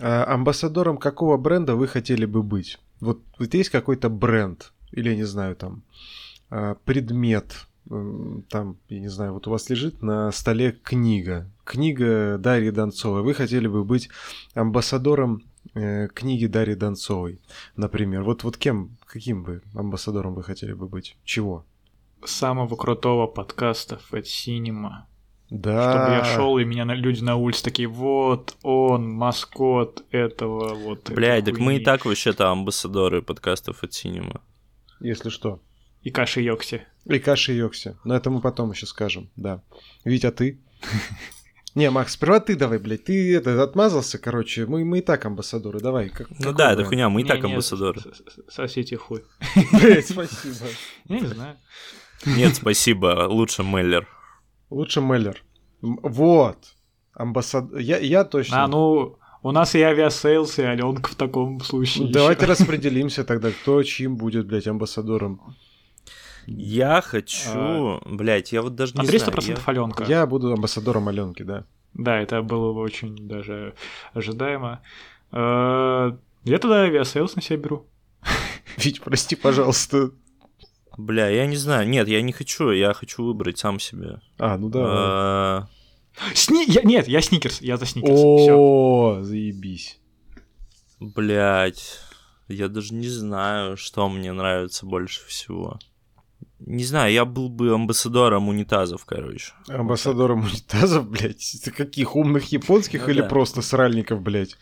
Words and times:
А 0.00 0.24
амбассадором 0.34 0.96
какого 0.96 1.36
бренда 1.36 1.76
вы 1.76 1.86
хотели 1.86 2.24
бы 2.24 2.42
быть? 2.42 2.78
Вот, 3.00 3.20
вот 3.38 3.54
есть 3.54 3.70
какой-то 3.70 4.08
бренд, 4.08 4.72
или, 4.92 5.10
я 5.10 5.16
не 5.16 5.24
знаю, 5.24 5.56
там, 5.56 5.82
а, 6.50 6.76
предмет, 6.84 7.66
там, 7.88 8.76
я 8.88 9.00
не 9.00 9.08
знаю, 9.08 9.34
вот 9.34 9.46
у 9.46 9.50
вас 9.50 9.68
лежит 9.68 10.00
на 10.02 10.30
столе 10.32 10.72
книга, 10.72 11.50
книга 11.64 12.38
Дарьи 12.38 12.70
Донцовой. 12.70 13.22
Вы 13.22 13.34
хотели 13.34 13.66
бы 13.66 13.84
быть 13.84 14.08
амбассадором 14.54 15.42
э, 15.74 16.08
книги 16.08 16.46
Дарьи 16.46 16.76
Донцовой, 16.76 17.40
например. 17.76 18.22
Вот, 18.22 18.44
вот 18.44 18.56
кем, 18.56 18.96
каким 19.06 19.42
бы 19.42 19.62
амбассадором 19.74 20.34
вы 20.34 20.44
хотели 20.44 20.72
бы 20.72 20.86
быть? 20.86 21.16
Чего? 21.24 21.64
Самого 22.24 22.76
крутого 22.76 23.26
подкаста 23.26 23.98
Fat 24.10 24.24
Cinema. 24.24 25.09
Да. 25.50 25.90
Чтобы 25.90 26.14
я 26.14 26.24
шел, 26.24 26.58
и 26.58 26.64
меня 26.64 26.84
люди 26.84 27.22
на 27.22 27.36
улице 27.36 27.64
такие, 27.64 27.88
вот 27.88 28.56
он, 28.62 29.10
маскот 29.10 30.04
этого, 30.10 30.74
вот. 30.74 31.10
Блядь, 31.10 31.44
так 31.44 31.58
мы 31.58 31.76
и 31.76 31.84
так 31.84 32.04
вообще-то 32.04 32.50
амбассадоры 32.50 33.20
подкастов 33.20 33.82
от 33.82 33.90
Cinema. 33.90 34.40
Если 35.00 35.28
что. 35.28 35.60
И 36.02 36.10
Каши 36.10 36.40
Йокси. 36.40 36.82
И 37.04 37.18
Каши 37.18 37.52
Йокси. 37.52 37.96
Но 38.04 38.14
это 38.14 38.30
мы 38.30 38.40
потом 38.40 38.70
еще 38.70 38.86
скажем, 38.86 39.28
да. 39.36 39.62
Витя, 40.04 40.26
а 40.26 40.32
ты? 40.32 40.60
Не, 41.74 41.90
Макс, 41.90 42.14
сперва 42.14 42.40
ты 42.40 42.56
давай, 42.56 42.78
блядь. 42.78 43.04
Ты 43.04 43.36
это 43.36 43.62
отмазался, 43.62 44.18
короче. 44.18 44.66
Мы, 44.66 44.84
мы 44.84 44.98
и 44.98 45.02
так 45.02 45.24
амбассадоры. 45.24 45.80
Давай. 45.80 46.08
Как, 46.08 46.28
ну 46.38 46.52
да, 46.52 46.72
это 46.72 46.84
хуйня, 46.84 47.08
мы 47.08 47.22
и 47.22 47.24
так 47.24 47.44
амбассадоры. 47.44 48.00
Сосите 48.48 48.96
хуй. 48.96 49.24
Блядь, 49.72 50.08
спасибо. 50.08 50.66
Я 51.06 51.20
не 51.20 51.26
знаю. 51.26 51.56
Нет, 52.26 52.56
спасибо. 52.56 53.26
Лучше 53.28 53.62
Меллер. 53.62 54.08
Лучше 54.68 55.00
Меллер. 55.00 55.42
Вот. 55.82 56.58
Амбассадор. 57.14 57.78
Я, 57.78 57.98
я 57.98 58.24
точно. 58.24 58.64
А, 58.64 58.68
ну, 58.68 59.16
у 59.42 59.52
нас 59.52 59.74
и 59.74 59.80
Aviasales, 59.80 60.58
и 60.58 60.62
Аленка 60.62 61.10
в 61.10 61.14
таком 61.14 61.60
случае. 61.60 62.06
Ну, 62.06 62.12
давайте 62.12 62.46
распределимся 62.46 63.24
тогда, 63.24 63.50
кто 63.50 63.82
чьим 63.82 64.16
будет, 64.16 64.46
блядь, 64.46 64.66
амбассадором. 64.66 65.56
Я 66.46 67.00
хочу, 67.00 67.50
а... 67.54 68.00
блядь, 68.06 68.52
я 68.52 68.62
вот 68.62 68.74
даже 68.74 68.94
не 68.94 69.06
На 69.06 69.10
300% 69.10 69.40
знаю. 69.40 69.58
Я... 69.58 69.64
Аленка. 69.66 70.04
Я 70.04 70.26
буду 70.26 70.52
амбассадором 70.52 71.08
Аленки, 71.08 71.42
да. 71.42 71.64
Да, 71.94 72.18
это 72.18 72.42
было 72.42 72.72
бы 72.72 72.80
очень 72.80 73.16
даже 73.28 73.74
ожидаемо. 74.14 74.80
А, 75.32 76.16
я 76.44 76.58
тогда 76.58 76.82
Aviasales 76.82 77.36
на 77.36 77.42
себя 77.42 77.58
беру. 77.58 77.86
Вить, 78.76 79.00
прости, 79.00 79.36
пожалуйста. 79.36 80.10
Бля, 80.96 81.28
я 81.28 81.46
не 81.46 81.56
знаю. 81.56 81.88
Нет, 81.88 82.08
я 82.08 82.20
не 82.20 82.32
хочу, 82.32 82.70
я 82.70 82.92
хочу 82.92 83.24
выбрать 83.24 83.58
сам 83.58 83.80
себе. 83.80 84.20
А, 84.38 84.58
ну 84.58 84.68
да. 84.68 85.68
Сни... 86.34 86.64
Я... 86.66 86.82
Нет, 86.82 87.08
я 87.08 87.20
сникерс, 87.20 87.60
я 87.60 87.76
за 87.76 87.86
сникерс. 87.86 88.20
О, 88.20 89.18
заебись. 89.22 89.98
Блять, 90.98 91.98
я 92.48 92.68
даже 92.68 92.94
не 92.94 93.08
знаю, 93.08 93.76
что 93.76 94.08
мне 94.08 94.32
нравится 94.32 94.86
больше 94.86 95.26
всего. 95.26 95.78
Не 96.58 96.84
знаю, 96.84 97.12
я 97.12 97.24
был 97.24 97.48
бы 97.48 97.72
амбассадором 97.72 98.48
унитазов, 98.48 99.06
короче. 99.06 99.54
Амбассадором 99.68 100.42
вот 100.42 100.50
унитазов, 100.52 101.08
блядь? 101.08 101.54
Это 101.54 101.70
каких 101.70 102.16
умных 102.16 102.52
японских 102.52 103.06
ну, 103.06 103.12
или 103.12 103.22
да. 103.22 103.28
просто 103.28 103.62
сральников, 103.62 104.20
блядь? 104.20 104.58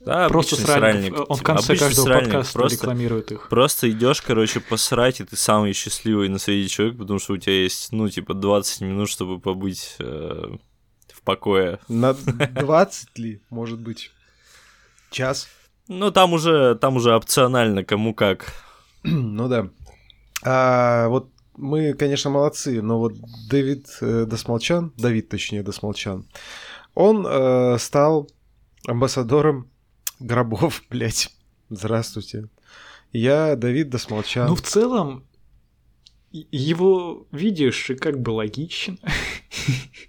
Да, 0.00 0.28
просто 0.28 0.56
сральник. 0.56 1.14
Он 1.28 1.36
в 1.36 1.42
конце 1.42 1.72
обычный 1.72 1.86
каждого 1.88 2.04
сральник. 2.06 2.32
подкаста 2.32 2.52
просто, 2.54 2.76
рекламирует 2.78 3.32
их. 3.32 3.48
Просто 3.48 3.90
идешь, 3.90 4.22
короче, 4.22 4.60
посрать, 4.60 5.20
и 5.20 5.24
ты 5.24 5.36
самый 5.36 5.74
счастливый 5.74 6.28
на 6.30 6.38
свете 6.38 6.68
человек, 6.68 6.96
потому 6.96 7.18
что 7.18 7.34
у 7.34 7.36
тебя 7.36 7.62
есть, 7.62 7.92
ну, 7.92 8.08
типа, 8.08 8.32
20 8.32 8.80
минут, 8.80 9.10
чтобы 9.10 9.38
побыть 9.38 9.96
э, 9.98 10.56
в 11.12 11.22
покое. 11.22 11.80
На 11.88 12.14
20 12.60 13.18
ли, 13.18 13.42
может 13.50 13.78
быть? 13.78 14.10
Час? 15.10 15.48
Ну, 15.86 16.10
там 16.10 16.32
уже, 16.32 16.76
там 16.76 16.96
уже 16.96 17.14
опционально, 17.14 17.84
кому 17.84 18.14
как. 18.14 18.54
ну 19.02 19.48
да. 19.48 19.68
А, 20.42 21.08
вот 21.08 21.28
мы, 21.56 21.92
конечно, 21.92 22.30
молодцы, 22.30 22.80
но 22.80 22.98
вот 22.98 23.12
Дэвид 23.50 23.86
э, 24.00 24.24
Досмолчан, 24.24 24.94
Давид, 24.96 25.28
точнее, 25.28 25.62
Досмолчан, 25.62 26.26
он 26.94 27.26
э, 27.28 27.76
стал 27.78 28.30
амбассадором 28.86 29.69
гробов, 30.20 30.82
блядь. 30.90 31.34
Здравствуйте. 31.68 32.48
Я 33.12 33.56
Давид 33.56 33.90
Досмолчан. 33.90 34.48
Ну, 34.48 34.54
в 34.54 34.62
целом, 34.62 35.24
его 36.30 37.26
видишь 37.32 37.90
и 37.90 37.94
как 37.94 38.20
бы 38.20 38.30
логично. 38.30 38.96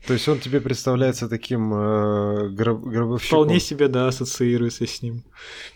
То 0.05 0.13
есть 0.13 0.27
он 0.27 0.39
тебе 0.39 0.61
представляется 0.61 1.27
таким 1.27 1.73
э, 1.73 2.49
гроб 2.49 2.83
гробовщиком? 2.83 3.39
Вполне 3.39 3.59
себе, 3.59 3.87
да, 3.87 4.07
ассоциируется 4.07 4.85
с 4.85 5.01
ним. 5.01 5.23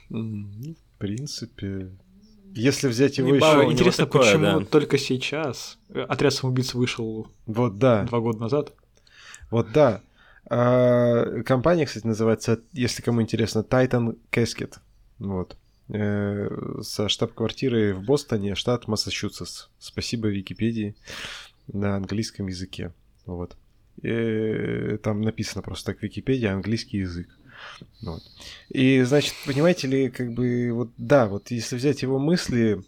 Ну, 0.10 0.48
в 0.74 1.00
принципе, 1.00 1.92
если 2.54 2.88
взять 2.88 3.18
его 3.18 3.34
еще... 3.36 3.72
Интересно, 3.72 4.06
такое, 4.06 4.22
почему 4.22 4.60
да. 4.60 4.66
только 4.66 4.98
сейчас? 4.98 5.78
Отряд 5.94 6.34
самоубийц 6.34 6.74
вышел 6.74 7.28
вот, 7.46 7.78
да. 7.78 8.04
два 8.04 8.20
года 8.20 8.40
назад. 8.40 8.74
Вот 9.50 9.72
да. 9.72 10.02
А, 10.48 11.42
компания, 11.44 11.86
кстати, 11.86 12.06
называется, 12.06 12.62
если 12.74 13.02
кому 13.02 13.22
интересно, 13.22 13.60
Titan 13.60 14.18
Casket. 14.32 14.76
Вот. 15.20 15.58
Э, 15.88 16.50
со 16.82 17.10
штаб-квартирой 17.10 17.94
в 17.94 18.04
Бостоне, 18.04 18.56
штат 18.56 18.88
Массачусетс. 18.88 19.68
Спасибо 19.78 20.30
Википедии 20.30 20.96
на 21.68 21.96
английском 21.96 22.48
языке. 22.48 22.92
Вот. 23.26 23.56
И, 24.02 24.08
э, 24.10 24.98
там 25.04 25.22
написано 25.22 25.62
просто 25.62 25.94
так 25.94 26.02
Википедия, 26.02 26.54
английский 26.54 27.00
язык. 27.00 27.28
Вот. 28.02 28.22
И, 28.70 29.02
значит, 29.04 29.34
понимаете 29.46 29.88
ли, 29.88 30.10
как 30.10 30.34
бы, 30.34 30.72
вот, 30.74 30.90
да, 30.98 31.28
вот 31.28 31.52
если 31.52 31.76
взять 31.76 32.02
его 32.02 32.18
мысли 32.18 32.84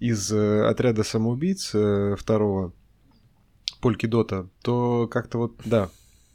из 0.00 0.32
э, 0.32 0.66
отряда 0.66 1.04
самоубийц 1.04 1.74
второго 2.18 2.72
Польки 3.80 4.06
Дота, 4.06 4.48
то 4.62 5.06
как-то 5.06 5.38
вот, 5.38 5.60
да, 5.64 5.90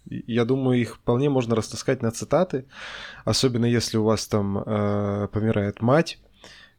я 0.05 0.45
думаю, 0.45 0.79
их 0.79 0.95
вполне 0.95 1.29
можно 1.29 1.55
растаскать 1.55 2.01
на 2.01 2.11
цитаты, 2.11 2.65
особенно 3.25 3.65
если 3.65 3.97
у 3.97 4.03
вас 4.03 4.27
там 4.27 4.57
э, 4.57 5.27
помирает 5.31 5.81
мать, 5.81 6.19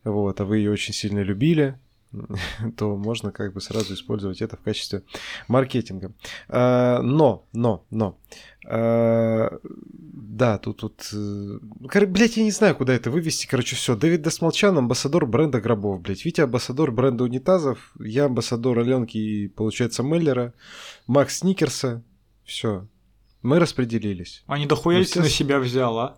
вот, 0.04 0.40
а 0.40 0.44
вы 0.44 0.58
ее 0.58 0.70
очень 0.70 0.94
сильно 0.94 1.20
любили, 1.20 1.78
то 2.76 2.96
можно 2.96 3.32
как 3.32 3.52
бы 3.52 3.60
сразу 3.60 3.94
использовать 3.94 4.42
это 4.42 4.56
в 4.56 4.60
качестве 4.60 5.02
маркетинга. 5.48 6.12
А, 6.48 7.00
но, 7.00 7.46
но, 7.52 7.84
но, 7.90 8.18
а, 8.66 9.58
да, 9.62 10.58
тут, 10.58 10.78
тут, 10.78 11.10
э, 11.12 12.06
блядь, 12.06 12.36
я 12.36 12.44
не 12.44 12.50
знаю, 12.50 12.74
куда 12.76 12.94
это 12.94 13.10
вывести, 13.10 13.46
короче, 13.46 13.76
все. 13.76 13.96
Дэвид 13.96 14.22
Досмолчан, 14.22 14.76
амбассадор 14.76 15.26
бренда 15.26 15.60
гробов, 15.60 16.00
блядь. 16.00 16.24
Витя 16.24 16.42
амбассадор 16.42 16.90
бренда 16.92 17.24
унитазов, 17.24 17.92
я 17.98 18.26
амбассадор 18.26 18.78
Аленки 18.78 19.16
и, 19.16 19.48
получается, 19.48 20.02
Меллера, 20.02 20.54
Макс 21.06 21.38
Сникерса, 21.38 22.02
все. 22.44 22.86
Мы 23.44 23.58
распределились. 23.58 24.42
А 24.46 24.58
не 24.58 24.64
дохуя 24.64 25.04
все... 25.04 25.14
ты 25.14 25.20
на 25.20 25.28
себя 25.28 25.58
взял, 25.58 25.98
а? 25.98 26.16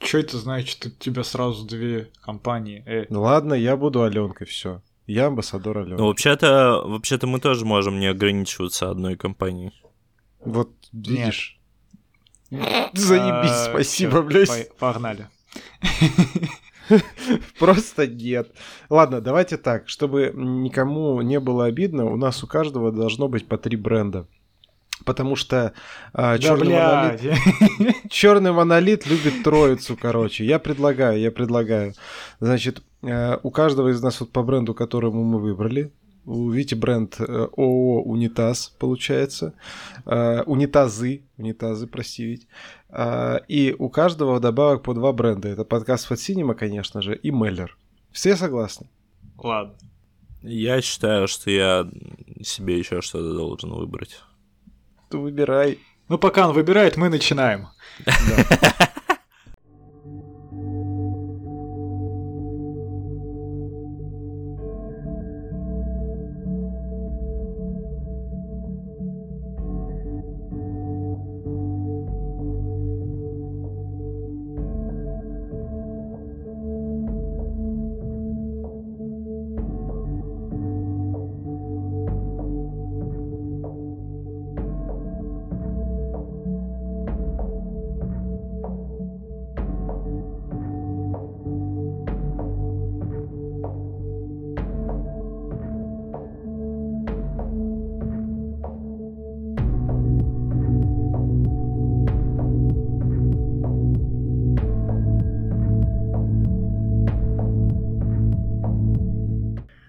Что 0.00 0.18
это 0.18 0.38
значит? 0.38 0.84
У 0.84 0.90
тебя 0.90 1.22
сразу 1.22 1.64
две 1.64 2.10
компании. 2.20 2.82
Э. 2.84 3.06
Ну 3.10 3.22
ладно, 3.22 3.54
я 3.54 3.76
буду 3.76 4.02
Аленкой, 4.02 4.48
все. 4.48 4.82
Я 5.06 5.26
амбассадор 5.26 5.78
Алены. 5.78 5.98
Ну, 5.98 6.06
вообще-то, 6.08 6.82
вообще-то 6.84 7.28
мы 7.28 7.38
тоже 7.38 7.64
можем 7.64 8.00
не 8.00 8.08
ограничиваться 8.08 8.90
одной 8.90 9.16
компанией. 9.16 9.72
Вот 10.44 10.72
видишь. 10.92 11.60
Заебись, 12.50 13.50
а, 13.50 13.68
спасибо, 13.70 14.22
блядь. 14.22 14.76
Погнали. 14.78 15.28
Просто 17.60 18.08
нет. 18.08 18.52
Ладно, 18.90 19.20
давайте 19.20 19.58
так, 19.58 19.88
чтобы 19.88 20.32
никому 20.34 21.22
не 21.22 21.38
было 21.38 21.66
обидно, 21.66 22.06
у 22.06 22.16
нас 22.16 22.42
у 22.42 22.48
каждого 22.48 22.90
должно 22.90 23.28
быть 23.28 23.46
по 23.46 23.58
три 23.58 23.76
бренда. 23.76 24.26
Потому 25.04 25.36
что 25.36 25.72
а, 26.12 26.38
черный, 26.38 26.74
монолит, 26.74 28.06
черный 28.10 28.52
монолит 28.52 29.06
любит 29.06 29.42
троицу, 29.42 29.96
короче. 30.00 30.44
Я 30.44 30.58
предлагаю, 30.58 31.20
я 31.20 31.30
предлагаю. 31.30 31.94
Значит, 32.40 32.82
э, 33.02 33.38
у 33.42 33.50
каждого 33.50 33.88
из 33.88 34.02
нас 34.02 34.20
вот 34.20 34.30
по 34.30 34.42
бренду, 34.42 34.74
которому 34.74 35.24
мы 35.24 35.38
выбрали, 35.38 35.92
у 36.24 36.50
Вити 36.50 36.74
бренд 36.74 37.16
э, 37.18 37.24
ООО 37.56 38.02
«Унитаз», 38.02 38.74
получается. 38.78 39.54
Э, 40.06 40.42
унитазы, 40.42 41.22
унитазы, 41.36 41.86
прости, 41.86 42.24
Вить. 42.24 42.46
И 43.48 43.74
у 43.78 43.88
каждого 43.88 44.38
добавок 44.38 44.82
по 44.82 44.92
два 44.92 45.12
бренда. 45.12 45.48
Это 45.48 45.64
подкаст 45.64 46.06
Фат 46.06 46.18
Cinema, 46.18 46.54
конечно 46.54 47.00
же, 47.00 47.16
и 47.16 47.30
Меллер. 47.30 47.76
Все 48.12 48.36
согласны? 48.36 48.86
Ладно. 49.38 49.74
Я 50.42 50.80
считаю, 50.82 51.28
что 51.28 51.50
я 51.50 51.88
себе 52.42 52.78
еще 52.78 53.00
что-то 53.00 53.32
должен 53.32 53.72
выбрать. 53.72 54.20
Ты 55.12 55.18
выбирай. 55.18 55.78
Ну, 56.08 56.16
пока 56.16 56.48
он 56.48 56.54
выбирает, 56.54 56.96
мы 56.96 57.10
начинаем. 57.10 57.68
Да. 58.06 58.88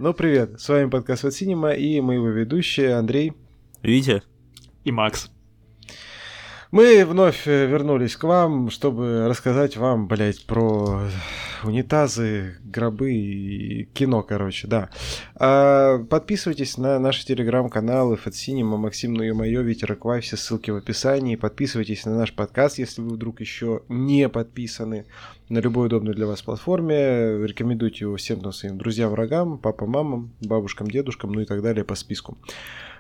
Ну, 0.04 0.14
привет, 0.14 0.60
с 0.60 0.68
вами 0.68 0.90
подкаст 0.90 1.24
от 1.24 1.34
Синема 1.34 1.72
и 1.72 2.02
мы 2.02 2.16
его 2.16 2.28
ведущие 2.28 2.96
Андрей. 2.96 3.32
Витя. 3.82 4.22
И 4.84 4.92
Макс. 4.92 5.32
Мы 6.72 7.06
вновь 7.06 7.48
э, 7.48 7.68
вернулись 7.68 8.18
к 8.18 8.26
вам, 8.26 8.70
чтобы 8.70 9.30
рассказать 9.30 9.78
вам, 9.78 10.10
блядь, 10.10 10.46
про 10.46 11.04
унитазы, 11.66 12.58
гробы 12.64 13.14
и 13.14 13.86
кино, 13.94 14.24
короче, 14.24 14.68
да. 14.68 14.90
А, 15.36 16.00
подписывайтесь 16.00 16.78
на 16.78 17.00
наши 17.00 17.26
телеграм-каналы 17.26 18.18
Фатсинема, 18.18 18.78
Максим, 18.78 19.14
ну 19.14 19.24
и 19.24 19.32
мое, 19.32 19.62
Ветер 19.62 19.92
Аквай, 19.92 20.22
все 20.22 20.38
ссылки 20.38 20.72
в 20.72 20.76
описании. 20.76 21.36
Подписывайтесь 21.36 22.06
на 22.06 22.16
наш 22.16 22.34
подкаст, 22.34 22.78
если 22.80 23.02
вы 23.02 23.10
вдруг 23.10 23.40
еще 23.40 23.84
не 23.90 24.30
подписаны 24.30 25.06
на 25.50 25.60
любой 25.60 25.88
удобной 25.88 26.14
для 26.14 26.28
вас 26.28 26.42
платформе. 26.42 27.46
Рекомендуйте 27.46 28.06
его 28.06 28.16
всем 28.16 28.52
своим 28.52 28.78
друзьям, 28.78 29.12
врагам, 29.12 29.58
папам, 29.58 29.86
мамам, 29.86 30.34
бабушкам, 30.42 30.90
дедушкам, 30.90 31.32
ну 31.32 31.42
и 31.42 31.46
так 31.46 31.62
далее 31.62 31.84
по 31.84 31.96
списку. 31.96 32.38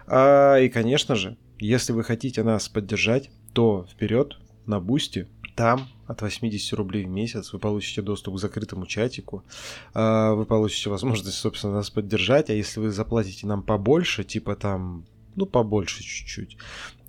А, 0.07 0.57
и, 0.57 0.69
конечно 0.69 1.15
же, 1.15 1.37
если 1.59 1.93
вы 1.93 2.03
хотите 2.03 2.43
нас 2.43 2.67
поддержать, 2.69 3.29
то 3.53 3.85
вперед 3.91 4.37
на 4.65 4.79
Boosty. 4.79 5.27
Там 5.55 5.87
от 6.07 6.21
80 6.21 6.73
рублей 6.73 7.05
в 7.05 7.09
месяц 7.09 7.53
вы 7.53 7.59
получите 7.59 8.01
доступ 8.01 8.35
к 8.35 8.39
закрытому 8.39 8.85
чатику, 8.85 9.43
а, 9.93 10.33
вы 10.33 10.45
получите 10.45 10.89
возможность, 10.89 11.37
собственно, 11.37 11.73
нас 11.73 11.89
поддержать, 11.89 12.49
а 12.49 12.53
если 12.53 12.79
вы 12.79 12.91
заплатите 12.91 13.47
нам 13.47 13.63
побольше, 13.63 14.23
типа 14.23 14.55
там, 14.55 15.05
ну, 15.35 15.45
побольше 15.45 16.03
чуть-чуть, 16.03 16.57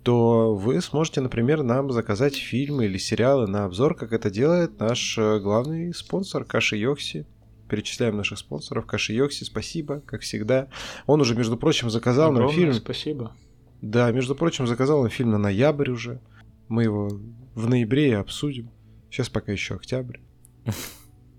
то 0.03 0.55
вы 0.55 0.81
сможете, 0.81 1.21
например, 1.21 1.63
нам 1.63 1.91
заказать 1.91 2.35
фильмы 2.35 2.85
или 2.85 2.97
сериалы 2.97 3.47
на 3.47 3.65
обзор, 3.65 3.95
как 3.95 4.13
это 4.13 4.29
делает 4.29 4.79
наш 4.79 5.17
э, 5.17 5.39
главный 5.39 5.93
спонсор 5.95 6.45
Каши 6.45 6.77
Йокси. 6.77 7.25
Перечисляем 7.67 8.15
наших 8.15 8.37
спонсоров. 8.37 8.85
Каши 8.85 9.13
Йокси, 9.13 9.45
спасибо, 9.45 10.01
как 10.01 10.21
всегда. 10.21 10.67
Он 11.07 11.21
уже, 11.21 11.35
между 11.35 11.57
прочим, 11.57 11.89
заказал 11.89 12.29
Огромное 12.29 12.47
нам 12.47 12.55
фильм. 12.55 12.73
спасибо. 12.75 13.35
Да, 13.81 14.11
между 14.11 14.35
прочим, 14.35 14.67
заказал 14.67 14.99
он 14.99 15.09
фильм 15.09 15.31
на 15.31 15.39
ноябрь 15.39 15.89
уже. 15.89 16.19
Мы 16.67 16.83
его 16.83 17.09
в 17.55 17.67
ноябре 17.67 18.09
и 18.09 18.13
обсудим. 18.13 18.69
Сейчас 19.15 19.29
пока 19.29 19.53
еще 19.53 19.75
октябрь. 19.75 20.17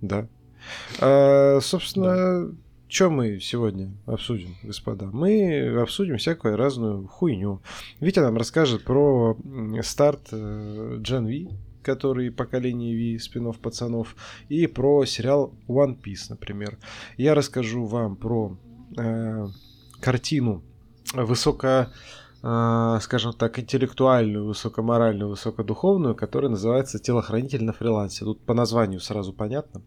Да. 0.00 0.28
А, 0.98 1.58
собственно, 1.60 2.54
что 2.88 3.10
мы 3.10 3.38
сегодня 3.40 3.92
обсудим, 4.06 4.56
господа? 4.62 5.10
Мы 5.12 5.78
обсудим 5.78 6.16
всякую 6.16 6.56
разную 6.56 7.06
хуйню. 7.06 7.60
Витя 8.00 8.20
нам 8.20 8.38
расскажет 8.38 8.84
про 8.84 9.36
старт 9.82 10.28
э, 10.32 11.00
Gen 11.00 11.24
V, 11.26 11.54
который 11.82 12.30
поколение 12.30 13.14
V, 13.14 13.18
спинов 13.18 13.58
пацанов, 13.58 14.16
и 14.48 14.66
про 14.66 15.04
сериал 15.04 15.52
One 15.68 16.00
Piece, 16.00 16.26
например. 16.30 16.78
Я 17.18 17.34
расскажу 17.34 17.84
вам 17.84 18.16
про 18.16 18.56
э, 18.96 19.46
картину 20.00 20.62
высоко 21.12 21.66
э, 21.68 21.86
скажем 23.00 23.32
так, 23.32 23.58
интеллектуальную, 23.58 24.46
высокоморальную, 24.46 25.30
высокодуховную, 25.30 26.14
которая 26.14 26.50
называется 26.50 27.00
«Телохранитель 27.00 27.64
на 27.64 27.72
фрилансе». 27.72 28.24
Тут 28.24 28.40
по 28.44 28.54
названию 28.54 29.00
сразу 29.00 29.32
понятно, 29.32 29.82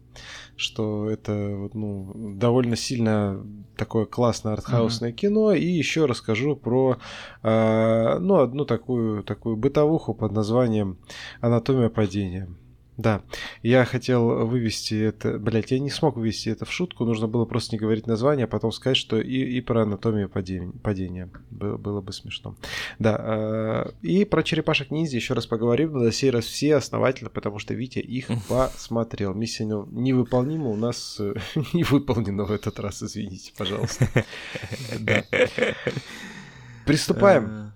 что 0.56 1.08
это 1.08 1.32
ну, 1.72 2.34
довольно 2.36 2.76
сильно 2.76 3.42
такое 3.76 4.04
классное 4.04 4.52
артхаусное 4.52 5.10
mm-hmm. 5.10 5.14
кино. 5.14 5.52
И 5.52 5.64
еще 5.64 6.04
расскажу 6.04 6.54
про 6.54 6.98
э, 7.42 8.18
ну, 8.18 8.40
одну 8.40 8.66
такую, 8.66 9.22
такую 9.22 9.56
бытовуху 9.56 10.12
под 10.12 10.32
названием 10.32 10.98
«Анатомия 11.40 11.88
падения». 11.88 12.48
Да, 13.00 13.22
я 13.62 13.86
хотел 13.86 14.46
вывести 14.46 14.94
это, 14.94 15.38
блять, 15.38 15.70
я 15.70 15.78
не 15.78 15.88
смог 15.88 16.16
вывести 16.16 16.50
это 16.50 16.66
в 16.66 16.72
шутку, 16.72 17.06
нужно 17.06 17.28
было 17.28 17.46
просто 17.46 17.74
не 17.74 17.78
говорить 17.78 18.06
название, 18.06 18.44
а 18.44 18.46
потом 18.46 18.72
сказать, 18.72 18.98
что 18.98 19.18
и, 19.18 19.42
и 19.42 19.62
про 19.62 19.84
анатомию 19.84 20.28
падения, 20.28 20.70
падения. 20.82 21.30
Было, 21.50 21.78
было 21.78 22.02
бы 22.02 22.12
смешно. 22.12 22.56
Да, 22.98 23.16
э, 23.18 23.90
и 24.02 24.26
про 24.26 24.42
черепашек 24.42 24.90
ниндзя 24.90 25.16
еще 25.16 25.32
раз 25.32 25.46
поговорим, 25.46 25.92
но 25.94 26.00
на 26.00 26.12
сей 26.12 26.28
раз 26.28 26.44
все 26.44 26.76
основательно, 26.76 27.30
потому 27.30 27.58
что 27.58 27.72
Витя 27.72 28.00
их 28.00 28.28
посмотрел. 28.48 29.32
Миссия 29.32 29.64
невыполнима 29.64 30.68
у 30.68 30.76
нас 30.76 31.16
э, 31.20 31.32
не 31.72 31.84
выполнена 31.84 32.44
в 32.44 32.52
этот 32.52 32.78
раз, 32.80 33.02
извините, 33.02 33.54
пожалуйста. 33.56 34.08
Приступаем. 36.84 37.69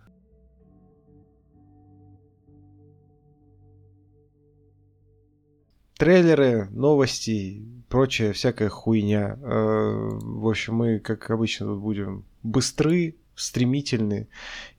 Трейлеры, 6.05 6.69
новости, 6.71 7.65
прочая 7.89 8.35
всякая 8.35 8.69
хуйня. 8.69 9.39
Э, 9.41 10.11
в 10.21 10.47
общем, 10.47 10.75
мы, 10.75 10.99
как 10.99 11.31
обычно, 11.31 11.65
тут 11.65 11.81
будем 11.81 12.27
быстры, 12.43 13.17
стремительны 13.35 14.29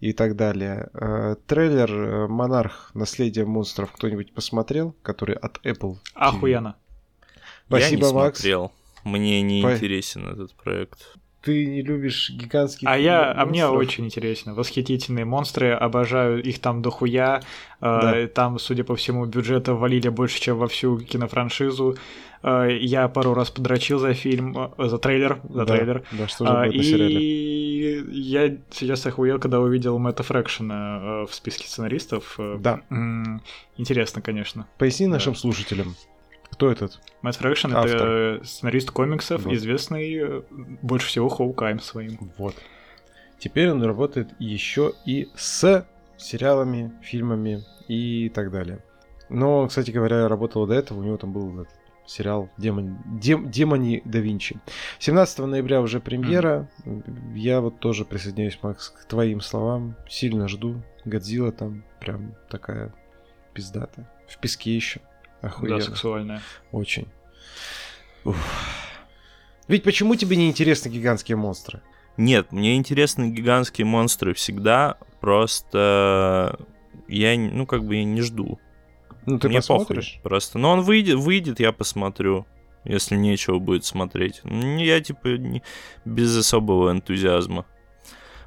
и 0.02 0.14
так 0.14 0.36
далее. 0.36 0.88
Э, 0.94 1.36
трейлер 1.48 1.92
э, 1.92 2.28
«Монарх. 2.28 2.92
Наследие 2.94 3.46
монстров» 3.46 3.92
кто-нибудь 3.92 4.34
посмотрел? 4.34 4.96
Который 5.02 5.36
от 5.36 5.58
Apple. 5.66 5.98
Охуенно. 6.14 6.76
Спасибо, 7.68 8.06
Я 8.06 8.12
не 8.12 8.14
Макс. 8.14 8.40
смотрел. 8.40 8.72
Мне 9.04 9.42
не 9.42 9.64
По... 9.64 9.74
интересен 9.74 10.28
этот 10.28 10.54
проект 10.54 11.18
ты 11.46 11.68
не 11.68 11.84
любишь 11.84 12.32
гигантских 12.32 12.88
А 12.88 12.98
я, 12.98 13.26
монстров. 13.26 13.44
а 13.44 13.46
мне 13.46 13.68
очень 13.68 14.06
интересно. 14.06 14.56
Восхитительные 14.56 15.26
монстры, 15.26 15.74
обожаю 15.74 16.42
их 16.42 16.60
там 16.60 16.82
дохуя. 16.82 17.42
Э, 17.82 18.00
да. 18.02 18.28
Там, 18.28 18.58
судя 18.58 18.84
по 18.84 18.96
всему, 18.96 19.26
бюджета 19.26 19.76
валили 19.76 20.10
больше, 20.10 20.42
чем 20.42 20.58
во 20.58 20.68
всю 20.68 20.98
кинофраншизу. 20.98 21.98
Э, 22.42 22.76
я 22.82 23.08
пару 23.10 23.36
раз 23.36 23.52
подрочил 23.52 24.00
за 24.00 24.16
фильм, 24.16 24.58
э, 24.58 24.88
за 24.88 24.98
трейлер, 24.98 25.40
за 25.48 25.66
да, 25.66 25.76
трейлер. 25.76 26.04
Да, 26.14 26.28
что 26.28 26.48
же 26.48 26.54
будет 26.54 26.74
и 26.74 26.78
на 26.78 26.84
сериале? 26.84 28.00
я 28.12 28.58
сейчас 28.72 29.06
охуел, 29.06 29.40
когда 29.40 29.60
увидел 29.60 30.00
Мэтта 30.00 30.24
Фрэкшена 30.24 31.26
в 31.30 31.34
списке 31.36 31.68
сценаристов. 31.68 32.40
Да. 32.58 32.82
Интересно, 33.78 34.24
конечно. 34.24 34.66
Поясни 34.80 35.06
да. 35.06 35.14
нашим 35.14 35.36
слушателям. 35.36 35.96
Кто 36.56 36.72
этот? 36.72 37.02
Мэтт 37.22 37.38
Фрэкшн— 37.40 37.76
это 37.76 38.40
сценарист 38.46 38.90
комиксов, 38.92 39.44
вот. 39.44 39.54
известный 39.54 40.16
э, 40.16 40.42
больше 40.82 41.08
всего 41.08 41.28
Хоукаем 41.28 41.82
своим. 41.82 42.32
Вот. 42.38 42.56
Теперь 43.40 43.70
он 43.72 43.84
работает 43.84 44.30
еще 44.40 44.94
и 45.06 45.28
с 45.36 45.86
сериалами, 46.16 46.94
фильмами 47.04 47.66
и 47.90 48.30
так 48.30 48.52
далее. 48.52 48.80
Но, 49.28 49.68
кстати 49.68 49.92
говоря, 49.92 50.30
работал 50.30 50.66
до 50.66 50.76
этого, 50.76 51.00
у 51.00 51.04
него 51.04 51.18
там 51.18 51.34
был 51.34 51.60
этот 51.60 51.74
сериал 52.06 52.50
Демон, 52.58 53.00
Дем, 53.20 53.52
Демони 53.52 54.02
да 54.06 54.20
Винчи. 54.20 54.56
17 55.00 55.40
ноября 55.40 55.82
уже 55.82 56.00
премьера. 56.00 56.70
Mm. 56.86 57.36
Я 57.36 57.60
вот 57.60 57.80
тоже 57.80 58.06
присоединяюсь, 58.06 58.60
Макс, 58.62 58.92
к 58.92 59.04
твоим 59.10 59.42
словам. 59.42 59.98
Сильно 60.08 60.48
жду. 60.48 60.82
Годзилла 61.04 61.52
там 61.52 61.84
прям 62.00 62.34
такая 62.50 62.94
пиздата. 63.54 64.10
В 64.30 64.38
песке 64.38 64.74
еще. 64.74 65.02
Охуенно. 65.46 65.78
Да, 65.78 65.84
сексуальная. 65.84 66.42
Очень. 66.72 67.08
Уф. 68.24 68.36
Ведь 69.68 69.84
почему 69.84 70.16
тебе 70.16 70.36
не 70.38 70.50
интересны 70.50 70.90
гигантские 70.90 71.38
монстры? 71.38 71.82
Нет, 72.18 72.52
мне 72.52 72.76
интересны 72.76 73.30
гигантские 73.30 73.86
монстры 73.86 74.34
всегда, 74.34 74.98
просто 75.20 76.58
я, 77.08 77.38
ну, 77.38 77.66
как 77.66 77.84
бы 77.84 77.96
я 77.96 78.04
не 78.04 78.22
жду. 78.22 78.60
Ну, 79.26 79.40
ты 79.40 79.50
мне 79.50 79.58
посмотришь? 79.58 80.14
Похуй, 80.14 80.24
просто. 80.24 80.60
Но 80.60 80.72
он 80.72 80.82
выйдет, 80.82 81.16
выйдет, 81.16 81.60
я 81.60 81.72
посмотрю, 81.72 82.46
если 82.84 83.16
нечего 83.16 83.60
будет 83.60 83.86
смотреть. 83.86 84.42
Я, 84.44 85.02
типа, 85.02 85.28
не, 85.38 85.64
без 86.06 86.36
особого 86.38 86.92
энтузиазма. 86.92 87.66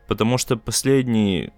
Потому 0.06 0.38
что 0.38 0.56
последний... 0.56 1.50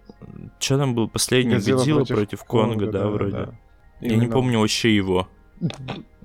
Что 0.59 0.79
там 0.79 0.95
был? 0.95 1.09
Последний 1.09 1.55
Годзилла 1.55 2.05
против, 2.05 2.15
против 2.17 2.45
Конга, 2.45 2.75
Конга, 2.75 2.93
да, 2.93 3.01
да 3.01 3.09
вроде. 3.09 3.33
Да. 3.33 3.55
Я 4.01 4.17
не 4.17 4.27
помню 4.27 4.61
вообще 4.61 4.95
его. 4.95 5.29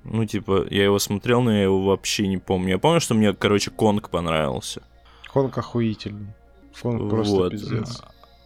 Ну, 0.04 0.24
типа, 0.24 0.66
я 0.70 0.84
его 0.84 0.98
смотрел, 0.98 1.42
но 1.42 1.52
я 1.52 1.64
его 1.64 1.82
вообще 1.82 2.28
не 2.28 2.38
помню. 2.38 2.70
Я 2.70 2.78
помню, 2.78 3.00
что 3.00 3.14
мне, 3.14 3.32
короче, 3.32 3.70
Конг 3.70 4.08
понравился. 4.08 4.82
Конг 5.32 5.58
охуительный. 5.58 6.28
Конг 6.80 7.10
просто 7.10 7.34
вот. 7.34 7.52
пиздец. 7.52 8.02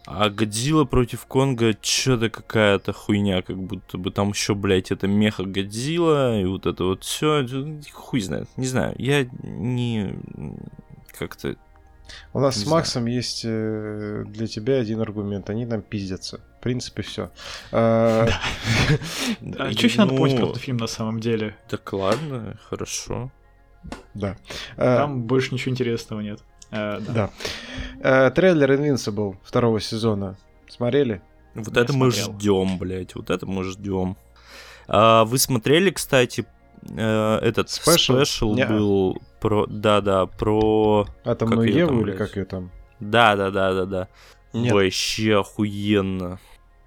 А 0.07 0.29
Годзилла 0.29 0.85
против 0.85 1.25
Конга 1.27 1.75
что-то 1.79 2.29
какая-то 2.29 2.91
хуйня, 2.91 3.43
как 3.43 3.57
будто 3.57 3.99
бы 3.99 4.09
там 4.09 4.29
еще, 4.29 4.55
блядь, 4.55 4.91
это 4.91 5.07
меха 5.07 5.43
Годзилла, 5.43 6.41
и 6.41 6.45
вот 6.45 6.65
это 6.65 6.83
вот 6.85 7.03
все, 7.03 7.47
хуй 7.93 8.19
знает, 8.21 8.49
не 8.57 8.65
знаю, 8.65 8.95
я 8.97 9.27
не 9.43 10.15
как-то 11.17 11.55
у 12.33 12.39
нас 12.39 12.57
не 12.57 12.65
с 12.65 12.67
Максом 12.67 13.03
знаю. 13.03 13.15
есть 13.15 13.41
э, 13.45 14.23
для 14.27 14.47
тебя 14.47 14.79
один 14.79 15.01
аргумент. 15.01 15.49
Они 15.49 15.65
нам 15.65 15.81
пиздятся. 15.81 16.41
В 16.61 16.63
принципе, 16.63 17.01
все. 17.01 17.31
А 17.71 18.27
что 19.41 19.87
еще 19.87 19.97
надо 19.97 20.15
понять 20.15 20.37
про 20.37 20.49
этот 20.49 20.61
фильм 20.61 20.77
на 20.77 20.85
самом 20.85 21.19
деле? 21.19 21.57
Так 21.67 21.91
ладно, 21.91 22.55
хорошо. 22.69 23.31
Да. 24.13 24.37
А, 24.77 24.97
Там 24.97 25.23
больше 25.23 25.55
ничего 25.55 25.71
интересного 25.71 26.19
нет. 26.21 26.43
А, 26.69 26.99
да. 26.99 27.31
А, 28.03 28.29
трейлер 28.29 28.73
Invincible 28.73 29.37
второго 29.43 29.81
сезона 29.81 30.37
смотрели? 30.69 31.23
Вот 31.55 31.75
это 31.75 31.93
мы 31.93 32.11
ждем, 32.11 32.77
блядь. 32.77 33.15
Вот 33.15 33.31
это 33.31 33.47
мы 33.47 33.63
ждем. 33.63 34.15
Вы 34.87 35.37
смотрели, 35.39 35.89
кстати, 35.89 36.45
э, 36.95 37.37
этот 37.41 37.71
спешл 37.71 38.53
был 38.53 39.19
про... 39.39 39.65
Да-да, 39.65 40.27
про... 40.27 41.07
Атомную 41.25 41.73
Еву 41.73 42.01
или 42.01 42.11
как 42.15 42.35
ее 42.35 42.45
там? 42.45 42.69
Да-да-да-да-да. 42.99 44.09
Вообще 44.53 45.39
охуенно. 45.39 46.39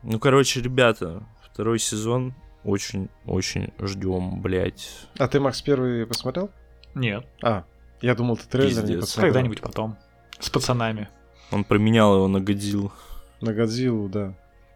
Ну, 0.05 0.19
короче, 0.19 0.61
ребята, 0.61 1.23
второй 1.43 1.79
сезон 1.79 2.35
очень-очень 2.63 3.73
ждем, 3.81 4.43
блядь. 4.43 5.09
А 5.19 5.29
ты, 5.29 5.41
Макс, 5.41 5.63
первый 5.63 6.07
посмотрел? 6.07 6.51
Нет. 6.95 7.27
А, 7.43 7.65
я 8.03 8.15
думал, 8.15 8.37
ты 8.37 8.47
трейлер 8.47 8.83
Пиздец. 8.83 8.89
не 8.89 8.97
посмотрел. 9.01 9.33
Когда-нибудь 9.33 9.61
потом. 9.63 9.97
С 10.39 10.51
пацанами. 10.51 11.09
Он 11.51 11.65
променял 11.65 12.15
его 12.17 12.29
на 12.29 12.41
Годзиллу. 12.41 12.93
На 13.41 13.55
Годзиллу, 13.55 14.09
да. 14.09 14.35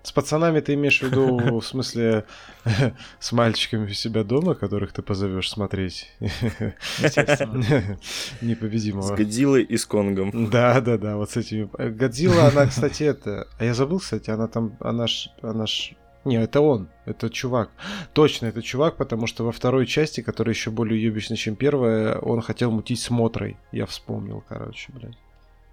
С 0.09 0.13
пацанами 0.13 0.61
ты 0.61 0.73
имеешь 0.73 1.03
в 1.03 1.03
виду, 1.03 1.61
в 1.61 1.63
смысле, 1.63 2.25
с 3.21 3.33
мальчиками 3.33 3.91
у 3.91 3.93
себя 3.93 4.25
дома, 4.25 4.55
которых 4.55 4.95
ты 4.95 5.03
позовешь 5.03 5.51
смотреть? 5.51 6.11
Естественно. 6.19 7.99
Непобедимого. 8.41 9.03
С 9.03 9.11
Годзиллой 9.11 9.65
и 9.65 9.77
с 9.77 9.85
Конгом. 9.85 10.49
Да, 10.49 10.81
да, 10.81 10.97
да, 10.97 11.17
вот 11.19 11.31
с 11.33 11.37
этими. 11.37 11.69
Годзилла, 11.91 12.47
она, 12.47 12.65
кстати, 12.65 13.03
это... 13.03 13.49
А 13.59 13.65
я 13.67 13.75
забыл, 13.75 13.99
кстати, 13.99 14.31
она 14.31 14.49
там, 14.49 14.79
она 14.81 15.07
ж, 15.07 15.29
она 15.43 15.67
ж 15.67 15.93
не, 16.25 16.37
это 16.37 16.63
он, 16.63 16.89
это 17.05 17.29
чувак. 17.29 17.69
Точно, 18.15 18.47
это 18.47 18.63
чувак, 18.63 18.97
потому 18.97 19.27
что 19.27 19.45
во 19.45 19.53
второй 19.53 19.85
части, 19.85 20.23
которая 20.23 20.55
еще 20.55 20.71
более 20.71 21.03
юбичная, 21.03 21.37
чем 21.37 21.55
первая, 21.55 22.19
он 22.19 22.41
хотел 22.41 22.71
мутить 22.71 23.01
с 23.01 23.11
Мотрой. 23.11 23.59
Я 23.73 23.85
вспомнил, 23.85 24.43
короче, 24.49 24.91
блядь. 24.91 25.19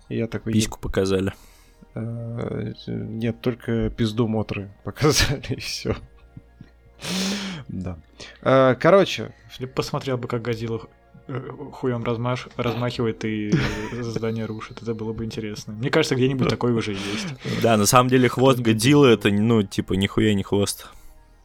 И 0.09 0.17
я 0.17 0.27
такой... 0.27 0.51
Письку 0.51 0.77
показали. 0.77 1.31
Э, 1.95 2.73
нет, 2.87 3.41
только 3.41 3.89
пизду 3.89 4.27
Мотры 4.27 4.69
показали, 4.83 5.43
и 5.49 5.59
все. 5.59 5.95
Да. 7.67 7.97
Э, 8.41 8.75
короче. 8.75 9.33
Если 9.49 9.65
посмотрел 9.65 10.17
бы, 10.17 10.27
как 10.27 10.41
Годзилла 10.41 10.81
э, 11.27 11.39
хуем 11.71 12.03
размаш... 12.03 12.47
размахивает 12.57 13.23
и 13.23 13.51
здание 14.01 14.45
рушит. 14.45 14.81
Это 14.81 14.93
было 14.93 15.13
бы 15.13 15.23
интересно. 15.23 15.73
Мне 15.73 15.89
кажется, 15.89 16.15
где-нибудь 16.15 16.49
такой 16.49 16.73
уже 16.73 16.91
есть. 16.91 17.27
Да, 17.61 17.77
на 17.77 17.85
самом 17.85 18.09
деле 18.09 18.27
хвост 18.27 18.59
Годзиллы 18.59 19.07
это, 19.07 19.29
ну, 19.29 19.63
типа, 19.63 19.93
нихуя 19.93 20.33
не 20.33 20.43
хвост, 20.43 20.87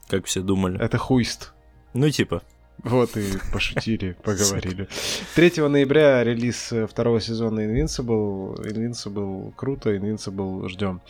как 0.09 0.27
все 0.27 0.41
думали. 0.41 0.81
Это 0.81 0.99
хуист. 0.99 1.53
Ну, 1.95 2.11
типа. 2.11 2.43
Вот 2.85 3.17
и 3.17 3.33
пошутили, 3.53 4.13
поговорили. 4.23 4.89
3 5.35 5.69
ноября 5.69 6.25
релиз 6.25 6.73
э, 6.73 6.87
второго 6.87 7.21
сезона 7.21 7.61
Invincible. 7.61 8.57
Invincible 8.65 9.53
круто, 9.57 9.95
Invincible 9.95 10.69
ждем. 10.69 11.01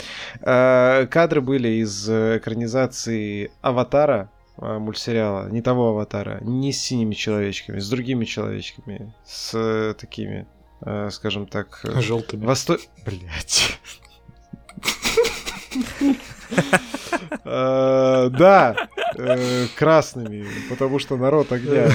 Э, 0.40 1.06
кадры 1.06 1.40
были 1.40 1.68
из 1.82 2.08
экранизации 2.08 3.50
Аватара, 3.60 4.30
э, 4.58 4.78
мультсериала, 4.78 5.48
не 5.48 5.62
того 5.62 5.90
аватара, 5.90 6.38
не 6.42 6.72
с 6.72 6.80
синими 6.80 7.14
человечками, 7.14 7.78
с 7.78 7.88
другими 7.88 8.24
человечками, 8.24 9.12
с 9.24 9.94
такими, 9.98 10.46
скажем 11.10 11.46
так... 11.46 11.84
Желтыми. 11.84 12.46
Восто... 12.46 12.78
Блять. 13.04 13.78
Э, 17.52 18.30
да, 18.30 18.76
э, 19.16 19.66
красными, 19.76 20.46
потому 20.68 21.00
что 21.00 21.16
народ 21.16 21.50
огня. 21.50 21.88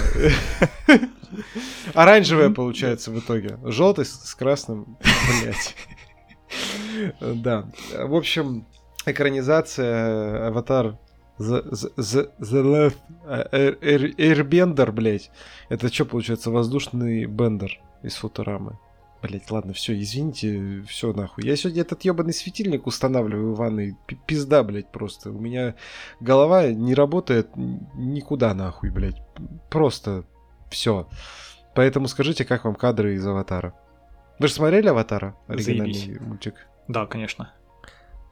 Оранжевая 1.93 2.49
получается 2.49 3.11
в 3.11 3.19
итоге. 3.19 3.57
Желтый 3.63 4.03
с 4.03 4.35
красным, 4.35 4.97
блять. 5.29 5.75
Да. 7.21 7.67
В 7.97 8.15
общем, 8.15 8.65
экранизация 9.05 10.47
Аватар 10.47 10.97
The, 11.37 11.69
the, 11.97 12.31
the 12.39 12.63
Left 12.63 12.97
Airbender, 14.17 14.91
блять. 14.91 15.31
Это 15.67 15.93
что 15.93 16.05
получается? 16.05 16.49
Воздушный 16.51 17.25
бендер 17.25 17.79
из 18.03 18.15
Футурамы. 18.15 18.77
Блять, 19.27 19.49
ладно, 19.51 19.73
все, 19.73 19.99
извините, 19.99 20.83
все 20.87 21.13
нахуй. 21.13 21.43
Я 21.45 21.55
сегодня 21.55 21.81
этот 21.81 22.03
ебаный 22.03 22.33
светильник 22.33 22.87
устанавливаю 22.87 23.53
в 23.53 23.57
ванной. 23.57 23.95
Пизда, 24.25 24.63
блять, 24.63 24.91
просто. 24.91 25.31
У 25.31 25.39
меня 25.39 25.75
голова 26.19 26.67
не 26.67 26.93
работает 26.93 27.49
никуда 27.55 28.53
нахуй, 28.53 28.89
блять. 28.89 29.21
Просто 29.69 30.23
все. 30.69 31.07
Поэтому 31.73 32.07
скажите, 32.07 32.45
как 32.45 32.65
вам 32.65 32.75
кадры 32.75 33.15
из 33.15 33.25
Аватара? 33.25 33.73
Вы 34.39 34.47
же 34.47 34.53
смотрели 34.53 34.87
Аватара? 34.87 35.35
Оригинальный 35.47 35.93
Заебись. 35.93 36.21
мультик? 36.21 36.67
Да, 36.87 37.05
конечно. 37.05 37.51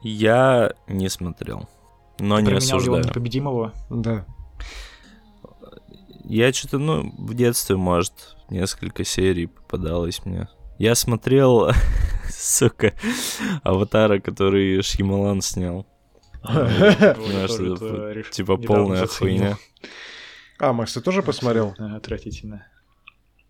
Я 0.02 0.74
не 0.86 1.08
смотрел. 1.08 1.68
Но 2.18 2.36
Ты 2.36 2.42
не 2.42 2.52
осуждаю. 2.52 2.98
Его 2.98 3.08
непобедимого? 3.08 3.72
Да. 3.90 4.24
Я 6.24 6.52
что-то, 6.52 6.78
ну, 6.78 7.12
в 7.18 7.34
детстве, 7.34 7.76
может, 7.76 8.36
несколько 8.48 9.04
серий 9.04 9.46
попадалось 9.46 10.24
мне. 10.24 10.48
Я 10.78 10.94
смотрел, 10.94 11.70
сука, 12.28 12.94
аватара, 13.62 14.18
который 14.18 14.82
Шьямалан 14.82 15.40
снял. 15.40 15.86
Типа 18.30 18.56
полная 18.56 19.06
хуйня. 19.06 19.56
А, 20.58 20.72
Макс, 20.72 20.92
ты 20.92 21.00
тоже 21.00 21.22
посмотрел? 21.22 21.74
Отвратительно. 21.78 22.66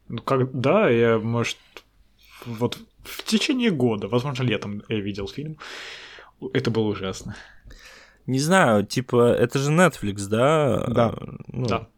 Ну 0.08 0.22
как, 0.22 0.52
да, 0.52 0.88
я, 0.90 1.18
может, 1.18 1.56
вот 2.44 2.78
в 3.02 3.24
течение 3.24 3.70
года, 3.70 4.08
возможно, 4.08 4.42
летом 4.42 4.82
я 4.88 5.00
видел 5.00 5.26
фильм. 5.26 5.58
Это 6.52 6.70
было 6.70 6.88
ужасно. 6.88 7.36
Не 8.26 8.38
знаю, 8.38 8.86
типа, 8.86 9.32
это 9.32 9.58
же 9.58 9.70
Netflix, 9.70 10.26
да? 10.28 10.84
Да. 10.88 11.14
Ну, 11.48 11.66
да. 11.66 11.88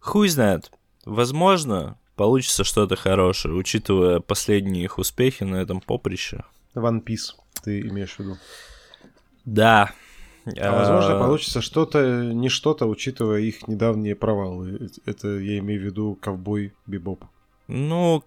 Хуй 0.00 0.28
знает. 0.28 0.70
Возможно, 1.04 1.98
получится 2.16 2.64
что-то 2.64 2.96
хорошее, 2.96 3.54
учитывая 3.54 4.20
последние 4.20 4.84
их 4.84 4.98
успехи 4.98 5.44
на 5.44 5.56
этом 5.56 5.80
поприще. 5.80 6.44
One 6.74 7.04
Piece, 7.04 7.34
ты 7.62 7.80
имеешь 7.80 8.16
в 8.16 8.20
виду? 8.20 8.36
Да. 9.44 9.92
А, 10.58 10.78
возможно, 10.78 11.18
получится 11.18 11.60
что-то, 11.60 12.32
не 12.32 12.48
что-то, 12.48 12.86
учитывая 12.86 13.40
их 13.40 13.66
недавние 13.68 14.14
провалы. 14.14 14.90
Это 15.04 15.28
я 15.28 15.58
имею 15.58 15.80
в 15.80 15.84
виду 15.84 16.18
ковбой 16.20 16.72
Бибоп. 16.86 17.24
Ну, 17.68 18.22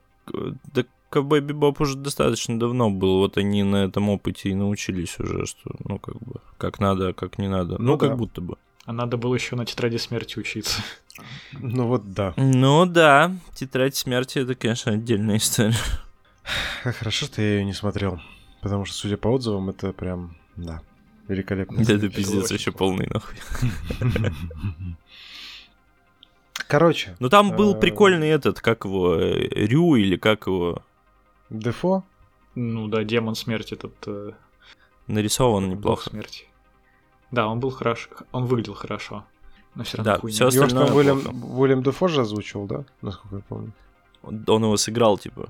да 0.73 0.83
ковбой 1.09 1.41
Бибоп 1.41 1.81
уже 1.81 1.97
достаточно 1.97 2.59
давно 2.59 2.89
был. 2.89 3.19
Вот 3.19 3.37
они 3.37 3.63
на 3.63 3.85
этом 3.85 4.09
опыте 4.09 4.49
и 4.49 4.53
научились 4.53 5.19
уже, 5.19 5.45
что, 5.45 5.71
ну, 5.85 5.97
как 5.97 6.15
бы, 6.19 6.41
как 6.57 6.79
надо, 6.79 7.09
а 7.09 7.13
как 7.13 7.37
не 7.37 7.47
надо. 7.47 7.77
Ну, 7.77 7.91
ну 7.91 7.97
как 7.97 8.17
будто 8.17 8.41
бы. 8.41 8.57
А 8.85 8.91
надо 8.91 9.17
было 9.17 9.35
еще 9.35 9.55
на 9.55 9.65
тетради 9.65 9.97
смерти 9.97 10.39
учиться. 10.39 10.81
Ну 11.53 11.87
вот 11.87 12.13
да. 12.13 12.33
Ну 12.37 12.85
да, 12.85 13.35
тетрадь 13.53 13.95
смерти 13.95 14.39
это, 14.39 14.55
конечно, 14.55 14.93
отдельная 14.93 15.37
история. 15.37 15.75
Хорошо, 16.83 17.25
что 17.25 17.41
я 17.41 17.59
ее 17.59 17.65
не 17.65 17.73
смотрел. 17.73 18.19
Потому 18.61 18.85
что, 18.85 18.95
судя 18.97 19.17
по 19.17 19.29
отзывам, 19.29 19.69
это 19.69 19.93
прям, 19.93 20.35
да, 20.55 20.81
великолепно. 21.27 21.83
Да, 21.83 21.93
это 21.93 22.09
пиздец 22.09 22.51
еще 22.51 22.71
полный 22.71 23.07
нахуй. 23.07 23.37
Короче. 26.67 27.15
Ну 27.19 27.29
там 27.29 27.55
был 27.55 27.75
э, 27.75 27.79
прикольный 27.79 28.29
этот, 28.29 28.59
как 28.61 28.85
его, 28.85 29.15
э, 29.15 29.47
Рю 29.65 29.95
или 29.95 30.17
как 30.17 30.45
его? 30.45 30.83
Дефо? 31.49 32.03
Ну 32.53 32.87
да, 32.87 33.03
демон 33.03 33.33
смерти 33.33 33.73
этот. 33.73 33.95
Э, 34.05 34.33
Нарисован 35.07 35.69
неплохо. 35.69 36.11
смерти. 36.11 36.45
Да, 37.31 37.47
он 37.47 37.59
был 37.59 37.71
хорошо, 37.71 38.09
он 38.31 38.45
выглядел 38.45 38.75
хорошо. 38.75 39.25
Но 39.75 39.83
все 39.83 39.97
равно 39.97 40.13
да, 40.13 40.19
хуйня. 40.19 40.35
все 40.35 40.47
остальное 40.47 40.87
Его 40.87 40.97
Уильям, 40.97 41.59
Уильям 41.59 41.83
Дефо 41.83 42.07
же 42.07 42.21
озвучил, 42.21 42.65
да? 42.65 42.83
Насколько 43.01 43.35
я 43.37 43.41
помню. 43.47 43.71
Он, 44.23 44.43
он 44.47 44.63
его 44.63 44.77
сыграл, 44.77 45.17
типа. 45.17 45.49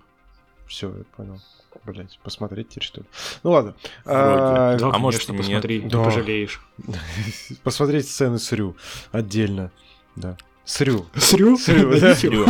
Все, 0.68 0.90
я 0.90 1.04
понял. 1.16 1.42
Блять, 1.86 2.20
посмотреть 2.24 2.70
теперь, 2.70 2.84
что 2.84 3.02
ли? 3.02 3.08
Ну 3.44 3.52
ладно. 3.52 3.76
А, 4.06 4.78
да, 4.78 4.92
а 4.94 4.98
может, 5.00 5.26
посмотри, 5.26 5.82
нет. 5.82 5.92
ты 5.92 5.98
да. 5.98 6.04
пожалеешь. 6.04 6.62
Посмотреть 7.64 8.10
сцены 8.10 8.38
с 8.38 8.52
Рю 8.52 8.76
отдельно. 9.12 9.72
Да. 10.16 10.38
Срю. 10.66 11.06
Срю? 11.16 11.58
Срю, 11.58 12.00
да. 12.00 12.16
Срю. 12.16 12.46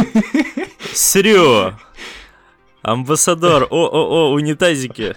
Срю. 0.94 1.74
Амбассадор, 2.82 3.68
о-о-о, 3.70 4.32
унитазики. 4.34 5.16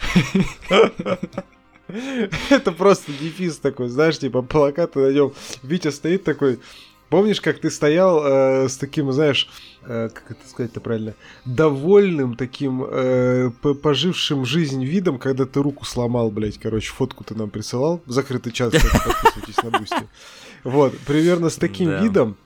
Это 2.50 2.72
просто 2.72 3.12
дефис 3.12 3.58
такой, 3.58 3.88
знаешь, 3.88 4.18
типа 4.18 4.42
плакаты 4.42 5.00
на 5.00 5.12
нем. 5.12 5.32
Витя 5.62 5.88
стоит 5.88 6.24
такой. 6.24 6.58
Помнишь, 7.08 7.42
как 7.42 7.58
ты 7.58 7.70
стоял 7.70 8.24
э, 8.24 8.68
с 8.70 8.78
таким, 8.78 9.12
знаешь, 9.12 9.46
э, 9.82 10.08
как 10.14 10.30
это 10.30 10.48
сказать-то 10.48 10.80
правильно, 10.80 11.14
довольным 11.44 12.36
таким 12.36 12.82
э, 12.88 13.50
пожившим 13.82 14.46
жизнь 14.46 14.82
видом, 14.82 15.18
когда 15.18 15.44
ты 15.44 15.60
руку 15.60 15.84
сломал, 15.84 16.30
блядь, 16.30 16.58
короче, 16.58 16.90
фотку 16.90 17.22
ты 17.22 17.34
нам 17.34 17.50
присылал, 17.50 18.00
в 18.06 18.12
закрытый 18.12 18.50
чат, 18.50 18.72
подписывайтесь 18.72 19.62
на 19.62 19.78
Boosty. 19.78 20.08
Вот, 20.64 20.96
примерно 21.00 21.50
с 21.50 21.56
таким 21.56 21.90
да. 21.90 22.02
видом, 22.02 22.36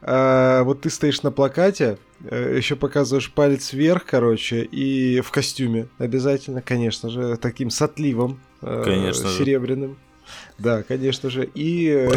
э, 0.00 0.62
вот 0.62 0.80
ты 0.80 0.88
стоишь 0.88 1.22
на 1.22 1.30
плакате, 1.30 1.98
э, 2.24 2.54
еще 2.56 2.74
показываешь 2.74 3.30
палец 3.30 3.74
вверх, 3.74 4.06
короче, 4.06 4.62
и 4.62 5.20
в 5.20 5.30
костюме 5.30 5.88
обязательно, 5.98 6.62
конечно 6.62 7.10
же, 7.10 7.36
таким 7.36 7.68
с 7.68 7.82
отливом, 7.82 8.40
Конечно 8.84 9.30
серебряным. 9.30 9.96
Да, 10.58 10.82
конечно 10.82 11.30
же. 11.30 11.48
И 11.54 11.88
э, 11.88 12.10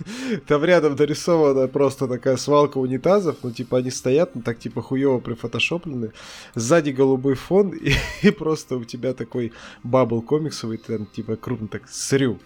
там 0.46 0.64
рядом 0.64 0.96
нарисована 0.96 1.68
просто 1.68 2.08
такая 2.08 2.36
свалка 2.36 2.78
унитазов. 2.78 3.36
Ну, 3.42 3.50
типа, 3.50 3.78
они 3.78 3.90
стоят, 3.90 4.34
ну, 4.34 4.42
так, 4.42 4.58
типа, 4.58 4.82
хуево 4.82 5.18
прифотошоплены. 5.20 6.12
Сзади 6.54 6.90
голубой 6.90 7.34
фон, 7.34 7.70
и, 7.70 7.92
и 8.22 8.30
просто 8.30 8.76
у 8.76 8.84
тебя 8.84 9.12
такой 9.12 9.52
bubble 9.82 10.22
комиксовый, 10.22 10.78
там, 10.78 11.06
типа, 11.06 11.36
крупно 11.36 11.68
так, 11.68 11.88
срю. 11.88 12.40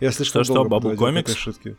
Я 0.00 0.10
слишком 0.12 0.44
что, 0.44 0.54
что, 0.54 0.64
bubble 0.64 0.96
комикс? 0.96 1.34
Шутки. 1.34 1.76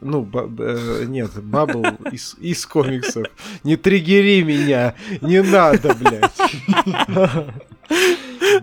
Ну, 0.00 0.22
ба- 0.22 0.50
э, 0.58 1.04
нет, 1.06 1.30
bubble 1.42 1.84
из, 2.10 2.36
из 2.40 2.66
комиксов. 2.66 3.26
Не 3.62 3.76
триггери 3.76 4.42
меня, 4.42 4.96
не 5.20 5.42
надо, 5.42 5.94
блядь. 5.94 6.38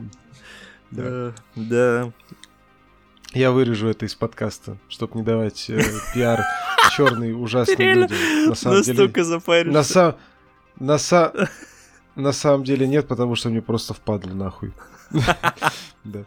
Да. 0.92 1.34
Да. 1.56 2.12
Я 3.34 3.52
вырежу 3.52 3.88
это 3.88 4.06
из 4.06 4.16
подкаста, 4.16 4.78
чтобы 4.88 5.18
не 5.20 5.24
давать 5.24 5.70
э, 5.70 5.80
пиар 6.16 6.42
черный 6.96 7.32
ужасный 7.34 7.94
людям. 7.94 8.18
На 8.48 8.56
самом 8.56 8.78
Настолько 8.78 9.14
деле, 9.22 9.24
запаришься. 9.24 9.72
на, 9.72 9.82
са- 9.84 10.16
на, 10.80 10.96
са- 10.98 11.50
на 12.16 12.32
самом 12.32 12.64
деле 12.64 12.88
нет, 12.88 13.08
потому 13.08 13.36
что 13.36 13.50
мне 13.50 13.62
просто 13.62 13.94
впадло 13.94 14.34
нахуй. 14.34 14.74
Да. 16.04 16.24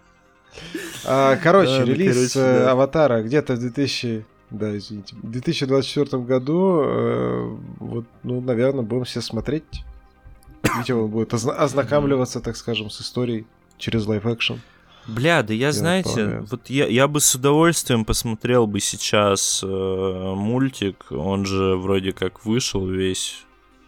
А, 1.07 1.37
Короче, 1.37 1.79
Да, 1.79 1.85
релиз 1.85 2.15
короче, 2.35 2.39
э, 2.41 2.59
да. 2.65 2.73
Аватара 2.73 3.23
где-то 3.23 3.55
в 3.55 3.59
2000... 3.59 4.25
Да, 4.51 4.77
извините. 4.77 5.17
В 5.17 5.31
2024 5.31 6.23
году, 6.25 6.83
э, 6.85 7.57
вот, 7.81 8.05
ну, 8.23 8.41
наверное, 8.43 8.83
будем 8.83 9.05
все 9.05 9.23
смотреть. 9.23 9.65
Видите, 10.63 10.93
он 10.95 11.09
будет 11.11 11.33
озна- 11.33 11.55
ознакомливаться, 11.57 12.41
так 12.41 12.55
скажем, 12.57 12.91
с 12.91 13.01
историей 13.01 13.47
через 13.79 14.07
live-action. 14.07 14.55
Бля, 15.09 15.43
да 15.43 15.53
я, 15.53 15.67
Я 15.67 15.73
знаете, 15.73 16.15
полагаю. 16.15 16.47
вот 16.51 16.71
я, 16.71 16.87
я 16.87 17.09
бы 17.09 17.21
с 17.21 17.35
удовольствием 17.35 18.05
посмотрел 18.05 18.69
бы 18.69 18.79
сейчас 18.79 19.61
э, 19.65 19.67
мультик, 20.37 21.07
он 21.11 21.45
же 21.45 21.75
вроде 21.77 22.13
как 22.13 22.45
вышел 22.45 22.87
весь 22.87 23.45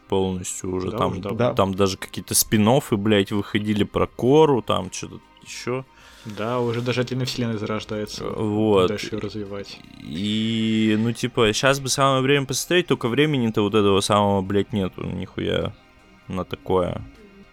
полностью 0.09 0.75
уже, 0.75 0.91
Да, 0.91 0.99
там, 0.99 1.13
уже 1.13 1.21
Да. 1.21 1.29
давно. 1.31 1.55
там 1.55 1.75
даже 1.75 1.97
какие-то 1.99 2.35
спин 2.35 2.69
блядь, 2.93 3.31
выходили 3.31 3.85
про 3.85 4.07
Кору, 4.09 4.61
там 4.61 4.91
что-то 4.93 5.21
еще. 5.47 5.85
Да, 6.25 6.59
уже 6.59 6.81
даже 6.81 7.03
отдельная 7.03 7.27
вселенная 7.27 7.59
зарождается. 7.59 8.25
Вот. 8.25 8.89
Дальше 8.89 9.11
ее 9.15 9.19
развивать. 9.19 9.79
И, 10.03 10.97
ну, 10.99 11.13
типа, 11.13 11.53
сейчас 11.53 11.81
бы 11.81 11.89
самое 11.91 12.23
время 12.23 12.47
посмотреть, 12.47 12.87
только 12.87 13.09
времени-то 13.09 13.61
вот 13.63 13.75
этого 13.75 14.01
самого, 14.01 14.41
блядь, 14.41 14.73
нету, 14.73 15.03
нихуя 15.05 15.75
на 16.29 16.45
такое. 16.45 17.03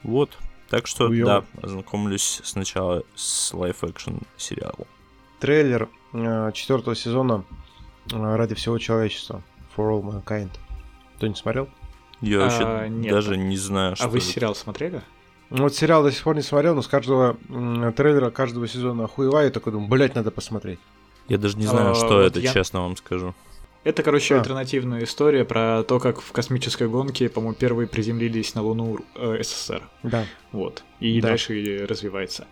Вот. 0.04 0.38
Так 0.72 0.88
что, 0.88 1.08
Хуёво. 1.08 1.46
да, 1.54 1.62
ознакомлюсь 1.68 2.42
сначала 2.44 3.04
с 3.14 3.54
live-action 3.54 4.24
сериалом. 4.38 4.88
Трейлер 5.40 5.90
э, 6.14 6.52
четвертого 6.54 6.96
сезона 6.96 7.44
э, 8.12 8.36
«Ради 8.36 8.56
всего 8.56 8.78
человечества» 8.80 9.44
For 9.76 9.92
All 9.92 10.02
Mankind. 10.02 10.50
Кто 11.18 11.28
не 11.28 11.36
смотрел? 11.36 11.68
Я 12.22 12.38
А, 12.38 12.42
вообще 12.44 12.90
нет. 12.90 13.12
даже 13.14 13.38
не 13.38 13.58
знаю, 13.58 13.96
что 13.96 14.06
А 14.06 14.08
вы 14.08 14.18
это. 14.20 14.26
сериал 14.28 14.56
смотрели? 14.56 15.02
Ну, 15.50 15.64
Вот 15.64 15.76
сериал 15.76 16.04
до 16.04 16.12
сих 16.12 16.24
пор 16.24 16.36
не 16.36 16.42
смотрел, 16.42 16.74
но 16.76 16.82
с 16.82 16.88
каждого 16.88 17.36
трейлера 17.98 18.30
каждого 18.30 18.68
сезона 18.68 19.04
охуеваю 19.06 19.50
и 19.50 19.52
такой 19.52 19.74
думаю, 19.74 19.90
блять, 19.90 20.16
надо 20.16 20.32
посмотреть. 20.32 20.80
Я 21.28 21.38
даже 21.38 21.58
не 21.58 21.66
знаю, 21.66 21.92
А, 21.92 21.96
что 21.96 22.08
вот 22.08 22.20
это, 22.22 22.40
я- 22.40 22.54
честно 22.54 22.82
вам 22.82 22.96
скажу. 22.96 23.36
Это, 23.84 24.04
короче, 24.04 24.36
А. 24.36 24.40
альтернативная 24.40 25.04
история 25.04 25.44
про 25.44 25.84
то, 25.84 26.00
как 26.00 26.22
в 26.22 26.32
космической 26.32 26.88
гонке, 26.88 27.30
по-моему, 27.30 27.56
первые 27.56 27.88
приземлились 27.88 28.54
на 28.54 28.62
Луну 28.62 29.00
э, 29.16 29.42
СССР. 29.42 29.82
Да. 30.04 30.26
Вот. 30.52 30.84
И 31.00 31.20
Да. 31.20 31.30
дальше 31.30 31.86
развивается 31.90 32.46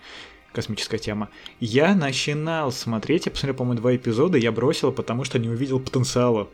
космическая 0.53 0.97
тема. 0.97 1.29
Я 1.59 1.93
начинал 1.93 2.71
смотреть, 2.71 3.27
я 3.27 3.31
посмотрел, 3.31 3.55
по-моему, 3.57 3.79
два 3.79 3.95
эпизода, 3.95 4.37
я 4.39 4.51
бросил, 4.51 4.91
потому 4.91 5.23
что 5.23 5.37
не 5.37 5.49
увидел 5.49 5.79
потенциала. 5.79 6.47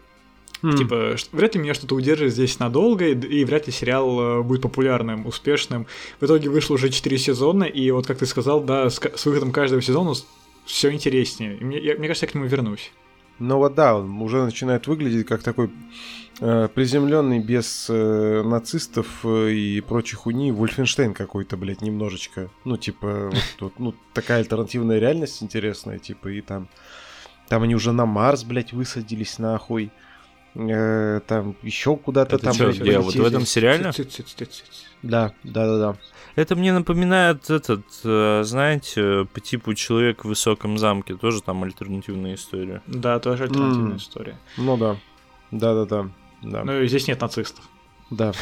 М, 0.63 0.75
Типа, 0.75 1.15
вряд 1.31 1.55
ли 1.55 1.61
меня 1.61 1.73
что-то 1.73 1.95
удержит 1.95 2.33
здесь 2.33 2.59
надолго, 2.59 3.05
и, 3.07 3.13
и 3.13 3.45
вряд 3.45 3.67
ли 3.67 3.73
сериал 3.73 4.19
э, 4.19 4.41
будет 4.41 4.61
популярным, 4.61 5.25
успешным. 5.25 5.85
В 6.19 6.25
итоге 6.25 6.49
вышло 6.49 6.73
уже 6.73 6.89
4 6.89 7.17
сезона, 7.17 7.63
и 7.63 7.91
вот 7.91 8.07
как 8.07 8.17
ты 8.17 8.25
сказал, 8.25 8.61
да, 8.61 8.89
с, 8.89 8.99
с 8.99 9.25
выходом 9.25 9.51
каждого 9.53 9.81
сезона 9.81 10.13
все 10.65 10.91
интереснее. 10.91 11.55
И 11.57 11.63
мне, 11.63 11.79
я- 11.79 11.95
мне 11.95 12.07
кажется, 12.07 12.25
я 12.25 12.31
к 12.31 12.35
нему 12.35 12.45
вернусь. 12.47 12.91
Ну 13.39 13.57
вот 13.57 13.75
да, 13.75 13.95
он 13.95 14.21
уже 14.21 14.43
начинает 14.43 14.87
выглядеть 14.87 15.27
как 15.27 15.43
такой 15.43 15.69
приземленный 16.39 17.39
без 17.39 17.87
э, 17.89 18.43
нацистов 18.43 19.07
э, 19.23 19.51
и 19.51 19.79
прочих 19.79 20.19
хуйни 20.19 20.51
Вольфенштейн 20.51 21.13
какой-то, 21.13 21.55
блядь, 21.55 21.81
немножечко. 21.81 22.49
Ну, 22.65 22.75
типа, 22.75 23.29
вот, 23.31 23.55
вот, 23.61 23.79
ну, 23.79 23.95
такая 24.13 24.39
альтернативная 24.39 24.99
реальность 24.99 25.41
интересная, 25.41 25.97
типа, 25.97 26.27
и 26.27 26.41
там... 26.41 26.67
Там 27.47 27.63
они 27.63 27.75
уже 27.75 27.93
на 27.93 28.05
Марс, 28.05 28.43
блядь, 28.43 28.73
высадились 28.73 29.39
нахуй. 29.39 29.91
Э, 30.55 31.21
там 31.25 31.55
еще 31.61 31.95
куда-то 31.95 32.37
там, 32.37 32.53
чё, 32.53 32.65
блядь, 32.65 32.79
где? 32.79 32.99
Вот 32.99 33.15
в 33.15 33.23
этом 33.23 33.45
сериале? 33.45 33.83
Да, 35.03 35.33
да, 35.43 35.65
да, 35.65 35.77
да. 35.77 35.97
Это 36.35 36.55
мне 36.55 36.73
напоминает 36.73 37.49
этот, 37.49 37.85
э, 38.03 38.41
знаете, 38.43 39.25
по 39.33 39.39
типу 39.39 39.73
«Человек 39.73 40.25
в 40.25 40.27
высоком 40.27 40.77
замке», 40.77 41.15
тоже 41.15 41.41
там 41.41 41.63
альтернативная 41.63 42.35
история. 42.35 42.81
Да, 42.87 43.19
тоже 43.19 43.43
альтернативная 43.43 43.91
М. 43.91 43.97
история. 43.97 44.37
Ну 44.57 44.75
да. 44.77 44.97
Да, 45.51 45.73
да, 45.73 45.85
да. 45.85 46.09
Да. 46.41 46.63
Ну 46.65 46.81
и 46.81 46.87
здесь 46.87 47.07
нет 47.07 47.21
нацистов. 47.21 47.63
да. 48.11 48.33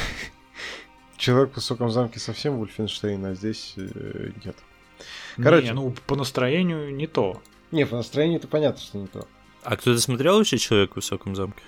Человек 1.18 1.52
в 1.54 1.56
высоком 1.56 1.90
замке 1.90 2.20
совсем 2.20 2.58
Вольфенштейн, 2.58 3.24
а 3.26 3.34
здесь 3.36 3.76
э, 3.78 4.32
нет. 4.44 4.58
Короче. 5.38 5.68
Не, 5.68 5.74
ну 5.74 5.94
по 6.08 6.16
настроению 6.16 6.94
не 6.94 7.08
то. 7.08 7.42
Не, 7.72 7.86
по 7.86 7.96
настроению 7.96 8.40
это 8.40 8.48
понятно, 8.48 8.82
что 8.82 8.98
не 8.98 9.08
то. 9.08 9.26
А 9.64 9.78
кто-то 9.78 10.00
смотрел 10.02 10.38
вообще 10.38 10.58
«Человек 10.58 10.94
в 10.94 10.96
высоком 10.98 11.36
замке»? 11.36 11.62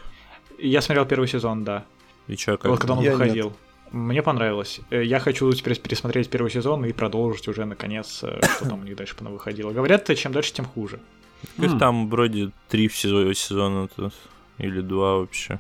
Я 0.58 0.82
смотрел 0.82 1.06
первый 1.06 1.28
сезон, 1.28 1.64
да. 1.64 1.86
И 2.28 2.36
чё, 2.36 2.58
как? 2.58 2.72
Вот 2.72 2.80
когда 2.80 2.96
он 2.96 3.04
Я 3.04 3.12
выходил. 3.14 3.54
Мне 3.92 4.22
понравилось. 4.22 4.80
Э, 4.90 5.04
Я 5.04 5.20
хочу 5.20 5.52
теперь 5.54 5.80
пересмотреть 5.80 6.30
первый 6.30 6.52
сезон 6.52 6.86
и 6.86 6.92
продолжить 6.94 7.48
уже 7.48 7.66
наконец, 7.66 8.24
э, 8.24 8.40
что 8.58 8.70
там 8.70 8.82
у 8.82 8.84
них 8.84 8.96
дальше 8.96 9.16
выходило. 9.20 9.72
Говорят, 9.72 10.10
чем 10.18 10.32
дальше, 10.32 10.54
тем 10.54 10.66
хуже. 10.66 11.00
Их 11.58 11.72
М. 11.72 11.80
там 11.80 12.10
вроде 12.10 12.52
три 12.70 12.88
в 12.88 12.98
сезоне, 12.98 13.34
сезона 13.36 13.88
тут, 13.96 14.14
или 14.58 14.82
два 14.82 15.18
вообще. 15.18 15.60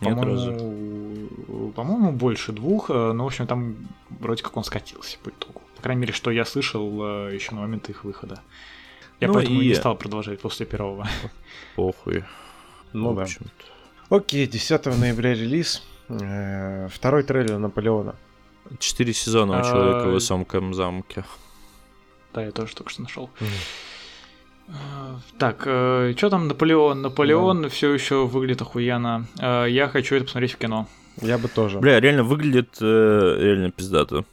Нет? 0.00 0.16
По-моему, 0.16 1.72
по-моему, 1.72 2.12
больше 2.12 2.52
двух, 2.52 2.90
э, 2.90 3.12
но, 3.12 3.24
в 3.24 3.26
общем, 3.26 3.46
там 3.46 3.76
вроде 4.10 4.42
как 4.42 4.56
он 4.56 4.64
скатился 4.64 5.18
по 5.22 5.30
итогу. 5.30 5.62
По 5.76 5.82
крайней 5.82 6.00
мере, 6.02 6.12
что 6.12 6.30
я 6.30 6.44
слышал 6.44 7.28
еще 7.28 7.54
на 7.54 7.60
момент 7.60 7.88
их 7.88 8.04
выхода. 8.04 8.40
Я 9.20 9.28
Ну 9.28 9.34
поэтому 9.34 9.60
и 9.60 9.68
не 9.68 9.74
стал 9.74 9.96
продолжать 9.96 10.40
после 10.40 10.66
первого. 10.66 11.08
Похуй. 11.76 12.24
Ну 12.92 13.12
в 13.14 13.20
общем-то. 13.20 14.16
Окей, 14.16 14.46
10 14.46 14.86
ноября 14.86 15.34
релиз. 15.34 15.82
Э, 16.20 16.88
Второй 16.90 17.22
трейлер 17.22 17.58
Наполеона. 17.58 18.14
Четыре 18.78 19.12
сезона 19.12 19.56
у 19.56 19.60
А, 19.60 19.64
«Человека 19.64 20.08
в 20.08 20.12
высоком 20.12 20.74
замке». 20.74 21.24
Да, 22.32 22.42
я 22.44 22.50
тоже 22.52 22.74
только 22.74 22.90
что 22.90 23.02
нашел. 23.02 23.30
Так, 25.38 25.62
что 25.62 26.28
там 26.30 26.48
Наполеон? 26.48 27.02
Наполеон 27.02 27.68
все 27.68 27.92
еще 27.92 28.26
выглядит 28.26 28.62
охуенно. 28.62 29.26
Э, 29.38 29.66
Я 29.68 29.88
хочу 29.88 30.14
это 30.14 30.24
посмотреть 30.24 30.52
в 30.52 30.58
кино. 30.58 30.86
Я 31.20 31.36
бы 31.36 31.48
тоже. 31.48 31.78
Бля, 31.80 32.00
реально 32.00 32.22
выглядит 32.24 32.78
э, 32.80 33.36
реально 33.38 33.70
пиздато. 33.70 34.24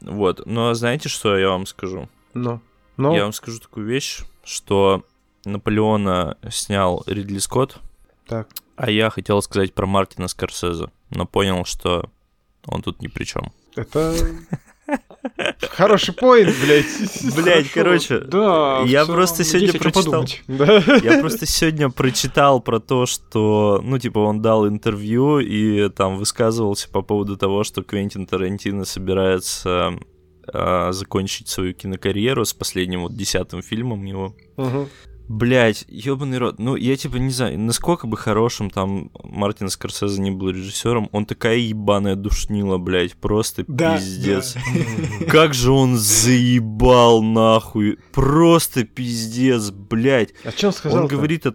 Вот. 0.00 0.46
Но 0.46 0.72
знаете, 0.74 1.08
что 1.08 1.36
я 1.36 1.48
вам 1.48 1.66
скажу? 1.66 2.08
Ну. 2.34 2.60
Ну, 2.96 3.14
Я 3.14 3.22
вам 3.24 3.32
скажу 3.32 3.58
такую 3.58 3.86
вещь, 3.86 4.20
что 4.44 5.04
Наполеона 5.44 6.36
снял 6.50 7.02
Ридли 7.06 7.38
Скотт, 7.38 7.78
так. 8.26 8.48
а 8.76 8.90
я 8.90 9.08
хотел 9.10 9.40
сказать 9.42 9.72
про 9.74 9.86
Мартина 9.86 10.28
Скорсезе, 10.28 10.90
но 11.10 11.26
понял, 11.26 11.64
что 11.64 12.10
он 12.66 12.82
тут 12.82 13.02
ни 13.02 13.08
при 13.08 13.24
чем. 13.24 13.52
Это 15.36 15.68
хороший 15.68 16.14
поинт, 16.14 16.54
блядь. 16.64 17.36
Блять, 17.36 17.70
короче, 17.70 18.20
Да, 18.20 18.82
я 18.86 19.04
просто 19.04 19.44
сегодня 19.44 19.78
прочитал. 19.78 20.24
Да. 20.48 20.82
Я 21.02 21.20
просто 21.20 21.46
сегодня 21.46 21.90
прочитал 21.90 22.60
про 22.60 22.80
то, 22.80 23.06
что, 23.06 23.80
ну, 23.84 23.98
типа, 23.98 24.20
он 24.20 24.40
дал 24.40 24.66
интервью 24.66 25.40
и 25.40 25.88
там 25.90 26.16
высказывался 26.16 26.88
по 26.88 27.02
поводу 27.02 27.36
того, 27.36 27.64
что 27.64 27.82
Квентин 27.82 28.26
Тарантино 28.26 28.84
собирается 28.84 29.98
а, 30.52 30.92
закончить 30.92 31.48
свою 31.48 31.74
кинокарьеру 31.74 32.44
с 32.44 32.54
последним 32.54 33.02
вот 33.02 33.14
десятым 33.14 33.62
фильмом 33.62 34.04
его. 34.04 34.34
Мгм. 34.56 34.88
Блять, 35.28 35.84
ебаный 35.88 36.38
рот. 36.38 36.58
Ну, 36.58 36.74
я 36.74 36.96
типа 36.96 37.16
не 37.16 37.30
знаю, 37.30 37.58
насколько 37.58 38.06
бы 38.06 38.16
хорошим 38.16 38.70
там 38.70 39.10
Мартин 39.22 39.68
Скорсезе 39.68 40.22
не 40.22 40.30
был 40.30 40.50
режиссером, 40.50 41.10
он 41.12 41.26
такая 41.26 41.58
ебаная 41.58 42.14
душнила, 42.14 42.78
блять, 42.78 43.14
просто 43.14 43.64
Да, 43.68 43.96
пиздец. 43.96 44.56
да. 45.20 45.26
Как 45.26 45.52
же 45.52 45.70
он 45.70 45.96
заебал 45.96 47.22
нахуй. 47.22 47.98
Просто 48.12 48.84
пиздец, 48.84 49.70
блять. 49.70 50.30
А 50.44 50.50
что 50.50 50.68
он 50.68 50.72
сказал? 50.72 51.02
Он 51.02 51.06
говорит, 51.08 51.46
о, 51.46 51.54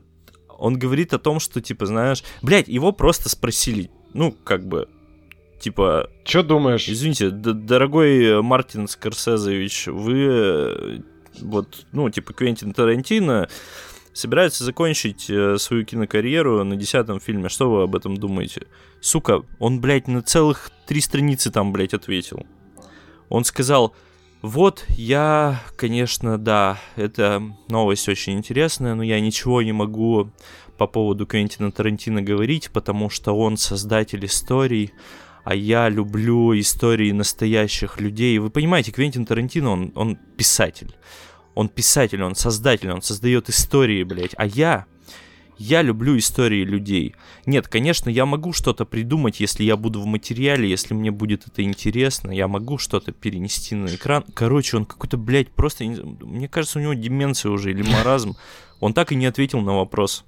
он 0.59 0.77
говорит 0.77 1.13
о 1.13 1.19
том, 1.19 1.39
что, 1.39 1.59
типа, 1.59 1.87
знаешь... 1.87 2.23
Блять, 2.43 2.67
его 2.67 2.91
просто 2.91 3.27
спросили, 3.29 3.89
ну, 4.13 4.31
как 4.43 4.67
бы, 4.67 4.87
типа, 5.59 6.11
Что 6.23 6.43
думаешь? 6.43 6.87
извините, 6.87 7.31
дорогой 7.31 8.41
Мартин 8.43 8.87
Скорсезович, 8.87 9.87
вы, 9.87 10.27
э, 10.29 10.97
вот, 11.41 11.85
ну, 11.91 12.09
типа, 12.09 12.33
Квентин 12.33 12.73
Тарантино, 12.73 13.47
собирается 14.13 14.63
закончить 14.63 15.29
э, 15.29 15.57
свою 15.57 15.85
кинокарьеру 15.85 16.63
на 16.63 16.75
десятом 16.75 17.19
фильме. 17.19 17.49
Что 17.49 17.69
вы 17.69 17.83
об 17.83 17.95
этом 17.95 18.15
думаете? 18.17 18.67
Сука, 19.01 19.43
он, 19.59 19.81
блядь, 19.81 20.07
на 20.07 20.21
целых 20.21 20.71
три 20.87 21.01
страницы 21.01 21.51
там, 21.51 21.73
блядь, 21.73 21.93
ответил. 21.93 22.45
Он 23.29 23.43
сказал, 23.43 23.95
вот, 24.41 24.85
я, 24.89 25.61
конечно, 25.75 26.37
да, 26.37 26.77
это 26.95 27.41
новость 27.69 28.07
очень 28.07 28.33
интересная, 28.33 28.93
но 28.93 29.01
я 29.01 29.19
ничего 29.19 29.61
не 29.61 29.71
могу 29.71 30.31
по 30.77 30.85
поводу 30.85 31.25
Квентина 31.25 31.71
Тарантино 31.71 32.21
говорить, 32.21 32.69
потому 32.71 33.09
что 33.09 33.33
он 33.33 33.57
создатель 33.57 34.25
историй, 34.25 34.91
а 35.43 35.55
я 35.55 35.89
люблю 35.89 36.57
истории 36.57 37.11
настоящих 37.11 37.99
людей. 37.99 38.37
Вы 38.39 38.49
понимаете, 38.49 38.91
Квентин 38.91 39.25
Тарантино, 39.25 39.71
он, 39.71 39.91
он 39.95 40.15
писатель. 40.37 40.95
Он 41.53 41.69
писатель, 41.69 42.23
он 42.23 42.35
создатель, 42.35 42.91
он 42.91 43.01
создает 43.01 43.49
истории, 43.49 44.03
блядь. 44.03 44.33
А 44.37 44.45
я, 44.45 44.85
я 45.57 45.81
люблю 45.81 46.17
истории 46.17 46.63
людей. 46.63 47.15
Нет, 47.45 47.67
конечно, 47.67 48.09
я 48.09 48.25
могу 48.25 48.53
что-то 48.53 48.85
придумать, 48.85 49.39
если 49.39 49.63
я 49.63 49.75
буду 49.75 50.01
в 50.01 50.05
материале, 50.05 50.69
если 50.69 50.93
мне 50.93 51.11
будет 51.11 51.45
это 51.45 51.61
интересно, 51.61 52.31
я 52.31 52.47
могу 52.47 52.77
что-то 52.77 53.11
перенести 53.11 53.75
на 53.75 53.93
экран. 53.93 54.23
Короче, 54.33 54.77
он 54.77 54.85
какой-то, 54.85 55.17
блядь, 55.17 55.51
просто... 55.51 55.83
Мне 55.83 56.47
кажется, 56.47 56.79
у 56.79 56.81
него 56.81 56.93
деменция 56.93 57.51
уже 57.51 57.71
или 57.71 57.83
маразм. 57.83 58.35
Он 58.79 58.93
так 58.93 59.11
и 59.11 59.15
не 59.15 59.25
ответил 59.25 59.59
на 59.59 59.75
вопрос 59.75 60.25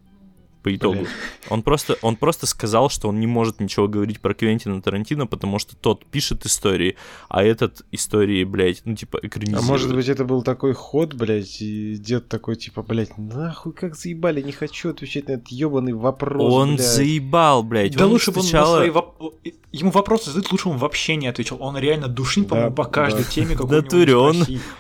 по 0.66 0.76
итогу. 0.76 0.96
Блин. 0.96 1.08
Он 1.50 1.62
просто, 1.62 1.96
он 2.02 2.16
просто 2.16 2.48
сказал, 2.48 2.90
что 2.90 3.08
он 3.08 3.20
не 3.20 3.28
может 3.28 3.60
ничего 3.60 3.88
говорить 3.88 4.20
про 4.20 4.34
Квентина 4.34 4.82
Тарантино, 4.82 5.28
потому 5.28 5.60
что 5.60 5.76
тот 5.76 6.04
пишет 6.08 6.44
истории, 6.48 6.96
а 7.30 7.44
этот 7.44 7.84
истории, 7.92 8.44
блядь, 8.46 8.82
ну 8.84 8.96
типа 8.96 9.20
экранизирует. 9.22 9.64
А 9.64 9.72
может 9.72 9.94
быть 9.94 10.10
это 10.10 10.26
был 10.26 10.42
такой 10.42 10.74
ход, 10.74 11.14
блядь, 11.14 11.62
и 11.62 11.98
дед 11.98 12.30
такой 12.30 12.56
типа, 12.56 12.82
блядь, 12.82 13.16
нахуй 13.20 13.74
как 13.74 13.96
заебали, 13.96 14.42
не 14.42 14.54
хочу 14.54 14.90
отвечать 14.90 15.28
на 15.28 15.34
этот 15.34 15.50
ебаный 15.50 15.94
вопрос, 15.94 16.52
Он 16.52 16.78
блядь. 16.78 16.88
заебал, 16.88 17.62
блядь. 17.62 17.96
Да 17.96 18.06
он 18.06 18.14
лучше 18.14 18.32
бы 18.32 18.42
сначала... 18.42 18.66
он 18.66 18.72
на 18.72 18.78
свои 18.78 18.90
воп... 18.90 19.36
Ему 19.72 19.92
вопросы 19.92 20.28
задают, 20.28 20.52
лучше 20.52 20.70
он 20.70 20.78
вообще 20.78 21.18
не 21.18 21.28
отвечал. 21.28 21.58
Он 21.62 21.78
реально 21.78 22.08
душит, 22.08 22.48
по-моему, 22.48 22.70
да, 22.70 22.76
по 22.76 22.86
каждой 22.86 23.24
да. 23.26 23.30
теме, 23.30 23.56
какой 23.56 23.82
Натуре, 23.82 24.16
он, 24.16 24.38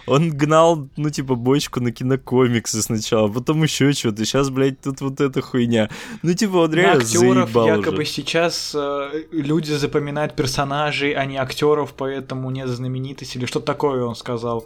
он 0.07 0.29
гнал, 0.29 0.87
ну 0.95 1.09
типа, 1.09 1.35
бочку 1.35 1.81
на 1.81 1.91
кинокомиксы 1.91 2.81
сначала, 2.81 3.27
потом 3.27 3.61
еще 3.61 3.91
что-то. 3.91 4.23
Сейчас, 4.23 4.49
блядь, 4.49 4.79
тут 4.79 5.01
вот 5.01 5.19
эта 5.19 5.41
хуйня 5.41 5.74
хуйня. 5.75 5.89
Ну, 6.23 6.33
типа, 6.33 6.55
он 6.57 6.73
реально 6.73 7.03
актеров 7.03 7.49
якобы 7.49 8.03
уже. 8.03 8.11
сейчас 8.11 8.73
э, 8.75 9.23
люди 9.31 9.71
запоминают 9.71 10.35
персонажей, 10.35 11.11
а 11.13 11.25
не 11.25 11.37
актеров, 11.37 11.93
поэтому 11.97 12.49
нет 12.51 12.67
знаменитости 12.67 13.37
или 13.37 13.45
что-то 13.45 13.65
такое 13.65 14.03
он 14.03 14.15
сказал. 14.15 14.65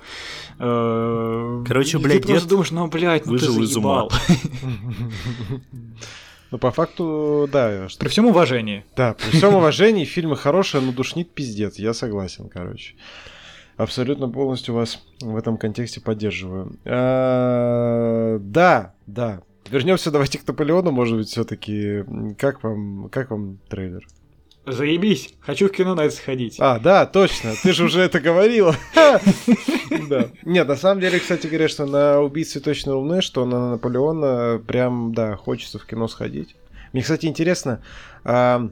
Э, 0.60 1.64
Короче, 1.68 1.98
и 1.98 2.02
блядь, 2.02 2.22
ты 2.22 2.30
просто 2.30 2.50
думаешь, 2.50 2.72
ну, 2.72 2.88
блядь, 2.88 3.26
ну 3.26 3.38
ты 3.38 3.46
заебал. 3.46 4.12
Ну, 6.52 6.58
по 6.58 6.72
факту, 6.72 7.48
да. 7.52 7.88
Что... 7.90 8.00
При 8.00 8.10
всем 8.10 8.26
уважении. 8.26 8.84
Да, 8.96 9.14
при 9.14 9.38
всем 9.38 9.54
уважении, 9.54 10.04
фильмы 10.04 10.36
хорошие, 10.36 10.82
но 10.82 10.92
душнит 10.92 11.32
пиздец, 11.32 11.78
я 11.78 11.94
согласен, 11.94 12.50
короче. 12.50 12.96
Абсолютно 13.78 14.28
полностью 14.28 14.74
вас 14.74 15.00
в 15.22 15.38
этом 15.38 15.58
контексте 15.58 16.02
поддерживаю. 16.02 16.76
А, 16.86 18.40
да, 18.40 18.94
да, 19.06 19.42
Вернемся 19.70 20.12
давайте 20.12 20.40
к 20.40 20.48
Наполеону, 20.48 20.92
может 20.92 21.18
быть, 21.18 21.30
все-таки. 21.30 22.04
Как 22.38 22.64
вам, 22.64 23.10
как 23.10 23.30
вам 23.30 23.60
трейлер? 23.70 24.06
Заебись, 24.66 25.34
хочу 25.40 25.68
в 25.68 25.72
кино 25.72 25.96
на 25.96 26.02
это 26.02 26.16
сходить. 26.16 26.58
А, 26.60 26.80
да, 26.80 27.06
точно, 27.06 27.54
ты 27.64 27.74
же 27.74 27.86
уже 27.86 28.02
это 28.02 28.20
говорил. 28.20 28.74
Да. 30.08 30.30
Нет, 30.44 30.68
на 30.68 30.76
самом 30.76 31.02
деле, 31.02 31.20
кстати 31.20 31.48
говоря, 31.48 31.68
что 31.68 31.88
на 31.88 32.22
«Убийцы 32.22 32.60
точно 32.60 32.96
луны», 32.96 33.22
что 33.22 33.44
на 33.46 33.72
Наполеона 33.72 34.62
прям, 34.66 35.14
да, 35.14 35.36
хочется 35.36 35.80
в 35.80 35.86
кино 35.86 36.08
сходить. 36.08 36.56
Мне, 36.94 37.02
кстати, 37.02 37.26
интересно, 37.26 37.82
в 38.24 38.70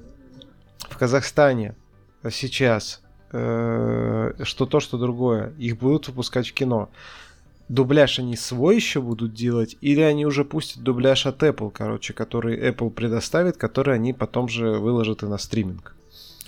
Казахстане 0.98 1.76
сейчас 2.32 3.02
э, 3.32 4.34
что 4.44 4.66
то, 4.68 4.80
что 4.80 4.98
другое, 4.98 5.54
их 5.58 5.78
будут 5.78 6.08
выпускать 6.08 6.48
в 6.48 6.54
кино 6.54 6.90
дубляж 7.70 8.20
они 8.20 8.36
свой 8.36 8.76
еще 8.76 9.02
будут 9.02 9.34
делать, 9.34 9.78
или 9.82 10.02
они 10.02 10.26
уже 10.26 10.46
пустят 10.46 10.84
дубляж 10.84 11.26
от 11.26 11.44
Apple, 11.44 11.72
короче, 11.72 12.14
который 12.14 12.58
Apple 12.58 12.90
предоставит, 12.90 13.58
который 13.58 13.96
они 13.96 14.14
потом 14.14 14.48
же 14.48 14.72
выложат 14.72 15.24
и 15.24 15.26
на 15.26 15.38
стриминг. 15.38 15.94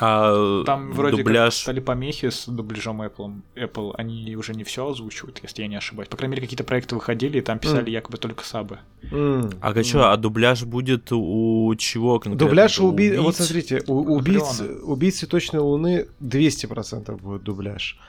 А 0.02 0.64
Там 0.64 0.94
вроде 0.94 1.18
дубляж... 1.18 1.56
как 1.56 1.62
стали 1.64 1.82
помехи 1.82 2.30
с 2.30 2.48
дубляжом 2.48 3.02
Apple. 3.02 3.42
Apple, 3.56 3.94
они 3.98 4.34
уже 4.38 4.54
не 4.54 4.64
все 4.64 4.90
озвучивают, 4.90 5.42
если 5.44 5.62
я 5.62 5.68
не 5.68 5.76
ошибаюсь. 5.76 6.08
По 6.08 6.16
крайней 6.16 6.32
мере, 6.32 6.44
какие-то 6.44 6.64
проекты 6.64 6.96
выходили, 6.96 7.40
и 7.40 7.42
там 7.42 7.60
писали 7.60 7.88
mm. 7.88 7.92
якобы 7.92 8.18
только 8.18 8.46
сабы. 8.46 8.80
Mm. 9.12 9.58
А 9.60 9.74
mm. 9.74 9.84
что, 9.84 10.12
а 10.12 10.16
дубляж 10.16 10.64
будет 10.64 11.12
у 11.12 11.76
чего 11.78 12.20
конкретно? 12.20 12.48
Дубляж 12.48 12.80
у 12.80 12.88
уби... 12.88 13.10
убийц? 13.10 13.22
Вот 13.22 13.36
смотрите, 13.36 13.84
у 13.88 14.16
убийц, 14.16 14.62
убийцы 14.84 15.28
точной 15.28 15.60
Луны 15.60 16.08
200% 16.22 17.20
будет 17.22 17.44
дубляж 17.44 18.00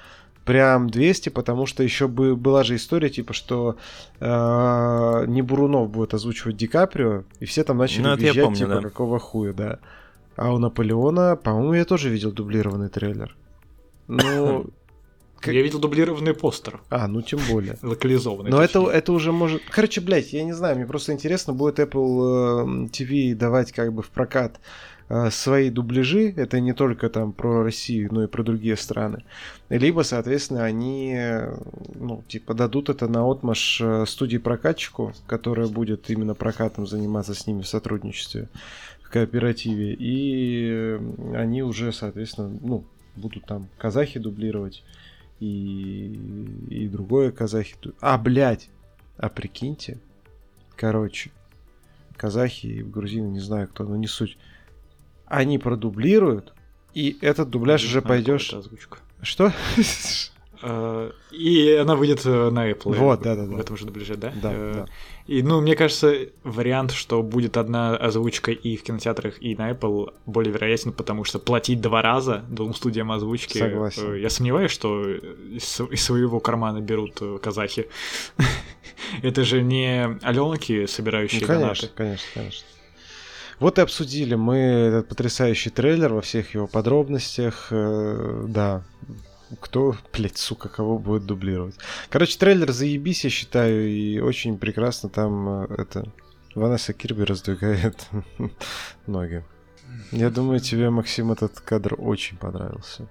прям 0.50 0.90
200, 0.90 1.28
потому 1.28 1.64
что 1.64 1.84
еще 1.84 2.08
бы 2.08 2.34
была 2.34 2.64
же 2.64 2.74
история, 2.74 3.08
типа, 3.08 3.32
что 3.32 3.76
э, 4.18 5.24
не 5.28 5.42
Бурунов 5.42 5.90
будет 5.90 6.12
озвучивать 6.12 6.56
Ди 6.56 6.66
Каприо, 6.66 7.22
и 7.38 7.44
все 7.44 7.62
там 7.62 7.78
начали 7.78 8.02
ну, 8.02 8.16
визжать, 8.16 8.42
помню, 8.42 8.58
типа, 8.58 8.74
да. 8.74 8.80
какого 8.80 9.20
хуя, 9.20 9.52
да. 9.52 9.78
А 10.34 10.52
у 10.52 10.58
Наполеона, 10.58 11.36
по-моему, 11.36 11.74
я 11.74 11.84
тоже 11.84 12.08
видел 12.08 12.32
дублированный 12.32 12.88
трейлер. 12.88 13.36
Ну, 14.08 14.66
как... 15.38 15.54
Я 15.54 15.62
видел 15.62 15.78
дублированный 15.78 16.34
постер. 16.34 16.80
А, 16.90 17.06
ну 17.06 17.22
тем 17.22 17.38
более. 17.48 17.78
Локализованный. 17.80 18.50
Но 18.50 18.60
это, 18.60 18.84
это 18.90 19.12
уже 19.12 19.30
может... 19.30 19.62
Короче, 19.70 20.00
блядь, 20.00 20.32
я 20.32 20.42
не 20.42 20.52
знаю, 20.52 20.74
мне 20.74 20.84
просто 20.84 21.12
интересно, 21.12 21.52
будет 21.52 21.78
Apple 21.78 22.88
э, 22.88 22.88
TV 22.88 23.36
давать 23.36 23.70
как 23.70 23.92
бы 23.92 24.02
в 24.02 24.08
прокат 24.08 24.58
Э, 24.58 24.89
свои 25.30 25.70
дубляжи, 25.70 26.32
это 26.36 26.60
не 26.60 26.72
только 26.72 27.08
там 27.08 27.32
про 27.32 27.64
Россию, 27.64 28.10
но 28.12 28.24
и 28.24 28.26
про 28.28 28.42
другие 28.42 28.76
страны. 28.76 29.24
Либо, 29.68 30.02
соответственно, 30.02 30.64
они, 30.64 31.18
ну, 31.94 32.22
типа, 32.28 32.54
дадут 32.54 32.90
это 32.90 33.08
на 33.08 33.28
отмаш 33.28 33.80
э, 33.80 34.04
студии 34.06 34.38
прокатчику, 34.38 35.12
которая 35.26 35.66
будет 35.66 36.10
именно 36.10 36.34
прокатом 36.34 36.86
заниматься 36.86 37.34
с 37.34 37.46
ними 37.46 37.62
в 37.62 37.68
сотрудничестве, 37.68 38.48
в 39.02 39.10
кооперативе, 39.10 39.94
и 39.98 40.98
они 41.34 41.62
уже, 41.62 41.92
соответственно, 41.92 42.56
ну, 42.60 42.84
будут 43.16 43.46
там 43.46 43.68
казахи 43.78 44.20
дублировать 44.20 44.84
и, 45.40 46.18
и 46.70 46.88
другое 46.88 47.32
казахи. 47.32 47.74
А, 48.00 48.16
блядь! 48.16 48.68
А 49.16 49.28
прикиньте, 49.28 49.98
короче, 50.76 51.30
казахи 52.16 52.66
и 52.66 52.82
грузины, 52.82 53.26
не 53.26 53.40
знаю 53.40 53.68
кто, 53.68 53.84
но 53.84 53.96
не 53.96 54.06
суть 54.06 54.38
они 55.30 55.58
продублируют, 55.58 56.52
и 56.92 57.16
этот 57.22 57.48
дубляж 57.48 57.84
уже 57.84 58.02
пойдешь. 58.02 58.54
Что? 59.22 59.52
Э, 60.62 61.10
и 61.30 61.72
она 61.72 61.96
выйдет 61.96 62.20
э, 62.26 62.50
на 62.50 62.70
Apple. 62.70 62.94
Вот, 62.94 63.22
да, 63.22 63.34
да, 63.34 63.46
да. 63.46 63.56
В 63.56 63.58
этом 63.58 63.78
же 63.78 63.86
дубляже, 63.86 64.16
да? 64.16 64.30
Да, 64.42 64.50
э, 64.52 64.72
да. 64.74 64.86
И, 65.26 65.42
ну, 65.42 65.60
мне 65.62 65.74
кажется, 65.74 66.14
вариант, 66.44 66.92
что 66.92 67.22
будет 67.22 67.56
одна 67.56 67.96
озвучка 67.96 68.50
и 68.50 68.76
в 68.76 68.82
кинотеатрах, 68.82 69.40
и 69.40 69.56
на 69.56 69.70
Apple 69.70 70.12
более 70.26 70.52
вероятен, 70.52 70.92
потому 70.92 71.24
что 71.24 71.38
платить 71.38 71.80
два 71.80 72.02
раза 72.02 72.44
двум 72.50 72.74
студиям 72.74 73.10
озвучки... 73.10 73.56
Согласен. 73.56 74.14
Я 74.16 74.28
сомневаюсь, 74.28 74.70
что 74.70 75.08
из 75.10 75.64
своего 75.64 76.40
кармана 76.40 76.80
берут 76.80 77.22
казахи. 77.40 77.88
Это 79.22 79.44
же 79.44 79.62
не 79.62 80.18
Аленки, 80.20 80.84
собирающие 80.84 81.40
ну, 81.40 81.46
конечно, 81.46 81.88
конечно, 81.94 82.26
конечно. 82.34 82.66
Вот 83.60 83.78
и 83.78 83.82
обсудили 83.82 84.34
мы 84.34 84.56
этот 84.56 85.08
потрясающий 85.08 85.68
трейлер 85.68 86.14
во 86.14 86.22
всех 86.22 86.54
его 86.54 86.66
подробностях. 86.66 87.68
Э, 87.70 88.46
да, 88.48 88.82
кто, 89.60 89.94
блядь, 90.12 90.38
сука, 90.38 90.68
кого 90.68 90.98
будет 90.98 91.26
дублировать. 91.26 91.74
Короче, 92.08 92.38
трейлер 92.38 92.72
заебись, 92.72 93.24
я 93.24 93.30
считаю, 93.30 93.88
и 93.88 94.18
очень 94.18 94.58
прекрасно 94.58 95.08
там 95.08 95.64
э, 95.64 95.74
это... 95.78 96.10
Ванесса 96.54 96.92
Кирби 96.92 97.22
раздвигает 97.22 98.08
ноги. 99.06 99.44
Я 100.10 100.30
думаю, 100.30 100.60
тебе, 100.60 100.90
Максим, 100.90 101.30
этот 101.30 101.60
кадр 101.60 101.94
очень 101.98 102.38
понравился. 102.38 103.08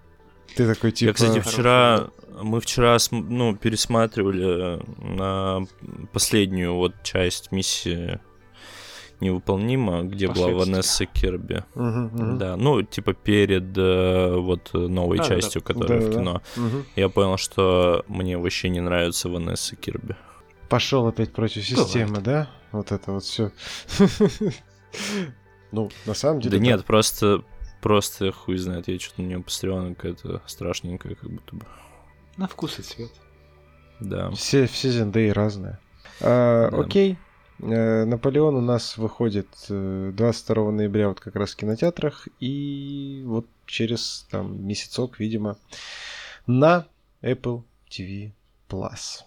Ты 0.56 0.68
такой 0.68 0.92
типа... 0.92 1.10
Я, 1.10 1.14
кстати, 1.14 1.40
вчера... 1.40 2.08
Мы 2.42 2.60
вчера 2.62 2.98
ну, 3.12 3.56
пересматривали 3.56 4.78
э, 4.78 4.82
на 4.98 5.68
последнюю 6.12 6.74
вот 6.74 6.96
часть 7.04 7.52
миссии 7.52 8.20
невыполнима, 9.22 10.04
где 10.04 10.28
была 10.28 10.50
Ванесса 10.50 11.06
Кирби. 11.06 11.64
Угу, 11.76 11.84
угу. 11.84 12.38
Да, 12.38 12.56
ну, 12.56 12.82
типа 12.82 13.14
перед 13.14 13.78
э, 13.78 14.36
вот 14.36 14.74
новой 14.74 15.18
да, 15.18 15.26
частью, 15.26 15.62
да. 15.62 15.74
которая 15.74 16.02
да, 16.02 16.08
в 16.08 16.12
кино. 16.12 16.42
Да. 16.56 16.62
Угу. 16.62 16.78
Я 16.96 17.10
понял, 17.10 17.38
что 17.38 18.04
мне 18.08 18.38
вообще 18.38 18.70
не 18.70 18.80
нравится 18.80 19.30
Ванесса 19.30 19.76
Кирби. 19.76 20.16
Пошел 20.70 21.08
опять 21.08 21.34
против 21.34 21.66
системы, 21.66 22.20
Бывает. 22.20 22.24
да? 22.24 22.50
Вот 22.72 22.92
это 22.92 23.12
вот 23.12 23.24
все. 23.24 23.52
Ну, 25.72 25.92
на 26.08 26.16
самом 26.16 26.42
деле. 26.42 26.58
Да 26.58 26.64
нет, 26.64 26.84
просто 26.84 27.44
просто 27.80 28.32
хуй 28.32 28.58
знает, 28.58 28.88
я 28.88 29.00
что-то 29.00 29.22
на 29.22 29.28
нее 29.28 29.40
посмотрел, 29.40 29.94
какая-то 29.94 30.42
страшненькая, 30.48 31.14
как 31.14 31.30
будто 31.30 31.56
бы. 31.56 31.66
На 32.38 32.48
вкус 32.48 32.80
и 32.80 32.82
цвет. 32.82 33.12
Да. 34.00 34.32
Все, 34.32 34.66
все 34.66 34.90
зендеи 34.90 35.30
разные. 35.30 35.78
А, 36.22 36.70
Окей, 36.74 37.14
Э, 37.14 37.29
Наполеон 37.60 38.56
у 38.56 38.62
нас 38.62 38.98
выходит 38.98 39.48
22 39.68 40.72
ноября 40.72 41.10
вот 41.10 41.20
как 41.20 41.36
раз 41.36 41.52
в 41.52 41.56
кинотеатрах. 41.58 42.28
И 42.40 43.22
вот 43.26 43.46
через 43.66 44.26
там 44.32 44.66
месяцок, 44.66 45.20
видимо, 45.20 45.58
на 46.48 46.88
Apple 47.22 47.64
TV 47.90 48.32
Plus. 48.70 49.24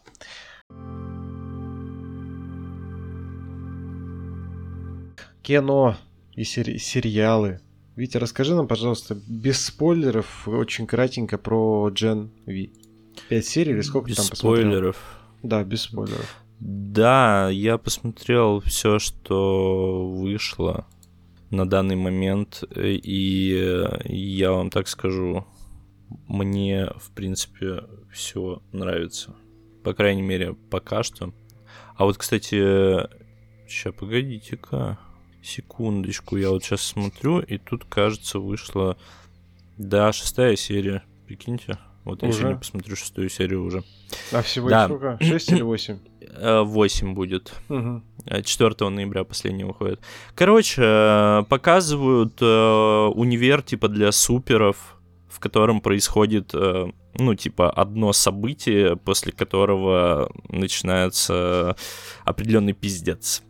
Кино 5.42 5.96
и 6.34 6.44
сери- 6.44 6.78
сериалы. 6.78 7.60
Витя, 7.96 8.16
расскажи 8.16 8.54
нам, 8.54 8.68
пожалуйста, 8.68 9.18
без 9.28 9.62
спойлеров, 9.66 10.48
очень 10.48 10.86
кратенько 10.86 11.36
про 11.36 11.90
Gen 11.92 12.30
V. 12.46 12.70
Пять 13.28 13.44
серий 13.46 13.72
или 13.72 13.82
сколько 13.82 14.08
без 14.08 14.16
там 14.16 14.28
посмотрел? 14.28 14.62
спойлеров. 14.64 15.18
Да, 15.42 15.62
без 15.64 15.82
спойлеров. 15.82 16.41
Да, 16.64 17.48
я 17.50 17.76
посмотрел 17.76 18.60
все, 18.60 19.00
что 19.00 20.08
вышло 20.08 20.86
на 21.50 21.68
данный 21.68 21.96
момент, 21.96 22.62
и 22.72 23.90
я 24.04 24.52
вам 24.52 24.70
так 24.70 24.86
скажу, 24.86 25.44
мне, 26.28 26.86
в 26.98 27.10
принципе, 27.10 27.82
все 28.12 28.62
нравится. 28.70 29.34
По 29.82 29.92
крайней 29.92 30.22
мере, 30.22 30.54
пока 30.70 31.02
что. 31.02 31.34
А 31.96 32.04
вот, 32.04 32.16
кстати, 32.16 32.54
сейчас, 33.66 33.92
погодите-ка, 33.94 35.00
секундочку, 35.42 36.36
я 36.36 36.50
вот 36.50 36.62
сейчас 36.62 36.82
смотрю, 36.82 37.40
и 37.40 37.58
тут, 37.58 37.86
кажется, 37.86 38.38
вышла, 38.38 38.96
да, 39.78 40.12
шестая 40.12 40.54
серия, 40.54 41.02
прикиньте. 41.26 41.76
Вот 42.04 42.22
я 42.22 42.28
Уже? 42.28 42.38
сегодня 42.38 42.58
посмотрю 42.58 42.96
шестую 42.96 43.28
серию 43.28 43.64
уже. 43.64 43.84
А 44.32 44.42
всего 44.42 44.68
Да. 44.68 44.86
сколько? 44.86 45.18
6 45.20 45.52
или 45.52 45.62
8? 45.62 45.98
Э, 46.34 46.62
Восемь 46.62 47.14
будет. 47.14 47.52
Угу. 47.68 48.02
Э, 48.26 48.42
4 48.42 48.90
ноября 48.90 49.24
последний 49.24 49.64
выходит. 49.64 50.00
Короче, 50.34 50.82
э, 50.84 51.42
показывают 51.48 52.34
э, 52.40 53.06
универ 53.14 53.62
типа 53.62 53.88
для 53.88 54.10
суперов, 54.12 54.96
в 55.28 55.38
котором 55.38 55.80
происходит, 55.80 56.50
э, 56.54 56.90
ну, 57.18 57.34
типа, 57.34 57.70
одно 57.70 58.12
событие, 58.12 58.96
после 58.96 59.32
которого 59.32 60.30
начинается 60.48 61.76
определенный 62.24 62.72
пиздец. 62.72 63.42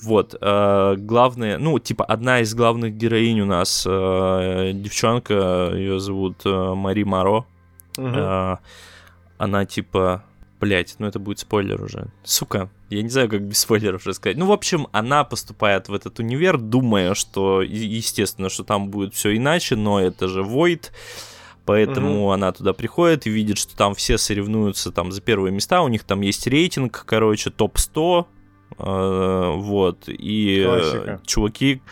Вот, 0.00 0.34
э, 0.40 0.94
главное, 0.98 1.58
ну, 1.58 1.78
типа, 1.78 2.04
одна 2.04 2.40
из 2.40 2.54
главных 2.54 2.96
героинь 2.96 3.40
у 3.40 3.46
нас 3.46 3.84
э, 3.88 4.72
девчонка, 4.74 5.70
ее 5.74 6.00
зовут 6.00 6.36
э, 6.44 6.74
Мари 6.74 7.02
Маро. 7.04 7.44
А, 7.98 8.58
она 9.38 9.64
типа, 9.66 10.24
блять, 10.60 10.96
ну 10.98 11.06
это 11.06 11.18
будет 11.18 11.38
спойлер 11.38 11.82
уже. 11.82 12.08
Сука, 12.24 12.70
я 12.88 13.02
не 13.02 13.08
знаю, 13.08 13.28
как 13.28 13.42
без 13.42 13.58
спойлеров 13.58 14.06
рассказать. 14.06 14.36
Ну, 14.36 14.46
в 14.46 14.52
общем, 14.52 14.86
она 14.92 15.24
поступает 15.24 15.88
в 15.88 15.94
этот 15.94 16.18
универ, 16.18 16.58
думая, 16.58 17.14
что, 17.14 17.62
естественно, 17.62 18.48
что 18.48 18.64
там 18.64 18.88
будет 18.88 19.14
все 19.14 19.36
иначе, 19.36 19.76
но 19.76 20.00
это 20.00 20.28
же 20.28 20.42
Void. 20.42 20.90
Поэтому 21.64 22.32
она 22.32 22.52
туда 22.52 22.72
приходит 22.72 23.26
и 23.26 23.30
видит, 23.30 23.56
что 23.56 23.76
там 23.76 23.94
все 23.94 24.18
соревнуются 24.18 24.90
там 24.90 25.12
за 25.12 25.20
первые 25.20 25.52
места. 25.52 25.82
У 25.82 25.88
них 25.88 26.04
там 26.04 26.20
есть 26.20 26.46
рейтинг, 26.46 27.04
короче, 27.06 27.50
топ-100. 27.50 28.26
э, 28.78 29.52
вот. 29.56 30.04
И 30.08 30.64
Классика. 30.64 31.20
чуваки, 31.24 31.82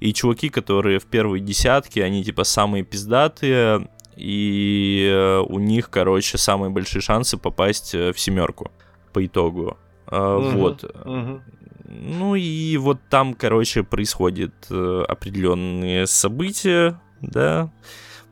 и 0.00 0.12
чуваки, 0.12 0.50
которые 0.50 0.98
в 0.98 1.06
первой 1.06 1.40
десятке, 1.40 2.04
они 2.04 2.22
типа 2.22 2.44
самые 2.44 2.84
пиздатые, 2.84 3.88
и 4.16 5.08
э, 5.12 5.38
у 5.40 5.58
них, 5.58 5.90
короче, 5.90 6.38
самые 6.38 6.70
большие 6.70 7.02
шансы 7.02 7.36
попасть 7.36 7.94
э, 7.94 8.12
в 8.12 8.20
семерку 8.20 8.70
по 9.12 9.24
итогу. 9.24 9.76
Мгм. 10.10 10.56
Вот. 10.56 10.84
Мгм. 11.04 11.42
Ну 11.84 12.34
и 12.34 12.76
вот 12.76 12.98
там, 13.08 13.34
короче, 13.34 13.82
происходят 13.82 14.54
э, 14.70 15.04
определенные 15.08 16.06
события, 16.06 17.00
да, 17.20 17.70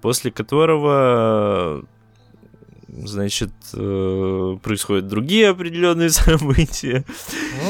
после 0.00 0.30
которого, 0.30 1.84
значит, 2.92 3.50
э, 3.74 4.56
происходят 4.62 5.08
другие 5.08 5.48
определенные 5.48 6.10
события. 6.10 7.04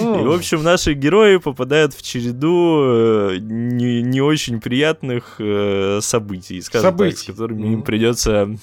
И, 0.00 0.04
в 0.04 0.32
общем, 0.32 0.62
наши 0.62 0.94
герои 0.94 1.36
попадают 1.36 1.94
в 1.94 2.02
череду 2.02 3.30
э, 3.32 3.36
не, 3.40 4.02
не 4.02 4.20
очень 4.20 4.60
приятных 4.60 5.36
э, 5.38 6.00
событий, 6.02 6.60
скажем 6.60 6.90
так, 6.90 6.98
Событий. 6.98 7.16
с 7.16 7.22
которыми 7.24 7.66
им 7.66 7.72
Мгм. 7.74 7.82
придется 7.82 8.56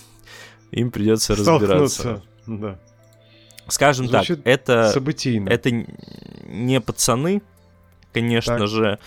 им 0.71 0.91
придется 0.91 1.35
разбираться. 1.35 2.21
Да. 2.45 2.77
Скажем 3.67 4.07
Звучит 4.07 4.43
так, 4.43 4.47
это 4.47 4.91
Событийно. 4.91 5.47
это 5.49 5.71
не 5.71 6.81
пацаны, 6.81 7.41
конечно 8.13 8.57
Так. 8.59 8.67
же, 8.67 8.99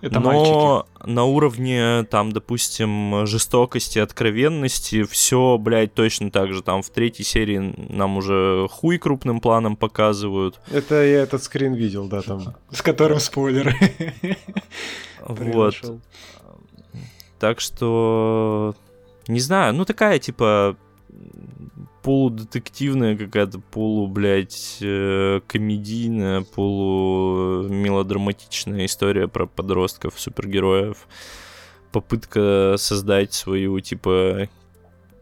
Это 0.00 0.20
но 0.20 0.84
мальчики. 0.84 1.10
на 1.10 1.24
уровне, 1.24 2.04
там, 2.10 2.32
допустим, 2.32 3.26
жестокости, 3.26 3.98
откровенности, 3.98 5.04
все, 5.04 5.56
блядь, 5.58 5.94
точно 5.94 6.30
так 6.30 6.52
же. 6.52 6.62
Там 6.62 6.82
в 6.82 6.90
третьей 6.90 7.24
серии 7.24 7.74
нам 7.92 8.18
уже 8.18 8.68
хуй 8.70 8.98
крупным 8.98 9.40
планом 9.40 9.76
показывают. 9.76 10.60
Это 10.70 10.96
я 10.96 11.22
этот 11.22 11.42
скрин 11.42 11.74
видел, 11.74 12.08
да, 12.08 12.22
там. 12.22 12.54
С 12.70 12.82
которым 12.82 13.20
спойлеры. 13.20 13.74
Вот. 15.28 15.74
Так 17.40 17.60
что, 17.60 18.76
не 19.26 19.40
знаю, 19.40 19.74
ну 19.74 19.84
такая, 19.84 20.20
типа, 20.20 20.76
полудетективная 22.06 23.16
какая-то, 23.16 23.58
полу, 23.58 24.06
блядь, 24.06 24.78
э, 24.80 25.40
комедийная, 25.48 26.42
полумелодраматичная 26.42 28.86
история 28.86 29.26
про 29.26 29.46
подростков, 29.46 30.14
супергероев. 30.16 31.08
Попытка 31.90 32.76
создать 32.78 33.32
свою, 33.32 33.80
типа, 33.80 34.48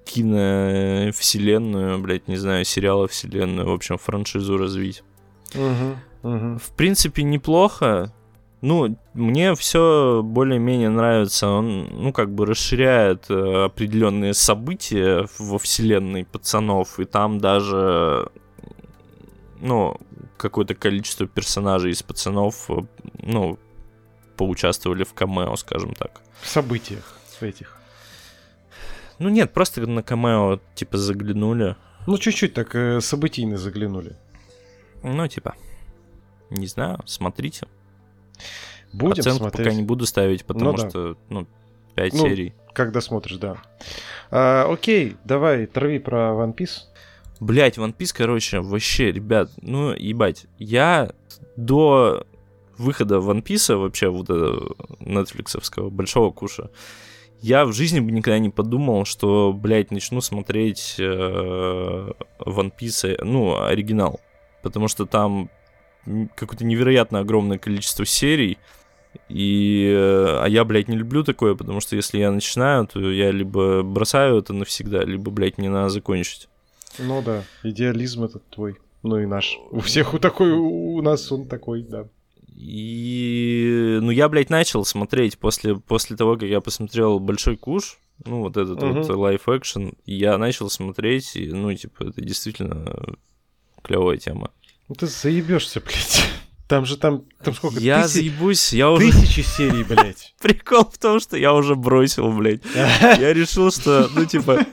киновселенную, 0.04 1.98
блядь, 2.00 2.28
не 2.28 2.36
знаю, 2.36 2.66
сериала 2.66 3.08
вселенную, 3.08 3.66
в 3.66 3.72
общем, 3.72 3.96
франшизу 3.96 4.58
развить. 4.58 5.02
Мгм, 5.54 5.96
мгм. 6.22 6.58
В 6.58 6.70
принципе, 6.72 7.22
неплохо. 7.22 8.12
Ну, 8.64 8.96
мне 9.12 9.54
все 9.56 10.22
более-менее 10.24 10.88
нравится. 10.88 11.48
Он, 11.48 11.86
ну, 11.90 12.14
как 12.14 12.34
бы 12.34 12.46
расширяет 12.46 13.26
э, 13.28 13.64
определенные 13.64 14.32
события 14.32 15.28
во 15.38 15.58
вселенной 15.58 16.24
пацанов, 16.24 16.98
и 16.98 17.04
там 17.04 17.40
даже, 17.40 18.30
ну, 19.60 20.00
какое-то 20.38 20.74
количество 20.74 21.26
персонажей 21.26 21.90
из 21.90 22.02
пацанов, 22.02 22.70
э, 22.70 22.86
ну, 23.20 23.58
поучаствовали 24.38 25.04
в 25.04 25.12
камео, 25.12 25.54
скажем 25.56 25.92
так. 25.92 26.22
В 26.40 26.48
событиях 26.48 27.18
этих. 27.42 27.76
Ну 29.18 29.28
нет, 29.28 29.52
просто 29.52 29.86
на 29.86 30.02
камео, 30.02 30.58
типа, 30.74 30.96
заглянули. 30.96 31.76
Ну, 32.06 32.16
чуть-чуть 32.16 32.54
так 32.54 32.74
э, 32.74 33.02
событийно 33.02 33.58
заглянули. 33.58 34.16
Ну, 35.02 35.28
типа, 35.28 35.54
не 36.48 36.66
знаю, 36.66 37.00
смотрите. 37.04 37.66
Будем 38.92 39.20
Оценку 39.20 39.38
смотреть. 39.44 39.66
пока 39.66 39.76
не 39.76 39.82
буду 39.82 40.06
ставить, 40.06 40.44
потому 40.44 40.72
Ну 40.72 40.76
да. 40.78 40.88
что, 40.90 41.16
ну, 41.28 41.46
5 41.94 42.12
Ну, 42.14 42.28
серий. 42.28 42.54
Когда 42.72 43.00
смотришь, 43.00 43.36
да. 43.38 43.56
А, 44.30 44.70
окей, 44.72 45.16
давай, 45.24 45.66
трави 45.66 45.98
про 45.98 46.30
One 46.32 46.54
Piece. 46.54 46.82
Блять, 47.40 47.78
One 47.78 47.94
Piece, 47.96 48.14
короче, 48.16 48.60
вообще, 48.60 49.10
ребят, 49.12 49.50
ну, 49.60 49.92
ебать, 49.94 50.46
я 50.58 51.12
до 51.56 52.26
выхода 52.78 53.16
One 53.16 53.42
Piece, 53.42 53.74
вообще, 53.76 54.08
вот 54.08 54.24
этого 54.30 54.74
нетфликсовского 55.00 55.90
большого 55.90 56.30
куша, 56.30 56.70
я 57.40 57.66
в 57.66 57.72
жизни 57.72 58.00
бы 58.00 58.10
никогда 58.12 58.38
не 58.38 58.50
подумал, 58.50 59.04
что, 59.04 59.52
блядь, 59.52 59.90
начну 59.90 60.20
смотреть 60.20 60.94
э, 60.98 62.10
One 62.40 62.72
Piece, 62.80 63.22
ну, 63.22 63.60
оригинал. 63.62 64.20
Потому 64.62 64.88
что 64.88 65.04
там 65.04 65.50
какое-то 66.34 66.64
невероятно 66.64 67.20
огромное 67.20 67.58
количество 67.58 68.04
серий, 68.04 68.58
и, 69.28 69.92
э, 69.94 70.38
а 70.42 70.46
я, 70.48 70.64
блядь, 70.64 70.88
не 70.88 70.96
люблю 70.96 71.22
такое, 71.24 71.54
потому 71.54 71.80
что 71.80 71.96
если 71.96 72.18
я 72.18 72.30
начинаю, 72.30 72.86
то 72.86 73.10
я 73.10 73.30
либо 73.30 73.82
бросаю 73.82 74.38
это 74.38 74.52
навсегда, 74.52 75.04
либо, 75.04 75.30
блядь, 75.30 75.58
мне 75.58 75.70
надо 75.70 75.88
закончить. 75.88 76.48
Ну 76.98 77.22
да, 77.22 77.44
идеализм 77.62 78.24
этот 78.24 78.48
твой. 78.50 78.76
Ну 79.02 79.18
и 79.18 79.26
наш. 79.26 79.58
У 79.70 79.80
всех 79.80 80.14
у 80.14 80.18
такой, 80.18 80.52
у 80.52 81.00
нас 81.02 81.30
он 81.30 81.46
такой, 81.46 81.82
да. 81.82 82.08
И, 82.56 83.98
ну, 84.00 84.10
я, 84.10 84.28
блядь, 84.28 84.50
начал 84.50 84.84
смотреть 84.84 85.38
после, 85.38 85.76
после 85.76 86.16
того, 86.16 86.34
как 86.34 86.44
я 86.44 86.60
посмотрел 86.60 87.18
«Большой 87.18 87.56
куш», 87.56 87.98
ну, 88.24 88.40
вот 88.40 88.56
этот 88.56 88.80
Мгм. 88.80 89.02
вот 89.02 89.10
лайф-экшен, 89.10 89.94
я 90.06 90.38
начал 90.38 90.70
смотреть, 90.70 91.34
и, 91.36 91.48
ну, 91.52 91.74
типа, 91.74 92.04
это 92.04 92.20
действительно 92.20 93.16
клевая 93.82 94.18
тема. 94.18 94.50
Ну 94.88 94.94
ты 94.94 95.06
заебешься, 95.06 95.80
блядь. 95.80 96.24
Там 96.66 96.86
же 96.86 96.96
там, 96.96 97.24
там 97.42 97.52
сколько? 97.54 97.78
Я 97.78 98.02
тысяч, 98.02 98.14
заебусь, 98.14 98.72
я 98.72 98.90
уже... 98.90 99.10
Тысячи 99.10 99.40
серий, 99.40 99.84
блядь. 99.84 100.34
Прикол 100.40 100.84
в 100.90 100.96
том, 100.96 101.20
что 101.20 101.36
я 101.36 101.52
уже 101.52 101.74
бросил, 101.74 102.32
блядь. 102.32 102.62
Я 102.74 103.34
решил, 103.34 103.70
что, 103.70 104.08
ну, 104.14 104.24
типа, 104.24 104.64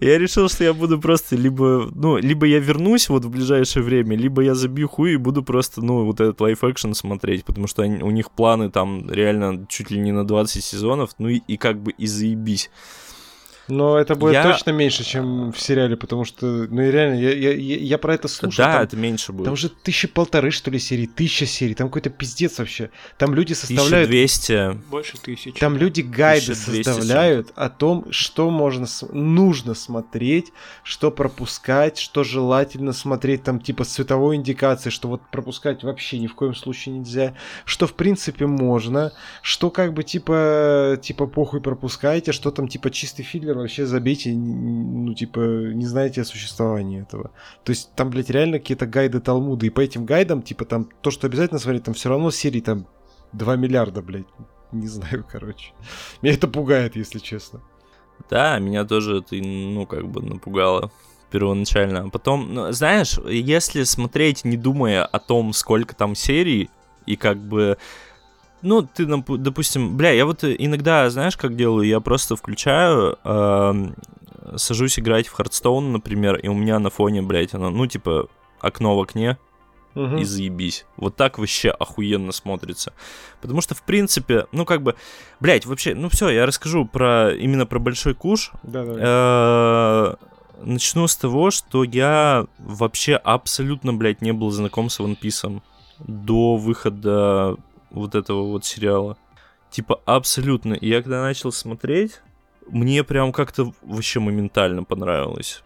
я 0.00 0.18
решил, 0.18 0.48
что 0.48 0.64
я 0.64 0.72
буду 0.72 0.98
просто 0.98 1.36
либо, 1.36 1.90
ну, 1.94 2.16
либо 2.16 2.46
я 2.46 2.58
вернусь 2.58 3.10
вот 3.10 3.26
в 3.26 3.28
ближайшее 3.28 3.82
время, 3.82 4.16
либо 4.16 4.42
я 4.42 4.54
забью 4.54 4.88
хуй 4.88 5.12
и 5.12 5.16
буду 5.16 5.42
просто, 5.42 5.82
ну, 5.82 6.06
вот 6.06 6.20
этот 6.20 6.40
лайф-экшен 6.40 6.94
смотреть, 6.94 7.44
потому 7.44 7.66
что 7.66 7.82
они, 7.82 8.02
у 8.02 8.10
них 8.10 8.30
планы 8.30 8.70
там 8.70 9.10
реально 9.10 9.66
чуть 9.68 9.90
ли 9.90 10.00
не 10.00 10.12
на 10.12 10.26
20 10.26 10.64
сезонов, 10.64 11.10
ну, 11.18 11.28
и, 11.28 11.42
и 11.46 11.58
как 11.58 11.82
бы 11.82 11.92
и 11.92 12.06
заебись. 12.06 12.70
Но 13.70 13.98
это 13.98 14.14
будет 14.14 14.34
я... 14.34 14.42
точно 14.42 14.70
меньше, 14.70 15.04
чем 15.04 15.52
в 15.52 15.60
сериале, 15.60 15.96
потому 15.96 16.24
что, 16.24 16.46
ну 16.46 16.82
и 16.82 16.90
реально, 16.90 17.20
я, 17.20 17.32
я, 17.32 17.52
я, 17.52 17.76
я 17.76 17.98
про 17.98 18.14
это 18.14 18.28
слушал. 18.28 18.64
Да, 18.64 18.72
там, 18.74 18.82
это 18.82 18.96
меньше 18.96 19.32
будет. 19.32 19.44
Там 19.44 19.54
уже 19.54 19.68
тысячи 19.68 20.08
полторы, 20.08 20.50
что 20.50 20.70
ли, 20.70 20.78
серий, 20.78 21.06
тысяча 21.06 21.46
серий, 21.46 21.74
там 21.74 21.88
какой-то 21.88 22.10
пиздец 22.10 22.58
вообще. 22.58 22.90
Там 23.16 23.34
люди 23.34 23.52
составляют... 23.52 24.08
1200. 24.08 24.90
Больше 24.90 25.18
тысячи. 25.18 25.52
Там 25.52 25.76
люди 25.76 26.00
гайды 26.00 26.54
составляют 26.54 27.52
о 27.54 27.70
том, 27.70 28.06
что 28.10 28.50
можно, 28.50 28.86
нужно 29.12 29.74
смотреть, 29.74 30.52
что 30.82 31.10
пропускать, 31.10 31.98
что 31.98 32.24
желательно 32.24 32.92
смотреть, 32.92 33.44
там 33.44 33.60
типа 33.60 33.84
с 33.84 33.88
цветовой 33.88 34.36
индикацией, 34.36 34.92
что 34.92 35.08
вот 35.08 35.22
пропускать 35.30 35.84
вообще 35.84 36.18
ни 36.18 36.26
в 36.26 36.34
коем 36.34 36.54
случае 36.54 36.98
нельзя, 36.98 37.34
что 37.64 37.86
в 37.86 37.94
принципе 37.94 38.46
можно, 38.46 39.12
что 39.42 39.70
как 39.70 39.92
бы 39.92 40.02
типа, 40.02 40.98
типа 41.00 41.26
похуй 41.26 41.60
пропускайте, 41.60 42.32
что 42.32 42.50
там 42.50 42.66
типа 42.66 42.90
чистый 42.90 43.22
филлер 43.22 43.59
вообще 43.60 43.86
забейте, 43.86 44.32
ну, 44.32 45.14
типа, 45.14 45.38
не 45.38 45.86
знаете 45.86 46.22
о 46.22 46.24
существовании 46.24 47.02
этого. 47.02 47.30
То 47.64 47.70
есть 47.70 47.94
там, 47.94 48.10
блядь, 48.10 48.30
реально 48.30 48.58
какие-то 48.58 48.86
гайды 48.86 49.20
Талмуда, 49.20 49.66
и 49.66 49.70
по 49.70 49.80
этим 49.80 50.04
гайдам, 50.04 50.42
типа, 50.42 50.64
там, 50.64 50.88
то, 51.00 51.10
что 51.10 51.26
обязательно 51.26 51.58
смотреть, 51.60 51.84
там 51.84 51.94
все 51.94 52.08
равно 52.08 52.30
серии 52.30 52.60
там 52.60 52.86
2 53.32 53.56
миллиарда, 53.56 54.02
блядь. 54.02 54.26
Не 54.72 54.86
знаю, 54.86 55.24
короче. 55.28 55.72
Меня 56.22 56.34
это 56.34 56.48
пугает, 56.48 56.96
если 56.96 57.18
честно. 57.18 57.60
Да, 58.28 58.58
меня 58.58 58.84
тоже 58.84 59.18
это, 59.18 59.34
ну, 59.34 59.86
как 59.86 60.06
бы 60.06 60.22
напугало 60.22 60.92
первоначально. 61.30 62.00
А 62.00 62.10
потом, 62.10 62.52
ну, 62.52 62.70
знаешь, 62.70 63.18
если 63.26 63.84
смотреть, 63.84 64.44
не 64.44 64.56
думая 64.56 65.04
о 65.04 65.18
том, 65.18 65.52
сколько 65.52 65.96
там 65.96 66.14
серий, 66.14 66.68
и 67.06 67.16
как 67.16 67.38
бы 67.38 67.78
ну, 68.62 68.82
ты, 68.82 69.06
допустим, 69.06 69.96
бля, 69.96 70.10
я 70.10 70.26
вот 70.26 70.44
иногда, 70.44 71.08
знаешь, 71.10 71.36
как 71.36 71.56
делаю, 71.56 71.86
я 71.86 72.00
просто 72.00 72.36
включаю, 72.36 73.18
э, 73.24 73.90
сажусь 74.56 74.98
играть 74.98 75.28
в 75.28 75.32
Хардстоун, 75.32 75.92
например, 75.92 76.36
и 76.36 76.48
у 76.48 76.54
меня 76.54 76.78
на 76.78 76.90
фоне, 76.90 77.22
блядь, 77.22 77.54
оно, 77.54 77.70
ну, 77.70 77.86
типа, 77.86 78.28
окно 78.60 78.96
в 78.96 79.00
окне, 79.00 79.38
угу. 79.94 80.16
и 80.16 80.24
заебись. 80.24 80.86
Вот 80.96 81.16
так 81.16 81.38
вообще 81.38 81.70
охуенно 81.70 82.32
смотрится. 82.32 82.92
Потому 83.40 83.60
что, 83.60 83.74
в 83.74 83.82
принципе, 83.82 84.46
ну, 84.52 84.64
как 84.64 84.82
бы, 84.82 84.94
блядь, 85.40 85.66
вообще, 85.66 85.94
ну, 85.94 86.08
все, 86.08 86.28
я 86.28 86.46
расскажу 86.46 86.84
про, 86.84 87.34
именно 87.34 87.66
про 87.66 87.78
Большой 87.78 88.14
Куш. 88.14 88.52
Да-да. 88.62 90.16
Начну 90.62 91.06
с 91.06 91.16
того, 91.16 91.50
что 91.50 91.84
я 91.84 92.46
вообще 92.58 93.14
абсолютно, 93.16 93.94
блядь, 93.94 94.20
не 94.20 94.32
был 94.32 94.50
знаком 94.50 94.90
с 94.90 95.00
One 95.00 95.18
Piece 95.18 95.62
до 96.00 96.56
выхода 96.56 97.56
вот 97.90 98.14
этого 98.14 98.42
вот 98.46 98.64
сериала. 98.64 99.16
Типа 99.70 100.00
абсолютно. 100.04 100.74
И 100.74 100.88
я 100.88 101.02
когда 101.02 101.22
начал 101.22 101.52
смотреть, 101.52 102.20
мне 102.68 103.04
прям 103.04 103.32
как-то 103.32 103.72
вообще 103.82 104.20
моментально 104.20 104.84
понравилось. 104.84 105.62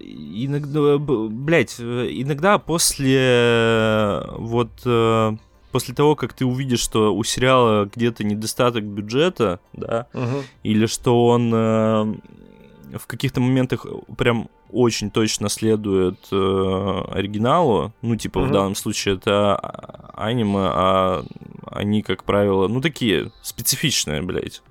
Иногда, 0.00 0.98
блять, 0.98 1.80
иногда 1.80 2.58
после 2.58 4.22
вот 4.38 4.70
э, 4.84 5.32
после 5.72 5.94
того, 5.94 6.16
как 6.16 6.32
ты 6.32 6.46
увидишь, 6.46 6.80
что 6.80 7.14
у 7.14 7.24
сериала 7.24 7.90
где-то 7.92 8.24
недостаток 8.24 8.84
бюджета, 8.84 9.60
да, 9.72 10.06
угу. 10.14 10.44
или 10.62 10.86
что 10.86 11.26
он 11.26 11.52
э, 11.54 12.14
в 12.96 13.06
каких-то 13.06 13.40
моментах 13.40 13.86
прям 14.16 14.48
очень 14.70 15.10
точно 15.10 15.48
следует 15.48 16.18
э, 16.30 17.02
оригиналу, 17.10 17.92
ну, 18.02 18.16
типа, 18.16 18.38
mm-hmm. 18.38 18.46
в 18.46 18.50
данном 18.52 18.74
случае 18.74 19.16
это 19.16 19.56
аниме, 20.14 20.68
а 20.70 21.24
они, 21.66 22.02
как 22.02 22.24
правило, 22.24 22.68
ну, 22.68 22.80
такие 22.80 23.32
специфичные, 23.42 24.22
блядь. 24.22 24.62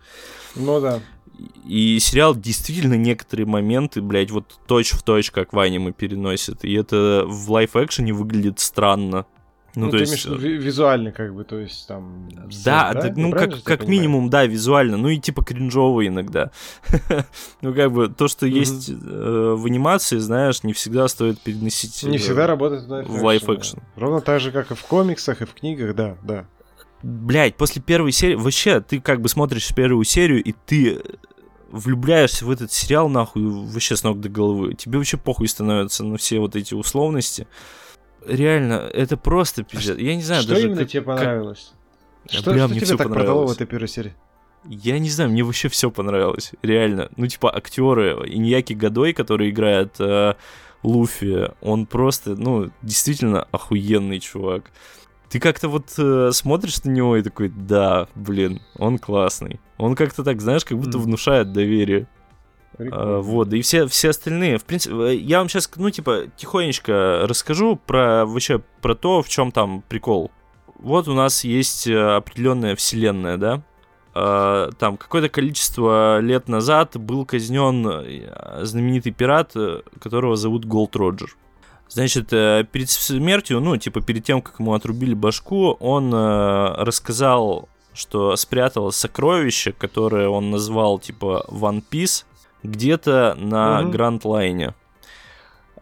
Ну 0.56 0.80
да. 0.80 0.99
И 1.65 1.99
сериал 1.99 2.36
действительно 2.36 2.95
некоторые 2.95 3.45
моменты, 3.45 4.01
блядь, 4.01 4.32
вот 4.32 4.60
точь 4.67 4.91
в 4.91 5.03
точь, 5.03 5.32
как 5.32 5.53
в 5.53 5.60
аниме 5.60 5.91
переносит. 5.91 6.65
И 6.65 6.73
это 6.73 7.25
в 7.27 7.51
live-action 7.52 8.08
е 8.08 8.13
выглядит 8.13 8.60
странно. 8.60 9.25
Ну, 9.78 9.86
ну 9.86 9.92
то 9.92 9.98
ты 9.98 10.06
есть... 10.06 10.26
имеешь 10.26 10.44
э, 10.44 10.48
визуально, 10.48 11.12
как 11.12 11.36
бы, 11.36 11.44
то 11.44 11.60
есть 11.60 11.88
там... 11.88 12.28
Да, 12.66 12.94
да? 12.94 13.13
ну, 13.16 13.32
как, 13.32 13.62
как 13.62 13.88
минимум, 13.88 14.28
да, 14.28 14.48
визуально, 14.48 14.98
ну 14.98 15.08
и 15.08 15.20
типа 15.20 15.44
кринжово 15.44 16.08
иногда. 16.08 16.50
ну, 17.62 17.76
как 17.76 17.92
бы, 17.92 18.10
то, 18.10 18.28
что 18.28 18.48
есть 18.48 18.90
э, 18.90 18.94
в 18.94 19.63
анимации, 19.68 20.18
знаешь, 20.18 20.63
не 20.63 20.74
всегда 20.74 21.08
стоит 21.08 21.40
переносить... 21.42 22.02
Не 22.02 22.18
всегда 22.18 22.48
работает 22.48 22.86
в 22.88 23.24
live-action. 23.24 23.78
Ровно 23.96 24.22
так 24.22 24.42
же, 24.42 24.52
как 24.52 24.72
и 24.72 24.74
в 24.74 24.84
комиксах, 24.84 25.44
и 25.44 25.46
в 25.46 25.54
книгах, 25.54 25.96
да, 25.96 26.18
да. 26.24 26.48
Блять, 27.04 27.56
после 27.56 27.80
первой 27.80 28.13
серии, 28.13 28.34
вообще, 28.34 28.82
ты 28.82 29.00
как 29.00 29.22
бы 29.22 29.30
смотришь 29.30 29.76
первую 29.76 30.06
серию, 30.06 30.44
и 30.44 30.56
ты 30.66 31.04
влюбляешься 31.70 32.48
в 32.48 32.50
этот 32.50 32.72
сериал, 32.72 33.10
нахуй, 33.10 33.44
вообще 33.46 33.96
с 33.96 34.02
ног 34.02 34.20
до 34.22 34.30
головы. 34.30 34.74
Тебе 34.74 34.98
вообще 34.98 35.18
похуй 35.18 35.48
становится 35.48 36.04
на 36.04 36.18
все 36.18 36.40
вот 36.40 36.56
эти 36.56 36.74
условности 36.74 37.48
реально, 38.28 38.90
это 38.94 39.18
просто 39.18 39.63
пиздец. 39.63 39.98
Я 39.98 40.16
не 40.16 40.22
знаю 40.22 40.42
что 40.44 40.54
даже... 40.54 40.68
именно 40.68 40.82
как, 40.82 40.90
тебе 40.90 41.02
понравилось? 41.02 41.74
Как... 42.24 42.40
Что, 42.40 42.52
Бля, 42.52 42.68
что 42.68 42.80
тебе 42.80 42.98
так 42.98 43.10
продало 43.10 43.48
в 43.48 43.52
этой 43.52 43.68
первой 43.68 43.88
серии? 43.88 44.13
Я 44.66 45.00
не 45.00 45.10
знаю, 45.10 45.30
мне 45.30 45.44
вообще 45.44 45.70
все 45.70 45.90
понравилось, 45.90 46.52
реально. 46.62 47.10
Ну, 47.16 47.28
типа, 47.28 47.56
актеры, 47.56 48.12
Иньяки 48.28 48.74
Годой, 48.74 49.13
который 49.13 49.50
играет 49.50 49.96
э, 50.00 50.34
Луфи, 50.84 51.52
он 51.62 51.86
просто, 51.86 52.36
ну, 52.36 52.70
действительно 52.82 53.44
охуенный 53.52 54.20
чувак. 54.20 54.72
Ты 55.30 55.40
как-то 55.40 55.70
вот 55.70 55.94
э, 55.98 56.32
смотришь 56.34 56.84
на 56.84 56.90
него 56.90 57.18
и 57.18 57.22
такой, 57.22 57.50
да, 57.50 58.08
блин, 58.16 58.62
он 58.78 58.98
классный. 58.98 59.60
Он 59.78 59.96
как-то 59.96 60.24
так, 60.24 60.42
знаешь, 60.42 60.66
как 60.66 60.78
будто 60.78 60.98
внушает 60.98 61.54
доверие. 61.54 62.08
А, 62.80 63.21
вот, 63.21 63.51
и 63.53 63.62
все, 63.62 63.88
все 63.88 64.10
остальные, 64.10 64.58
в 64.58 64.65
принципе, 64.65 64.95
э, 64.95 65.15
я 65.15 65.39
вам 65.39 65.49
сейчас, 65.49 65.69
ну, 65.75 65.89
типа, 65.89 66.25
тихонечко 66.36 67.25
расскажу 67.27 67.75
про 67.75 68.25
вообще 68.25 68.62
про 68.82 68.95
то, 68.95 69.21
в 69.21 69.30
чем 69.30 69.51
там 69.51 69.84
прикол. 69.88 70.32
Вот 70.80 71.08
у 71.08 71.13
нас 71.13 71.43
есть 71.43 71.88
э, 71.88 71.97
определенная 71.97 72.75
вселенная, 72.75 73.38
да? 73.38 73.63
Там 74.80 74.97
какое-то 74.97 75.30
количество 75.30 76.19
лет 76.21 76.49
назад 76.49 76.97
был 76.97 77.23
казнен 77.23 77.88
э, 77.88 78.65
знаменитый 78.65 79.12
пират, 79.12 79.53
которого 79.99 80.36
зовут 80.36 80.65
Голд 80.65 80.95
Роджер. 80.95 81.36
Значит, 81.88 82.30
перед 82.30 82.89
смертью, 82.89 83.60
ну, 83.60 83.77
типа, 83.77 84.01
перед 84.01 84.23
тем, 84.23 84.41
как 84.41 84.60
ему 84.60 84.73
отрубили 84.73 85.13
башку, 85.13 85.77
он 85.80 86.12
рассказал, 86.13 87.69
что 87.93 88.36
спрятал 88.36 88.91
сокровище, 88.91 89.71
которое 89.71 90.27
он 90.30 90.49
назвал, 90.49 90.97
типа, 90.99 91.45
One 91.47 91.84
Piece, 91.89 92.25
где-то 92.67 93.36
на 93.38 93.82
угу. 93.82 93.91
Гранд 93.91 94.25
Лайне. 94.25 94.73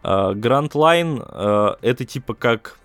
Гранд 0.02 0.74
Лайн 0.74 1.20
это 1.20 2.04
типа 2.04 2.34
как, 2.34 2.78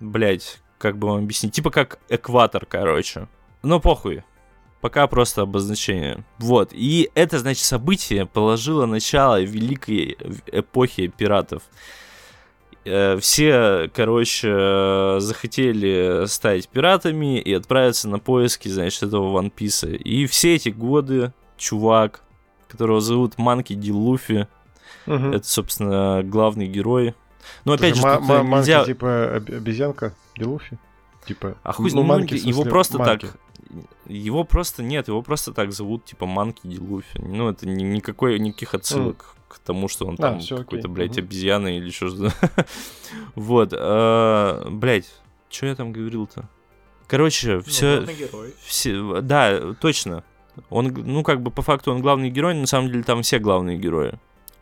блять, 0.00 0.60
как 0.78 0.96
бы 0.96 1.08
вам 1.08 1.24
объяснить, 1.24 1.52
типа 1.52 1.70
как 1.70 1.98
экватор, 2.08 2.66
короче. 2.66 3.28
Но 3.62 3.80
похуй. 3.80 4.22
Пока 4.80 5.06
просто 5.08 5.42
обозначение. 5.42 6.24
Вот. 6.38 6.70
И 6.72 7.10
это, 7.14 7.38
значит, 7.38 7.64
событие 7.64 8.26
положило 8.26 8.86
начало 8.86 9.40
великой 9.40 10.16
эпохи 10.46 11.08
пиратов. 11.08 11.64
Э, 12.84 13.18
все, 13.18 13.90
короче, 13.92 15.16
захотели 15.18 16.26
стать 16.26 16.68
пиратами 16.68 17.40
и 17.40 17.52
отправиться 17.54 18.08
на 18.08 18.20
поиски, 18.20 18.68
значит, 18.68 19.02
этого 19.02 19.32
Ван 19.32 19.50
Писа. 19.50 19.88
И 19.88 20.26
все 20.26 20.54
эти 20.54 20.68
годы 20.68 21.32
чувак 21.56 22.22
которого 22.68 23.00
зовут 23.00 23.38
Манки 23.38 23.74
Ди 23.74 23.92
Луфи. 23.92 24.48
Угу. 25.06 25.14
Это, 25.14 25.46
собственно, 25.46 26.22
главный 26.24 26.66
герой. 26.66 27.14
Но 27.64 27.72
опять 27.72 27.96
же, 27.96 28.02
м- 28.02 28.30
м- 28.30 28.50
нельзя... 28.50 28.78
Манки 28.78 28.92
типа 28.92 29.34
обезьянка 29.36 30.14
Ди 30.36 30.44
Луфи? 30.44 30.78
Типа, 31.26 31.56
а 31.62 31.72
хуй, 31.72 31.90
ну, 31.90 31.96
ну 31.96 32.02
манки, 32.04 32.34
его 32.34 32.64
просто 32.64 32.98
манки. 32.98 33.26
так... 33.26 33.36
Его 34.06 34.44
просто 34.44 34.84
нет, 34.84 35.08
его 35.08 35.22
просто 35.22 35.52
так 35.52 35.72
зовут, 35.72 36.04
типа 36.04 36.24
Манки 36.26 36.60
Ди 36.62 36.78
Луфи. 36.78 37.18
Ну, 37.18 37.48
это 37.50 37.68
ни, 37.68 37.82
никакой, 37.82 38.38
никаких 38.38 38.74
отсылок 38.74 39.34
mm. 39.36 39.54
к 39.54 39.58
тому, 39.58 39.88
что 39.88 40.06
он 40.06 40.14
а, 40.14 40.38
там 40.38 40.40
какой-то, 40.40 40.88
блядь, 40.88 41.18
угу. 41.18 41.20
обезьяна 41.20 41.76
или 41.76 41.90
что-то. 41.90 42.32
вот, 43.34 43.72
а, 43.76 44.68
блядь, 44.70 45.12
что 45.50 45.66
я 45.66 45.74
там 45.74 45.92
говорил-то? 45.92 46.48
Короче, 47.08 47.60
все, 47.60 48.00
ну, 48.00 48.44
все, 48.64 49.20
да, 49.20 49.74
точно. 49.74 50.24
Он, 50.70 50.86
ну, 50.86 51.22
как 51.22 51.42
бы 51.42 51.50
по 51.50 51.62
факту 51.62 51.92
он 51.92 52.00
главный 52.00 52.30
герой, 52.30 52.54
но 52.54 52.60
на 52.60 52.66
самом 52.66 52.88
деле 52.88 53.02
там 53.02 53.22
все 53.22 53.38
главные 53.38 53.78
герои. 53.78 54.14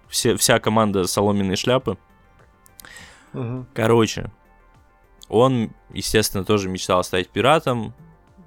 Все, 0.08 0.36
вся 0.36 0.58
команда 0.58 1.06
соломенной 1.06 1.56
шляпы. 1.56 1.96
Угу. 3.32 3.66
Короче, 3.74 4.30
Он, 5.28 5.70
естественно, 5.92 6.44
тоже 6.44 6.68
мечтал 6.68 7.02
стать 7.02 7.28
пиратом, 7.30 7.94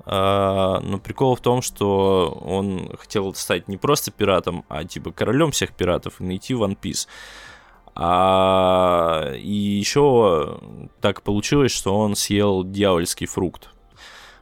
а, 0.06 0.80
но 0.80 1.00
прикол 1.00 1.36
в 1.36 1.42
том, 1.42 1.62
что 1.62 2.40
он 2.46 2.96
хотел 2.98 3.34
стать 3.34 3.68
не 3.68 3.76
просто 3.76 4.10
пиратом, 4.12 4.64
а 4.70 4.86
типа 4.86 5.12
королем 5.12 5.52
всех 5.52 5.74
пиратов 5.74 6.22
и 6.22 6.24
найти 6.24 6.54
One 6.54 6.78
Piece. 6.80 7.08
А, 7.94 9.34
и 9.34 9.52
еще 9.52 10.60
так 11.02 11.24
получилось, 11.24 11.72
что 11.72 11.98
он 11.98 12.16
съел 12.16 12.64
дьявольский 12.64 13.28
фрукт. 13.28 13.70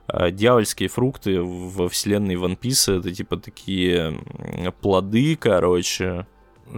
А, 0.08 0.32
дьявольские 0.32 0.90
фрукты 0.90 1.42
во 1.42 1.90
вселенной 1.90 2.36
One 2.36 2.58
Piece 2.60 3.00
это 3.00 3.14
типа 3.14 3.38
такие 3.38 4.20
плоды, 4.82 5.36
короче, 5.36 6.28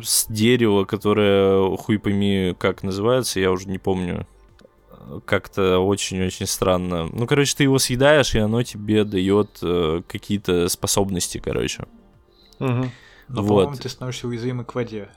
с 0.01 0.27
дерева, 0.27 0.85
которое 0.85 1.75
хуй 1.77 1.99
пойми 1.99 2.55
как 2.57 2.83
называется, 2.83 3.39
я 3.39 3.51
уже 3.51 3.67
не 3.67 3.77
помню. 3.77 4.27
Как-то 5.25 5.79
очень-очень 5.79 6.47
странно. 6.47 7.07
Ну, 7.13 7.27
короче, 7.27 7.55
ты 7.55 7.63
его 7.63 7.79
съедаешь, 7.79 8.35
и 8.35 8.39
оно 8.39 8.61
тебе 8.63 9.05
дает 9.05 9.57
э, 9.61 10.01
какие-то 10.05 10.67
способности, 10.67 11.37
короче. 11.37 11.85
Угу. 12.59 12.91
Но, 13.29 13.41
вот. 13.41 13.47
по-моему, 13.47 13.75
ты 13.75 13.87
становишься 13.87 14.27
уязвимый 14.27 14.65
к 14.65 14.75
воде. 14.75 15.07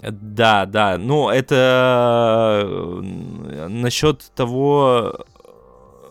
Да, 0.00 0.66
да. 0.66 0.98
Ну, 0.98 1.28
это 1.28 2.62
э, 2.64 3.68
насчет 3.68 4.32
того, 4.34 5.24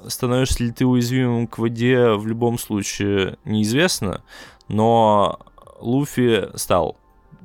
становишься 0.09 0.63
ли 0.63 0.71
ты 0.71 0.85
уязвимым 0.85 1.47
к 1.47 1.57
воде 1.57 2.11
в 2.11 2.27
любом 2.27 2.57
случае 2.57 3.37
неизвестно, 3.45 4.23
но 4.67 5.39
Луфи 5.79 6.49
стал 6.55 6.97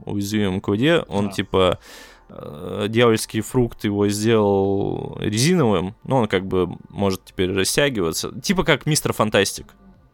уязвимым 0.04 0.60
к 0.60 0.68
воде. 0.68 1.04
Он 1.08 1.26
да. 1.26 1.32
типа 1.32 1.78
э, 2.28 2.86
дьявольский 2.88 3.40
фрукт 3.40 3.84
его 3.84 4.08
сделал 4.08 5.16
резиновым, 5.20 5.94
но 6.04 6.18
он 6.18 6.28
как 6.28 6.46
бы 6.46 6.76
может 6.88 7.24
теперь 7.24 7.52
растягиваться. 7.52 8.32
Типа 8.40 8.64
как 8.64 8.86
мистер 8.86 9.12
Фантастик. 9.12 9.66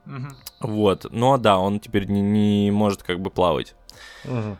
Угу. 0.07 0.73
Вот. 0.73 1.07
Но 1.11 1.39
да, 1.39 1.59
он 1.59 1.81
теперь 1.81 2.07
не, 2.07 2.21
не 2.21 2.71
может 2.71 3.03
как 3.03 3.21
бы 3.21 3.31
плавать. 3.31 3.75
Угу. 4.25 4.57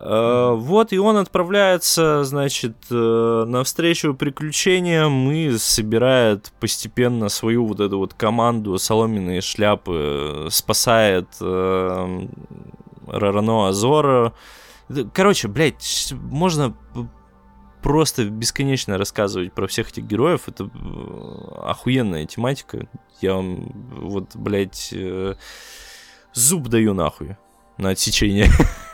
Э, 0.00 0.52
вот, 0.54 0.92
и 0.92 0.98
он 0.98 1.16
отправляется, 1.16 2.24
значит, 2.24 2.76
э, 2.90 3.44
навстречу 3.46 4.14
приключениям 4.14 5.30
и 5.30 5.56
собирает 5.56 6.52
постепенно 6.60 7.28
свою 7.28 7.66
вот 7.66 7.80
эту 7.80 7.98
вот 7.98 8.14
команду 8.14 8.78
соломенные 8.78 9.40
шляпы, 9.40 10.48
спасает 10.50 11.28
э, 11.40 12.26
Рарано 13.06 13.68
Азора. 13.68 14.34
Короче, 15.12 15.48
блядь, 15.48 16.12
можно 16.12 16.76
просто 17.82 18.24
бесконечно 18.24 18.98
рассказывать 18.98 19.52
про 19.52 19.66
всех 19.66 19.90
этих 19.90 20.04
героев. 20.04 20.48
Это 20.48 20.68
охуенная 21.62 22.26
тематика. 22.26 22.88
Я 23.20 23.34
вам 23.34 23.70
вот, 23.90 24.34
блядь, 24.34 24.94
зуб 26.32 26.68
даю 26.68 26.94
нахуй 26.94 27.36
на 27.76 27.90
отсечение. 27.90 28.48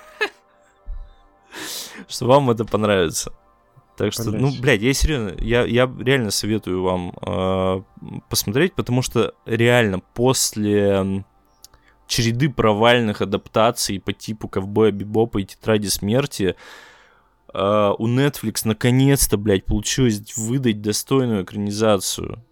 что 2.09 2.27
вам 2.27 2.51
это 2.51 2.65
понравится. 2.65 3.33
Так 3.97 4.13
что, 4.13 4.31
Блять. 4.31 4.41
ну, 4.43 4.53
блядь, 4.61 4.83
я 4.83 4.93
серьезно, 4.93 5.35
я, 5.41 5.65
я 5.65 5.91
реально 6.01 6.31
советую 6.31 6.83
вам 6.83 7.15
э, 7.23 7.83
посмотреть, 8.29 8.75
потому 8.75 9.03
что 9.03 9.35
реально 9.47 10.01
после 10.01 11.25
череды 12.09 12.51
провальных 12.51 13.23
адаптаций 13.23 14.01
по 14.01 14.13
типу 14.13 14.49
Ковбоя 14.49 14.91
Бибопа 14.91 15.39
и 15.39 15.45
Тетради 15.45 15.87
Смерти 15.87 16.57
э, 17.53 17.93
у 17.97 18.09
Netflix 18.09 18.63
наконец-то, 18.65 19.37
блядь, 19.37 19.65
получилось 19.65 20.37
выдать 20.37 20.83
достойную 20.83 21.45
экранизацию. 21.45 22.45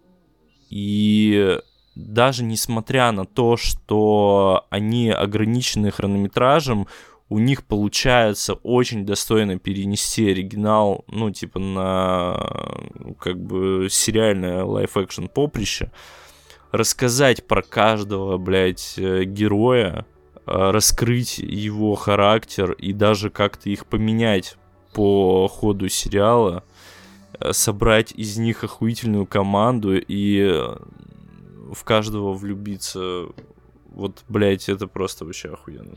И 0.69 1.59
даже 1.95 2.43
несмотря 2.43 3.11
на 3.11 3.25
то, 3.25 3.57
что 3.57 4.65
они 4.69 5.11
ограничены 5.11 5.91
хронометражем, 5.91 6.87
у 7.33 7.39
них 7.39 7.63
получается 7.63 8.53
очень 8.61 9.07
достойно 9.07 9.57
перенести 9.57 10.29
оригинал, 10.29 11.03
ну, 11.07 11.31
типа, 11.31 11.57
на 11.57 12.37
как 13.19 13.39
бы 13.39 13.87
сериальное 13.89 14.63
live-action 14.63 15.25
поприще, 15.29 15.91
рассказать 16.71 17.47
про 17.47 17.63
каждого, 17.63 18.37
блядь, 18.37 18.93
э, 18.97 19.23
героя, 19.23 20.05
э, 20.35 20.41
раскрыть 20.45 21.39
его 21.39 21.95
характер 21.95 22.73
и 22.73 22.93
даже 22.93 23.31
как-то 23.31 23.71
их 23.71 23.87
поменять 23.87 24.55
по 24.93 25.47
ходу 25.47 25.89
сериала, 25.89 26.63
э, 27.39 27.51
собрать 27.51 28.11
из 28.11 28.37
них 28.37 28.63
охуительную 28.63 29.25
команду 29.25 29.97
и 29.97 30.67
в 31.71 31.83
каждого 31.83 32.33
влюбиться. 32.33 33.25
Вот, 33.85 34.23
блядь, 34.29 34.69
это 34.69 34.85
просто 34.85 35.25
вообще 35.25 35.49
охуенно. 35.49 35.95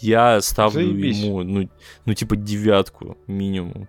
Я 0.00 0.40
ставлю 0.40 0.86
Заебись. 0.86 1.18
ему, 1.18 1.42
ну, 1.42 1.68
ну, 2.04 2.14
типа, 2.14 2.36
девятку 2.36 3.16
минимум. 3.26 3.88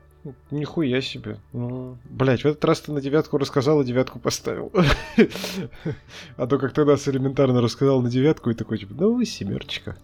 Нихуя 0.52 1.02
себе. 1.02 1.40
Ну, 1.52 1.98
блять, 2.06 2.44
в 2.44 2.46
этот 2.46 2.64
раз 2.64 2.82
ты 2.82 2.92
на 2.92 3.02
девятку 3.02 3.38
рассказал, 3.38 3.82
и 3.82 3.86
девятку 3.86 4.20
поставил. 4.20 4.72
а 6.38 6.48
то 6.48 6.58
как 6.58 6.74
тогда 6.74 6.96
с 6.96 7.08
элементарно 7.08 7.62
рассказал 7.62 8.02
на 8.02 8.10
девятку, 8.10 8.50
и 8.50 8.54
такой, 8.54 8.78
типа, 8.78 8.94
ну 8.94 9.16
вы 9.16 9.26
семерочка. 9.26 9.98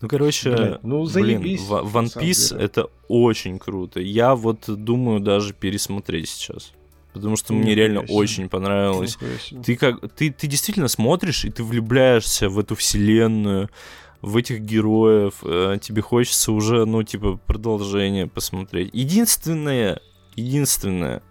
Ну, 0.00 0.06
короче, 0.06 0.54
блин, 0.54 0.78
ну, 0.84 1.04
заебись, 1.06 1.66
блин, 1.66 1.80
One 1.86 2.16
Piece 2.16 2.56
это 2.56 2.88
очень 3.08 3.58
круто. 3.58 3.98
Я 3.98 4.36
вот 4.36 4.64
думаю 4.68 5.18
даже 5.18 5.52
пересмотреть 5.54 6.28
сейчас 6.28 6.72
потому 7.18 7.36
что 7.36 7.52
мне 7.52 7.74
реально 7.74 8.00
очень 8.00 8.48
понравилось. 8.48 9.18
Ты 9.64 9.76
как, 9.76 10.00
ты, 10.14 10.30
ты 10.30 10.46
действительно 10.46 10.88
смотришь 10.88 11.44
и 11.44 11.50
ты 11.50 11.62
влюбляешься 11.62 12.48
в 12.48 12.58
эту 12.58 12.74
вселенную, 12.74 13.68
в 14.22 14.36
этих 14.36 14.60
героев, 14.60 15.34
э, 15.44 15.78
тебе 15.80 16.02
хочется 16.02 16.52
уже, 16.52 16.84
ну, 16.86 17.02
типа, 17.02 17.38
продолжение 17.46 18.26
посмотреть. 18.26 18.90
Единственное, 18.92 20.00
единственное, 20.34 21.22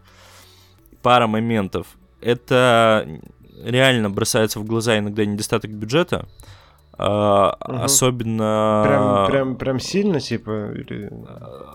пара 1.01 1.27
моментов, 1.27 1.87
это 2.21 3.07
реально 3.63 4.09
бросается 4.09 4.59
в 4.59 4.65
глаза 4.65 4.97
иногда 4.97 5.25
недостаток 5.25 5.71
бюджета, 5.71 6.27
Uh, 6.99 7.53
угу. 7.63 7.83
Особенно... 7.83 8.81
Прям, 8.83 9.27
прям, 9.27 9.55
прям 9.55 9.79
сильно, 9.79 10.19
типа? 10.19 10.71
Или... 10.71 11.11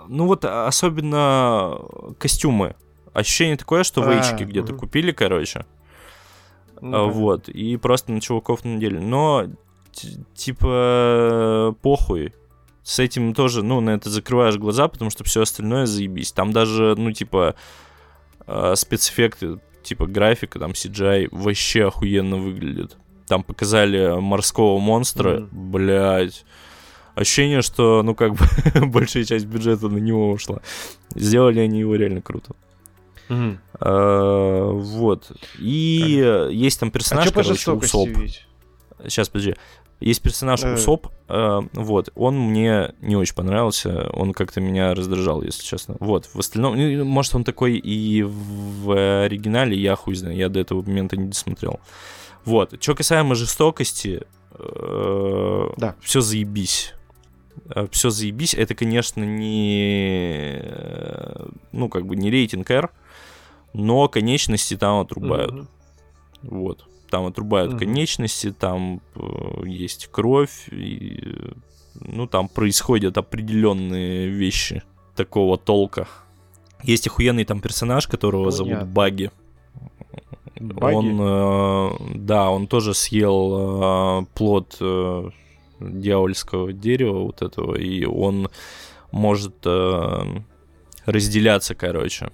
Ну 0.08 0.26
вот, 0.26 0.44
особенно 0.44 1.78
костюмы. 2.18 2.74
Ощущение 3.12 3.56
такое, 3.56 3.84
что 3.84 4.02
а, 4.02 4.22
в 4.22 4.36
где-то 4.40 4.74
купили, 4.74 5.12
короче. 5.12 5.66
Ну, 6.80 7.10
вот, 7.10 7.48
и 7.48 7.76
просто 7.76 8.10
на 8.10 8.20
чуваков 8.20 8.64
надели. 8.64 8.98
Но, 8.98 9.46
типа, 10.34 11.76
похуй. 11.80 12.32
С 12.82 12.98
этим 12.98 13.34
тоже, 13.34 13.62
ну, 13.62 13.80
на 13.80 13.90
это 13.90 14.10
закрываешь 14.10 14.56
глаза, 14.56 14.88
потому 14.88 15.10
что 15.10 15.22
все 15.22 15.42
остальное 15.42 15.86
заебись. 15.86 16.32
Там 16.32 16.52
даже, 16.52 16.96
ну, 16.96 17.12
типа, 17.12 17.54
э, 18.48 18.74
спецэффекты, 18.74 19.60
типа 19.84 20.06
графика, 20.06 20.58
там 20.58 20.72
CGI 20.72 21.28
вообще 21.30 21.86
охуенно 21.86 22.38
выглядит. 22.38 22.96
Там 23.28 23.44
показали 23.44 24.18
морского 24.20 24.80
монстра, 24.80 25.38
mm-hmm. 25.38 25.48
блядь. 25.52 26.44
Ощущение, 27.14 27.62
что, 27.62 28.02
ну, 28.02 28.16
как 28.16 28.34
бы, 28.34 28.46
большая 28.86 29.24
часть 29.24 29.46
бюджета 29.46 29.88
на 29.88 29.98
него 29.98 30.30
ушла. 30.30 30.60
Сделали 31.14 31.60
они 31.60 31.78
его 31.80 31.94
реально 31.94 32.22
круто. 32.22 32.56
Угу. 33.32 33.58
А, 33.80 34.70
вот. 34.72 35.32
И 35.58 36.20
как? 36.22 36.52
есть 36.52 36.80
там 36.80 36.90
персонаж, 36.90 37.28
а 37.28 37.32
короче, 37.32 37.72
Усоп. 37.72 38.08
Сейчас, 39.04 39.28
подожди. 39.28 39.54
Есть 40.02 40.20
персонаж 40.20 40.64
э. 40.64 40.74
Усоп, 40.74 41.08
э, 41.28 41.60
вот, 41.74 42.10
он 42.16 42.36
мне 42.36 42.92
не 43.00 43.14
очень 43.14 43.34
понравился, 43.36 44.10
он 44.12 44.32
как-то 44.32 44.60
меня 44.60 44.94
раздражал, 44.94 45.42
если 45.42 45.62
честно. 45.62 45.96
Вот, 46.00 46.26
в 46.26 46.38
остальном, 46.38 46.76
ну, 46.76 47.04
может, 47.04 47.36
он 47.36 47.44
такой 47.44 47.76
и 47.76 48.24
в 48.24 49.24
оригинале, 49.24 49.76
я 49.76 49.94
хуй 49.94 50.16
знаю, 50.16 50.36
я 50.36 50.48
до 50.48 50.58
этого 50.58 50.82
момента 50.82 51.16
не 51.16 51.28
досмотрел. 51.28 51.78
Вот, 52.44 52.82
что 52.82 52.96
касаемо 52.96 53.36
жестокости, 53.36 54.22
э, 54.58 55.68
да. 55.76 55.94
все 56.00 56.20
заебись. 56.20 56.94
Э, 57.74 57.86
все 57.90 58.10
заебись. 58.10 58.54
Это, 58.54 58.74
конечно, 58.74 59.22
не, 59.22 60.60
э, 60.62 61.46
ну, 61.70 61.88
как 61.88 62.06
бы 62.06 62.16
не 62.16 62.30
рейтинг 62.30 62.70
R, 62.70 62.90
но 63.72 64.08
конечности 64.08 64.76
там 64.76 65.00
отрубают. 65.00 65.52
Mm-hmm. 65.52 65.66
Вот. 66.42 66.84
Там 67.10 67.26
отрубают 67.26 67.74
mm-hmm. 67.74 67.78
конечности, 67.78 68.52
там 68.52 69.00
э, 69.14 69.66
есть 69.66 70.08
кровь, 70.10 70.68
и, 70.70 71.52
ну, 71.94 72.26
там 72.26 72.48
происходят 72.48 73.18
определенные 73.18 74.28
вещи 74.28 74.82
такого 75.14 75.58
толка. 75.58 76.08
Есть 76.82 77.06
охуенный 77.06 77.44
там 77.44 77.60
персонаж, 77.60 78.06
которого 78.06 78.50
Понятно. 78.50 78.74
зовут 78.74 78.88
Баги. 78.88 79.30
Баги? 80.58 80.94
Он, 80.94 81.20
э, 81.20 81.90
да, 82.16 82.50
он 82.50 82.66
тоже 82.66 82.94
съел 82.94 84.22
э, 84.22 84.26
плод 84.34 84.76
э, 84.80 85.30
дьявольского 85.80 86.72
дерева 86.72 87.18
вот 87.20 87.42
этого, 87.42 87.76
и 87.76 88.04
он 88.04 88.48
может 89.10 89.54
э, 89.64 90.24
разделяться, 91.04 91.74
короче. 91.74 92.30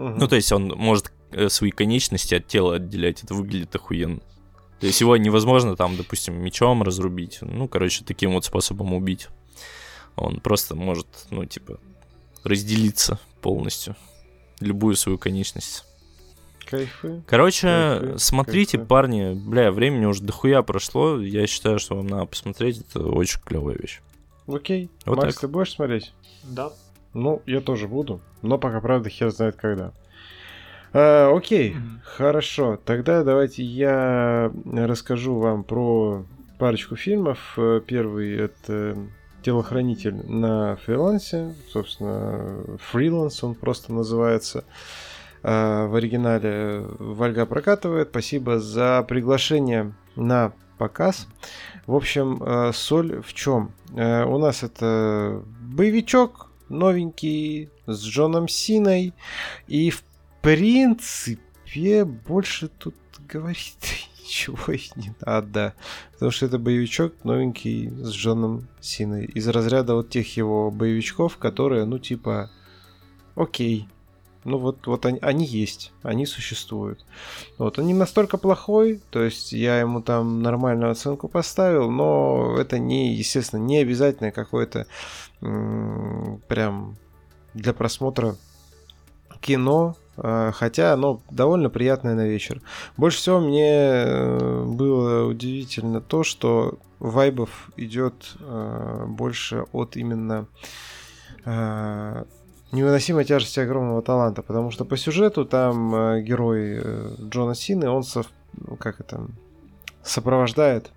Ну, 0.00 0.28
то 0.28 0.36
есть 0.36 0.50
он 0.52 0.68
может 0.68 1.12
э, 1.32 1.48
свои 1.48 1.70
конечности 1.70 2.34
от 2.34 2.46
тела 2.46 2.76
отделять, 2.76 3.22
это 3.22 3.34
выглядит 3.34 3.74
охуенно. 3.74 4.20
То 4.80 4.86
есть 4.86 5.00
его 5.00 5.16
невозможно 5.16 5.76
там, 5.76 5.96
допустим, 5.96 6.40
мечом 6.42 6.82
разрубить, 6.82 7.38
ну, 7.42 7.68
короче, 7.68 8.02
таким 8.04 8.32
вот 8.32 8.46
способом 8.46 8.94
убить. 8.94 9.28
Он 10.16 10.40
просто 10.40 10.74
может, 10.74 11.06
ну, 11.30 11.44
типа, 11.44 11.78
разделиться 12.44 13.18
полностью, 13.42 13.94
любую 14.60 14.96
свою 14.96 15.18
конечность. 15.18 15.84
Кайфы. 16.66 17.22
Короче, 17.26 17.66
кайфы, 17.66 18.18
смотрите, 18.18 18.78
кайфы. 18.78 18.88
парни, 18.88 19.34
бля, 19.34 19.72
времени 19.72 20.06
уже 20.06 20.22
дохуя 20.22 20.62
прошло. 20.62 21.18
Я 21.18 21.46
считаю, 21.46 21.78
что 21.78 21.96
вам 21.96 22.06
надо 22.06 22.26
посмотреть. 22.26 22.78
Это 22.78 23.02
очень 23.02 23.40
клевая 23.40 23.76
вещь. 23.76 24.00
Окей. 24.46 24.88
Вот 25.04 25.16
Макс, 25.16 25.34
так. 25.34 25.40
ты 25.40 25.48
будешь 25.48 25.72
смотреть? 25.72 26.12
Да. 26.44 26.72
Ну, 27.12 27.42
я 27.46 27.60
тоже 27.60 27.88
буду. 27.88 28.20
Но 28.42 28.58
пока, 28.58 28.80
правда, 28.80 29.08
хер 29.08 29.30
знает 29.30 29.56
когда. 29.56 29.92
А, 30.92 31.34
окей, 31.36 31.72
mm-hmm. 31.72 32.00
хорошо. 32.04 32.78
Тогда 32.84 33.24
давайте 33.24 33.62
я 33.64 34.52
расскажу 34.72 35.38
вам 35.38 35.64
про 35.64 36.24
парочку 36.58 36.96
фильмов. 36.96 37.58
Первый 37.86 38.36
это 38.36 38.96
телохранитель 39.42 40.14
на 40.26 40.76
фрилансе. 40.76 41.54
Собственно, 41.68 42.78
фриланс 42.78 43.42
он 43.42 43.54
просто 43.54 43.92
называется. 43.92 44.64
А, 45.42 45.86
в 45.86 45.94
оригинале 45.94 46.84
Вальга 46.98 47.46
прокатывает. 47.46 48.08
Спасибо 48.10 48.58
за 48.60 49.04
приглашение 49.08 49.94
на 50.16 50.52
показ. 50.78 51.26
В 51.86 51.94
общем, 51.94 52.72
соль 52.72 53.20
в 53.20 53.34
чем? 53.34 53.72
У 53.92 54.38
нас 54.38 54.62
это 54.62 55.42
боевичок 55.60 56.49
новенький 56.70 57.68
с 57.86 58.02
Джоном 58.02 58.48
Синой. 58.48 59.12
И 59.68 59.90
в 59.90 60.02
принципе 60.40 62.04
больше 62.04 62.68
тут 62.68 62.94
говорить 63.28 64.08
ничего 64.20 64.72
и 64.72 64.80
не 64.96 65.12
надо. 65.20 65.74
Потому 66.12 66.30
что 66.30 66.46
это 66.46 66.58
боевичок 66.58 67.24
новенький 67.24 67.90
с 67.90 68.12
Джоном 68.12 68.68
Синой. 68.80 69.26
Из 69.26 69.46
разряда 69.48 69.94
вот 69.94 70.08
тех 70.08 70.36
его 70.36 70.70
боевичков, 70.70 71.36
которые, 71.36 71.84
ну, 71.84 71.98
типа, 71.98 72.50
окей, 73.34 73.88
ну 74.44 74.58
вот, 74.58 74.86
вот 74.86 75.06
они, 75.06 75.18
они 75.20 75.44
есть, 75.44 75.92
они 76.02 76.26
существуют. 76.26 77.04
Вот, 77.58 77.78
он 77.78 77.86
не 77.86 77.94
настолько 77.94 78.38
плохой, 78.38 79.00
то 79.10 79.22
есть 79.22 79.52
я 79.52 79.80
ему 79.80 80.02
там 80.02 80.42
нормальную 80.42 80.90
оценку 80.90 81.28
поставил, 81.28 81.90
но 81.90 82.56
это 82.58 82.78
не, 82.78 83.14
естественно, 83.14 83.60
не 83.60 83.78
обязательно 83.78 84.30
какое-то 84.30 84.86
прям 85.40 86.96
для 87.54 87.72
просмотра 87.72 88.36
кино, 89.40 89.96
а, 90.16 90.52
хотя 90.52 90.92
оно 90.92 91.22
довольно 91.30 91.70
приятное 91.70 92.14
на 92.14 92.26
вечер. 92.26 92.60
Больше 92.96 93.18
всего 93.18 93.40
мне 93.40 93.70
э, 93.70 94.64
было 94.66 95.26
удивительно 95.26 96.00
то, 96.00 96.24
что 96.24 96.78
вайбов 96.98 97.70
идет 97.76 98.34
э, 98.38 99.04
больше 99.08 99.64
от 99.72 99.96
именно 99.96 100.46
невыносимой 102.72 103.24
тяжести 103.24 103.60
огромного 103.60 104.02
таланта, 104.02 104.42
потому 104.42 104.70
что 104.70 104.84
по 104.84 104.96
сюжету 104.96 105.44
там 105.44 105.94
э, 105.94 106.22
герой 106.22 106.80
э, 106.82 107.14
Джона 107.20 107.54
Сины, 107.54 107.88
он 107.88 108.02
со, 108.04 108.24
ну, 108.52 108.76
как 108.76 109.00
это, 109.00 109.26
сопровождает 110.02 110.90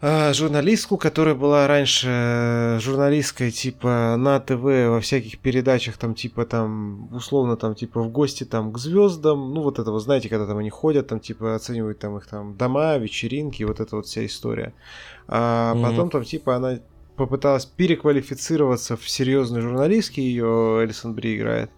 э, 0.00 0.32
журналистку, 0.32 0.96
которая 0.96 1.34
была 1.34 1.66
раньше 1.66 2.08
э, 2.10 2.78
журналисткой 2.80 3.50
типа 3.50 4.16
на 4.18 4.40
ТВ 4.40 4.62
во 4.62 5.00
всяких 5.00 5.38
передачах 5.38 5.96
там 5.96 6.14
типа 6.14 6.44
там 6.44 7.14
условно 7.14 7.56
там 7.56 7.74
типа 7.74 8.02
в 8.02 8.10
гости 8.10 8.44
там 8.44 8.72
к 8.72 8.78
звездам, 8.78 9.54
ну 9.54 9.62
вот 9.62 9.78
это 9.78 9.90
вы 9.92 10.00
знаете, 10.00 10.28
когда 10.28 10.46
там 10.46 10.58
они 10.58 10.70
ходят 10.70 11.06
там 11.06 11.20
типа 11.20 11.54
оценивают 11.54 11.98
там 11.98 12.16
их 12.18 12.26
там 12.26 12.56
дома, 12.56 12.96
вечеринки, 12.98 13.62
вот 13.62 13.80
эта 13.80 13.96
вот 13.96 14.06
вся 14.06 14.26
история. 14.26 14.74
А 15.28 15.74
mm-hmm. 15.74 15.82
потом 15.82 16.10
там 16.10 16.24
типа 16.24 16.56
она 16.56 16.78
попыталась 17.16 17.66
переквалифицироваться 17.66 18.96
в 18.96 19.08
серьезный 19.08 19.60
журналистский, 19.60 20.22
ее 20.22 20.80
Элисон 20.84 21.14
Бри 21.14 21.36
играет. 21.36 21.70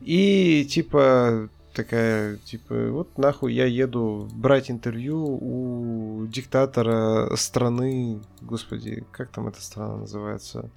И 0.00 0.66
типа 0.68 1.48
такая, 1.78 2.36
типа, 2.38 2.74
вот 2.90 3.18
нахуй 3.18 3.52
я 3.52 3.66
еду 3.66 4.28
брать 4.32 4.70
интервью 4.70 5.38
у 5.40 6.26
диктатора 6.26 7.34
страны, 7.36 8.20
господи, 8.40 9.04
как 9.12 9.30
там 9.30 9.46
эта 9.46 9.62
страна 9.62 9.98
называется? 9.98 10.70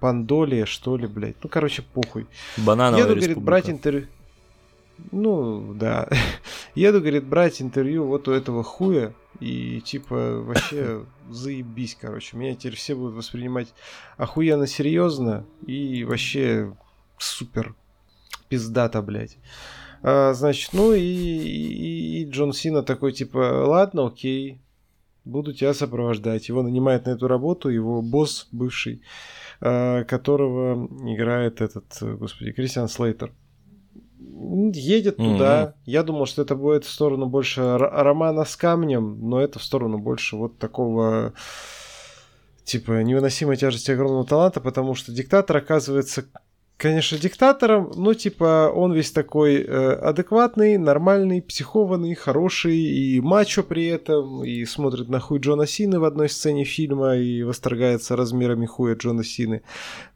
Пандолия, 0.00 0.64
что 0.64 0.96
ли, 0.96 1.06
блядь. 1.06 1.36
Ну, 1.42 1.50
короче, 1.50 1.82
похуй. 1.82 2.26
Банановая 2.56 3.04
Еду, 3.04 3.14
говорит, 3.14 3.38
брать 3.38 3.70
интервью. 3.70 4.06
Ну, 5.12 5.74
да. 5.74 6.08
Еду, 6.74 7.00
говорит, 7.00 7.26
брать 7.26 7.62
интервью 7.62 8.06
вот 8.06 8.28
у 8.28 8.32
этого 8.32 8.62
хуя. 8.62 9.14
И, 9.40 9.80
типа, 9.82 10.40
вообще 10.40 11.04
заебись, 11.30 11.96
короче. 12.00 12.36
Меня 12.36 12.54
теперь 12.54 12.76
все 12.76 12.94
будут 12.94 13.14
воспринимать 13.14 13.74
охуенно 14.16 14.66
серьезно. 14.66 15.46
И 15.66 16.04
вообще 16.04 16.74
супер 17.18 17.74
пиздата, 18.48 19.02
блядь. 19.02 19.38
А, 20.02 20.32
значит, 20.34 20.72
ну 20.72 20.92
и, 20.92 21.00
и, 21.00 22.22
и 22.22 22.30
Джон 22.30 22.52
Сина 22.52 22.82
такой, 22.82 23.12
типа, 23.12 23.64
ладно, 23.66 24.06
окей, 24.06 24.60
буду 25.24 25.52
тебя 25.52 25.74
сопровождать. 25.74 26.48
Его 26.48 26.62
нанимает 26.62 27.06
на 27.06 27.10
эту 27.10 27.28
работу 27.28 27.68
его 27.68 28.02
босс 28.02 28.48
бывший, 28.52 29.02
а, 29.60 30.04
которого 30.04 30.86
играет 31.10 31.60
этот, 31.60 31.84
господи, 32.00 32.52
Кристиан 32.52 32.88
Слейтер 32.88 33.32
едет 34.18 35.18
mm-hmm. 35.18 35.32
туда. 35.32 35.74
Я 35.84 36.02
думал, 36.02 36.26
что 36.26 36.42
это 36.42 36.54
будет 36.54 36.84
в 36.84 36.90
сторону 36.90 37.26
больше 37.26 37.78
романа 37.78 38.44
с 38.44 38.56
камнем, 38.56 39.18
но 39.28 39.40
это 39.40 39.58
в 39.58 39.64
сторону 39.64 39.98
больше 39.98 40.36
вот 40.36 40.58
такого 40.58 41.32
типа 42.66 43.02
невыносимой 43.02 43.56
тяжести 43.56 43.92
огромного 43.92 44.26
таланта, 44.26 44.60
потому 44.60 44.94
что 44.94 45.12
диктатор 45.12 45.56
оказывается, 45.58 46.24
конечно, 46.76 47.16
диктатором, 47.16 47.92
но 47.94 48.12
типа 48.12 48.72
он 48.74 48.92
весь 48.92 49.12
такой 49.12 49.62
э, 49.62 49.92
адекватный, 49.92 50.76
нормальный, 50.76 51.40
психованный, 51.40 52.14
хороший 52.14 52.76
и 52.76 53.20
мачо 53.20 53.62
при 53.62 53.86
этом, 53.86 54.44
и 54.44 54.64
смотрит 54.64 55.08
на 55.08 55.20
хуй 55.20 55.38
Джона 55.38 55.66
Сины 55.66 56.00
в 56.00 56.04
одной 56.04 56.28
сцене 56.28 56.64
фильма 56.64 57.16
и 57.16 57.44
восторгается 57.44 58.16
размерами 58.16 58.66
хуя 58.66 58.96
Джона 58.96 59.22
Сины. 59.22 59.62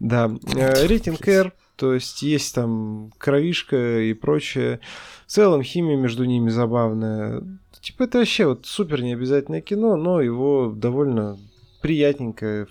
Да, 0.01 0.30
э, 0.57 0.86
рейтинг 0.86 1.26
R 1.28 1.53
то 1.80 1.94
есть 1.94 2.20
есть 2.20 2.54
там 2.54 3.10
кровишка 3.16 4.00
и 4.00 4.12
прочее. 4.12 4.80
В 5.26 5.30
целом 5.30 5.62
химия 5.62 5.96
между 5.96 6.26
ними 6.26 6.50
забавная. 6.50 7.42
Типа 7.80 8.02
это 8.02 8.18
вообще 8.18 8.46
вот 8.46 8.66
супер 8.66 9.02
необязательное 9.02 9.62
кино, 9.62 9.96
но 9.96 10.20
его 10.20 10.74
довольно 10.76 11.38
приятненько 11.80 12.66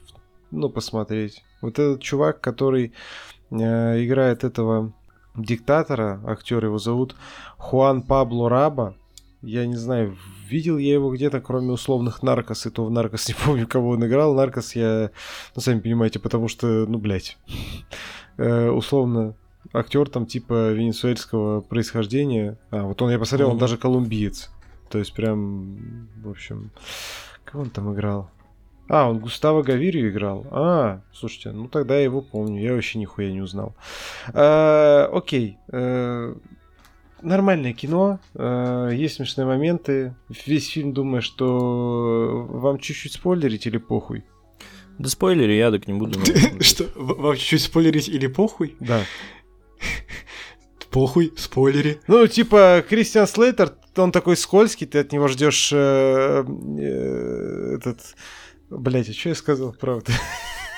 ну, 0.52 0.70
посмотреть. 0.70 1.44
Вот 1.60 1.80
этот 1.80 2.04
чувак, 2.04 2.40
который 2.40 2.94
э, 3.50 4.06
играет 4.06 4.44
этого 4.44 4.94
диктатора, 5.36 6.22
актер 6.28 6.64
его 6.64 6.78
зовут 6.78 7.16
Хуан 7.58 8.04
Пабло 8.04 8.48
Раба. 8.48 8.94
Я 9.42 9.66
не 9.66 9.76
знаю, 9.76 10.16
видел 10.48 10.78
я 10.78 10.94
его 10.94 11.12
где-то, 11.12 11.42
кроме 11.42 11.72
условных 11.72 12.22
Наркос, 12.22 12.68
и 12.68 12.70
то 12.70 12.86
в 12.86 12.92
Наркос 12.92 13.28
не 13.28 13.34
помню, 13.34 13.66
кого 13.66 13.90
он 13.90 14.06
играл. 14.06 14.36
Наркос 14.36 14.76
я, 14.76 15.10
ну, 15.56 15.62
сами 15.64 15.80
понимаете, 15.80 16.20
потому 16.20 16.48
что, 16.48 16.86
ну, 16.88 17.00
блядь 17.00 17.40
условно 18.40 19.36
актер 19.74 20.10
там 20.10 20.26
типа 20.26 20.72
венесуэльского 20.72 21.62
происхождения. 21.62 22.58
А, 22.72 22.84
вот 22.84 23.02
он, 23.02 23.12
я 23.12 23.20
посмотрел, 23.20 23.52
он 23.52 23.58
даже 23.58 23.78
колумбиец. 23.78 24.50
То 24.90 24.98
есть 24.98 25.14
прям, 25.14 26.08
в 26.24 26.30
общем, 26.30 26.72
кого 27.46 27.64
он 27.64 27.70
там 27.70 27.94
играл? 27.94 28.32
А, 28.88 29.08
он 29.08 29.20
Густаво 29.20 29.62
Гавирию 29.62 30.10
играл. 30.10 30.48
А, 30.50 31.02
слушайте, 31.14 31.52
ну 31.52 31.68
тогда 31.68 31.96
я 31.96 32.04
его 32.04 32.22
помню. 32.22 32.62
Я 32.62 32.74
вообще 32.74 32.98
нихуя 32.98 33.32
не 33.32 33.42
узнал. 33.42 33.76
А, 34.34 35.10
окей. 35.14 35.58
А, 35.72 36.36
нормальное 37.22 37.74
кино. 37.74 38.20
А, 38.34 38.90
есть 38.90 39.16
смешные 39.18 39.46
моменты. 39.46 40.16
Весь 40.48 40.70
фильм 40.70 40.94
думаю, 40.94 41.22
что 41.22 42.48
вам 42.50 42.80
чуть-чуть 42.80 43.14
спойлерить 43.14 43.68
или 43.68 43.78
похуй. 43.78 44.24
Да 45.00 45.08
спойлери, 45.08 45.54
я 45.54 45.72
так 45.72 45.88
не 45.88 45.94
буду. 45.94 46.20
Что, 46.60 46.86
вам 46.96 47.36
чуть-чуть 47.38 47.62
спойлерить 47.62 48.10
или 48.10 48.28
похуй? 48.28 48.76
Да. 48.82 49.02
Похуй, 50.92 51.32
спойлери. 51.38 52.02
Ну, 52.08 52.28
типа, 52.28 52.84
Кристиан 52.88 53.26
Слейтер, 53.26 53.74
он 53.96 54.12
такой 54.12 54.36
скользкий, 54.36 54.86
ты 54.86 55.00
от 55.00 55.14
него 55.14 55.30
ждешь 55.30 55.70
э, 55.72 56.44
э, 56.46 57.76
этот... 57.78 58.00
Блять, 58.70 59.10
а 59.10 59.14
что 59.14 59.30
я 59.30 59.36
сказал, 59.36 59.72
правда? 59.72 60.12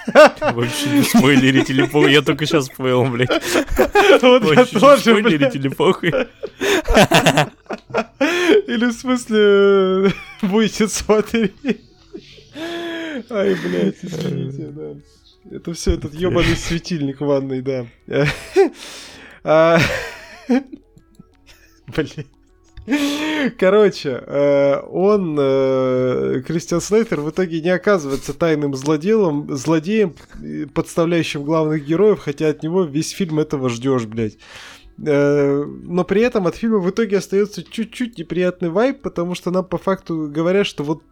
Вообще 0.40 0.90
не 0.90 1.02
спойлерить 1.02 1.72
или 1.72 1.84
похуй, 1.88 2.12
я 2.12 2.22
только 2.22 2.46
сейчас 2.46 2.70
понял, 2.70 3.06
блядь. 3.06 3.30
Вот 4.22 4.56
я 4.56 4.66
тоже, 4.66 5.02
спойлерить 5.02 5.56
или 5.56 5.68
похуй. 5.70 6.10
Или 8.68 8.86
в 8.86 8.94
смысле 8.94 10.14
будете 10.44 10.88
смотреть. 10.88 11.56
Ай, 13.30 13.56
блядь, 13.56 13.98
извините, 14.02 14.68
да. 14.68 14.96
Это 15.50 15.74
все 15.74 15.94
этот 15.94 16.14
ебаный 16.14 16.56
светильник 16.56 17.20
в 17.20 17.26
ванной, 17.26 17.62
да. 17.62 17.86
А, 19.44 19.80
Блин. 21.88 22.28
Короче, 23.58 24.24
э, 24.26 24.80
он, 24.90 25.38
э, 25.40 26.42
Кристиан 26.46 26.82
Слейтер, 26.82 27.22
в 27.22 27.30
итоге 27.30 27.62
не 27.62 27.70
оказывается 27.70 28.34
тайным 28.34 28.76
злодеем, 28.76 29.48
злодеем, 29.56 30.16
подставляющим 30.74 31.44
главных 31.44 31.86
героев, 31.86 32.20
хотя 32.20 32.50
от 32.50 32.64
него 32.64 32.84
весь 32.84 33.12
фильм 33.12 33.40
этого 33.40 33.70
ждешь, 33.70 34.06
блядь. 34.06 34.38
Э, 35.06 35.64
но 35.66 36.04
при 36.04 36.22
этом 36.22 36.48
от 36.48 36.56
фильма 36.56 36.80
в 36.80 36.90
итоге 36.90 37.18
остается 37.18 37.64
чуть-чуть 37.64 38.18
неприятный 38.18 38.70
вайп, 38.70 39.02
потому 39.02 39.36
что 39.36 39.52
нам 39.52 39.66
по 39.66 39.78
факту 39.78 40.28
говорят, 40.30 40.68
что 40.68 40.84
вот 40.84 41.04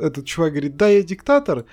этот 0.00 0.24
чувак 0.26 0.52
говорит, 0.52 0.76
да, 0.76 0.88
я 0.88 1.02
диктатор, 1.02 1.64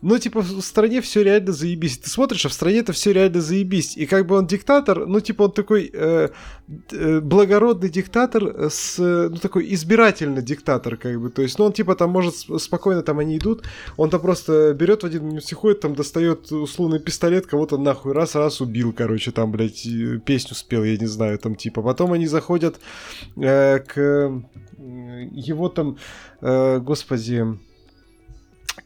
ну, 0.00 0.18
типа, 0.18 0.40
в 0.40 0.60
стране 0.60 1.00
все 1.00 1.22
реально 1.22 1.52
заебись. 1.52 1.98
Ты 1.98 2.08
смотришь, 2.08 2.46
а 2.46 2.48
в 2.48 2.52
стране 2.52 2.78
это 2.78 2.92
все 2.92 3.12
реально 3.12 3.40
заебись. 3.40 3.96
И 3.96 4.06
как 4.06 4.26
бы 4.26 4.36
он 4.36 4.46
диктатор, 4.46 5.06
ну, 5.06 5.20
типа, 5.20 5.42
он 5.44 5.52
такой 5.52 5.90
э, 5.92 6.28
э, 6.92 7.20
благородный 7.20 7.88
диктатор 7.88 8.70
с, 8.70 8.98
ну, 8.98 9.36
такой 9.36 9.72
избирательный 9.74 10.42
диктатор, 10.42 10.96
как 10.96 11.20
бы. 11.20 11.30
То 11.30 11.42
есть, 11.42 11.58
ну, 11.58 11.64
он, 11.64 11.72
типа, 11.72 11.94
там 11.94 12.10
может 12.10 12.34
спокойно, 12.34 13.02
там 13.02 13.18
они 13.18 13.38
идут, 13.38 13.64
он 13.96 14.10
там 14.10 14.20
просто 14.20 14.72
берет 14.74 15.02
в 15.02 15.06
один 15.06 15.24
момент 15.24 15.52
ходит, 15.52 15.80
там 15.80 15.94
достает 15.94 16.52
условный 16.52 17.00
пистолет, 17.00 17.46
кого-то 17.46 17.78
нахуй 17.78 18.12
раз-раз 18.12 18.60
убил, 18.60 18.92
короче, 18.92 19.32
там, 19.32 19.50
блядь, 19.50 19.86
песню 20.24 20.54
спел, 20.54 20.84
я 20.84 20.96
не 20.96 21.06
знаю, 21.06 21.38
там, 21.38 21.54
типа. 21.54 21.82
Потом 21.82 22.12
они 22.12 22.26
заходят 22.26 22.78
э, 23.36 23.78
к 23.80 24.42
его 24.78 25.68
там, 25.68 25.98
э, 26.40 26.78
господи, 26.78 27.44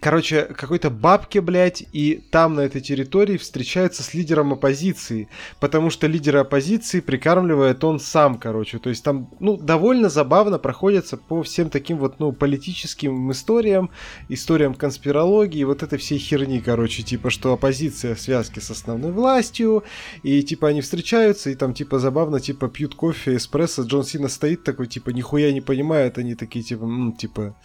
короче, 0.01 0.43
какой-то 0.43 0.91
бабке, 0.91 1.41
блядь, 1.41 1.85
и 1.93 2.23
там, 2.31 2.55
на 2.55 2.61
этой 2.61 2.81
территории, 2.81 3.37
встречается 3.37 4.03
с 4.03 4.15
лидером 4.15 4.53
оппозиции, 4.53 5.29
потому 5.61 5.91
что 5.91 6.07
лидера 6.07 6.41
оппозиции 6.41 7.01
прикармливает 7.01 7.83
он 7.85 8.01
сам, 8.01 8.39
короче. 8.39 8.79
То 8.79 8.91
есть 8.91 9.05
там, 9.05 9.31
ну, 9.41 9.57
довольно 9.57 10.09
забавно 10.09 10.59
проходится 10.59 11.17
по 11.17 11.43
всем 11.43 11.71
таким 11.71 11.99
вот, 11.99 12.21
ну, 12.21 12.33
политическим 12.33 13.31
историям, 13.31 13.91
историям 14.29 14.75
конспирологии, 14.75 15.65
вот 15.65 15.83
этой 15.83 15.99
всей 15.99 16.19
херни, 16.19 16.61
короче, 16.61 17.03
типа, 17.03 17.31
что 17.31 17.53
оппозиция 17.53 18.15
в 18.15 18.21
связке 18.21 18.61
с 18.61 18.71
основной 18.71 19.13
властью, 19.13 19.85
и, 20.23 20.43
типа, 20.43 20.69
они 20.69 20.81
встречаются, 20.81 21.51
и 21.51 21.55
там, 21.55 21.75
типа, 21.75 21.99
забавно, 21.99 22.41
типа, 22.41 22.69
пьют 22.69 22.95
кофе, 22.95 23.37
эспрессо, 23.37 23.83
Джон 23.83 24.05
Сина 24.05 24.29
стоит 24.29 24.65
такой, 24.65 24.87
типа, 24.87 25.11
нихуя 25.11 25.53
не 25.53 25.61
понимает, 25.61 26.19
они 26.19 26.35
такие, 26.35 26.65
типа, 26.65 26.85
м, 26.85 27.13
типа, 27.13 27.57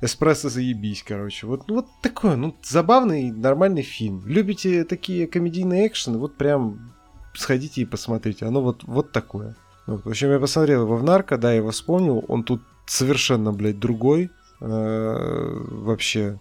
эспрессо 0.00 0.48
заебись, 0.48 1.02
короче. 1.06 1.46
Вот, 1.46 1.69
ну, 1.70 1.76
вот 1.76 1.86
такой, 2.02 2.36
ну, 2.36 2.56
забавный, 2.62 3.30
нормальный 3.30 3.82
фильм. 3.82 4.22
Любите 4.26 4.84
такие 4.84 5.26
комедийные 5.26 5.86
экшены, 5.86 6.18
вот 6.18 6.36
прям 6.36 6.92
сходите 7.34 7.82
и 7.82 7.84
посмотрите. 7.84 8.44
Оно 8.44 8.60
вот, 8.60 8.82
вот 8.84 9.12
такое. 9.12 9.54
Вот. 9.86 10.04
В 10.04 10.08
общем, 10.08 10.30
я 10.30 10.40
посмотрел 10.40 10.82
его 10.82 10.96
в 10.96 11.04
«Нарко», 11.04 11.38
да, 11.38 11.52
его 11.52 11.70
вспомнил. 11.70 12.24
Он 12.28 12.42
тут 12.42 12.62
совершенно, 12.86 13.52
блядь, 13.52 13.78
другой. 13.78 14.30
Э-э- 14.60 15.66
вообще. 15.70 16.38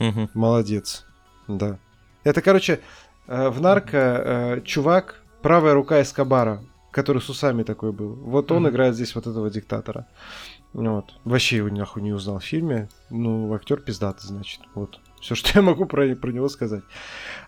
Угу. 0.00 0.30
Молодец. 0.34 1.06
Да. 1.46 1.78
Это, 2.24 2.42
короче, 2.42 2.80
э- 3.26 3.48
в 3.48 3.60
«Нарко» 3.60 3.96
э- 3.96 4.60
чувак, 4.64 5.22
правая 5.40 5.74
рука 5.74 6.02
Эскобара, 6.02 6.62
который 6.90 7.22
с 7.22 7.28
усами 7.28 7.62
такой 7.62 7.92
был. 7.92 8.14
Вот 8.14 8.50
он 8.50 8.68
играет 8.68 8.94
здесь 8.94 9.14
вот 9.14 9.26
этого 9.26 9.50
диктатора. 9.50 10.06
Вот. 10.74 11.14
Вообще 11.24 11.58
его 11.58 11.68
нахуй 11.68 12.02
не 12.02 12.12
узнал 12.12 12.40
в 12.40 12.44
фильме. 12.44 12.88
Ну, 13.08 13.54
актер 13.54 13.80
пиздатый, 13.80 14.28
значит. 14.28 14.60
Вот. 14.74 15.00
Все, 15.20 15.36
что 15.36 15.50
я 15.54 15.62
могу 15.62 15.86
про, 15.86 16.14
про 16.16 16.32
него 16.32 16.48
сказать. 16.48 16.82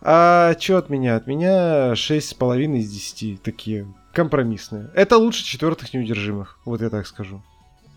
А 0.00 0.54
что 0.58 0.78
от 0.78 0.88
меня? 0.88 1.16
От 1.16 1.26
меня 1.26 1.92
6,5 1.92 2.76
из 2.78 2.90
10. 2.90 3.42
Такие 3.42 3.92
компромиссные. 4.14 4.90
Это 4.94 5.18
лучше 5.18 5.44
четвертых 5.44 5.92
неудержимых. 5.92 6.58
Вот 6.64 6.80
я 6.80 6.88
так 6.88 7.06
скажу. 7.06 7.42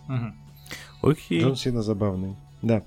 Угу. 0.09 1.09
Окей. 1.11 1.41
Джон 1.41 1.55
Сина 1.55 1.84
забавный. 1.84 2.36
Да. 2.63 2.82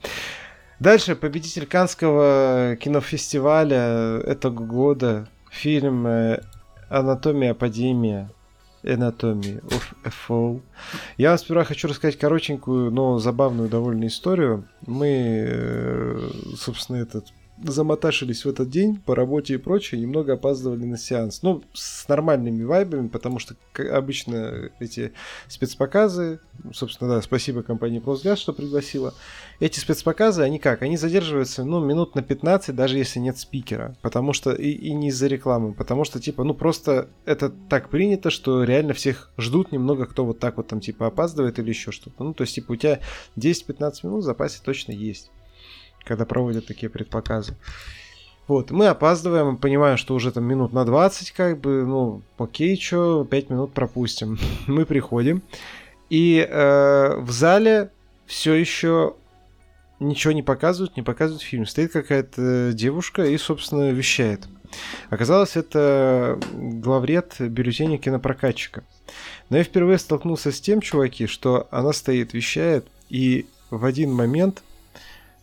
Дальше 0.80 1.14
победитель 1.14 1.66
Канского 1.66 2.76
кинофестиваля 2.80 4.18
этого 4.18 4.52
года. 4.52 5.28
Фильм 5.50 6.06
э, 6.08 6.42
«Анатомия 6.88 7.54
падения» 7.54 8.30
Anatomy 8.82 9.62
of 9.68 9.82
a 10.04 10.10
Fall. 10.10 10.62
Я 11.16 11.30
вам 11.30 11.38
сперва 11.38 11.64
хочу 11.64 11.88
рассказать 11.88 12.18
коротенькую, 12.18 12.90
но 12.90 13.18
забавную 13.18 13.68
довольно 13.68 14.06
историю. 14.06 14.68
Мы, 14.86 15.46
э, 15.48 16.30
собственно, 16.56 16.96
этот 16.96 17.26
замоташились 17.62 18.44
в 18.44 18.48
этот 18.48 18.70
день 18.70 18.96
по 18.96 19.14
работе 19.14 19.54
и 19.54 19.58
прочее, 19.58 20.00
немного 20.00 20.34
опаздывали 20.34 20.84
на 20.84 20.96
сеанс. 20.96 21.42
Ну, 21.42 21.62
с 21.72 22.08
нормальными 22.08 22.64
вайбами, 22.64 23.08
потому 23.08 23.38
что 23.38 23.54
обычно 23.90 24.70
эти 24.80 25.12
спецпоказы, 25.48 26.40
собственно, 26.72 27.10
да, 27.10 27.22
спасибо 27.22 27.62
компании 27.62 28.00
Плосгаз, 28.00 28.38
что 28.38 28.52
пригласила. 28.52 29.14
Эти 29.60 29.78
спецпоказы, 29.78 30.42
они 30.42 30.58
как? 30.58 30.82
Они 30.82 30.96
задерживаются, 30.96 31.64
ну, 31.64 31.84
минут 31.84 32.14
на 32.14 32.22
15, 32.22 32.74
даже 32.74 32.98
если 32.98 33.20
нет 33.20 33.38
спикера. 33.38 33.96
Потому 34.02 34.32
что, 34.32 34.52
и, 34.52 34.70
и 34.70 34.92
не 34.92 35.08
из-за 35.08 35.26
рекламы, 35.28 35.72
потому 35.72 36.04
что, 36.04 36.20
типа, 36.20 36.44
ну, 36.44 36.54
просто 36.54 37.08
это 37.24 37.50
так 37.50 37.90
принято, 37.90 38.30
что 38.30 38.64
реально 38.64 38.94
всех 38.94 39.30
ждут 39.38 39.72
немного, 39.72 40.06
кто 40.06 40.24
вот 40.24 40.38
так 40.38 40.56
вот 40.56 40.68
там, 40.68 40.80
типа, 40.80 41.06
опаздывает 41.06 41.58
или 41.58 41.68
еще 41.68 41.92
что-то. 41.92 42.24
Ну, 42.24 42.34
то 42.34 42.42
есть, 42.42 42.54
типа, 42.54 42.72
у 42.72 42.76
тебя 42.76 43.00
10-15 43.36 43.92
минут 44.02 44.22
в 44.22 44.26
запасе 44.26 44.60
точно 44.64 44.92
есть 44.92 45.30
когда 46.04 46.24
проводят 46.24 46.66
такие 46.66 46.90
предпоказы. 46.90 47.54
Вот, 48.48 48.70
мы 48.70 48.88
опаздываем, 48.88 49.56
понимаем, 49.56 49.96
что 49.96 50.14
уже 50.14 50.32
там 50.32 50.44
минут 50.44 50.72
на 50.72 50.84
20, 50.84 51.30
как 51.30 51.60
бы, 51.60 51.86
ну, 51.86 52.22
окей, 52.38 52.78
что, 52.78 53.24
5 53.24 53.50
минут 53.50 53.72
пропустим. 53.72 54.38
мы 54.66 54.84
приходим, 54.84 55.42
и 56.10 56.46
э, 56.48 57.16
в 57.18 57.30
зале 57.30 57.90
все 58.26 58.54
еще 58.54 59.14
ничего 60.00 60.32
не 60.32 60.42
показывают, 60.42 60.96
не 60.96 61.02
показывают 61.02 61.42
фильм. 61.42 61.66
Стоит 61.66 61.92
какая-то 61.92 62.72
девушка 62.72 63.24
и, 63.24 63.38
собственно, 63.38 63.90
вещает. 63.90 64.46
Оказалось, 65.10 65.56
это 65.56 66.38
главред 66.52 67.36
бюллетеня 67.38 67.98
кинопрокатчика. 67.98 68.84
Но 69.50 69.58
я 69.58 69.64
впервые 69.64 69.98
столкнулся 69.98 70.50
с 70.50 70.60
тем, 70.60 70.80
чуваки, 70.80 71.26
что 71.26 71.68
она 71.70 71.92
стоит, 71.92 72.32
вещает, 72.32 72.86
и 73.08 73.46
в 73.70 73.84
один 73.84 74.12
момент 74.12 74.62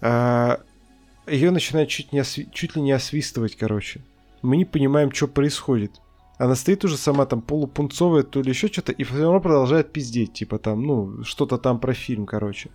ее 0.02 1.52
начинает 1.52 1.90
чуть, 1.90 2.14
не 2.14 2.20
осви... 2.20 2.48
чуть 2.52 2.76
ли 2.76 2.82
не 2.82 2.92
освистывать, 2.92 3.56
короче. 3.56 4.02
Мы 4.42 4.58
не 4.58 4.66
понимаем, 4.66 5.12
что 5.12 5.28
происходит. 5.28 5.92
Она 6.38 6.56
стоит 6.56 6.86
уже 6.86 6.96
сама 6.96 7.26
там 7.26 7.42
полупунцовая, 7.42 8.24
то 8.24 8.42
ли 8.42 8.50
еще 8.50 8.68
что-то, 8.68 8.94
и 8.94 9.04
все 9.04 9.24
равно 9.24 9.42
продолжает 9.42 9.92
пиздеть, 9.92 10.34
типа 10.34 10.58
там, 10.58 10.84
ну, 10.84 11.24
что-то 11.24 11.58
там 11.58 11.80
про 11.80 11.94
фильм, 11.94 12.26
короче. 12.26 12.70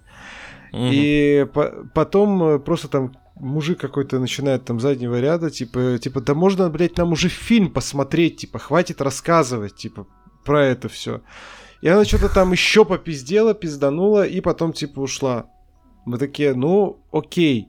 Угу. 0.73 0.89
И 0.93 1.47
по- 1.53 1.89
потом 1.95 2.43
э, 2.43 2.59
просто 2.59 2.89
там 2.89 3.17
мужик 3.37 3.81
какой-то 3.81 4.19
начинает 4.19 4.65
там 4.67 4.81
заднего 4.81 5.19
ряда, 5.19 5.51
типа, 5.51 5.99
типа, 5.99 6.21
да 6.21 6.35
можно, 6.35 6.69
блядь, 6.69 6.99
нам 6.99 7.13
уже 7.13 7.29
фильм 7.29 7.71
посмотреть, 7.71 8.39
типа, 8.39 8.59
хватит 8.59 9.01
рассказывать, 9.01 9.77
типа, 9.77 10.07
про 10.45 10.67
это 10.67 10.91
все. 10.91 11.23
И 11.81 11.89
она 11.89 12.05
что-то 12.05 12.29
там 12.29 12.53
еще 12.53 12.85
попиздела, 12.85 13.55
пизданула, 13.55 14.27
и 14.27 14.41
потом, 14.41 14.73
типа, 14.73 15.01
ушла. 15.01 15.47
Мы 16.05 16.19
такие, 16.19 16.55
ну, 16.55 17.01
окей. 17.13 17.69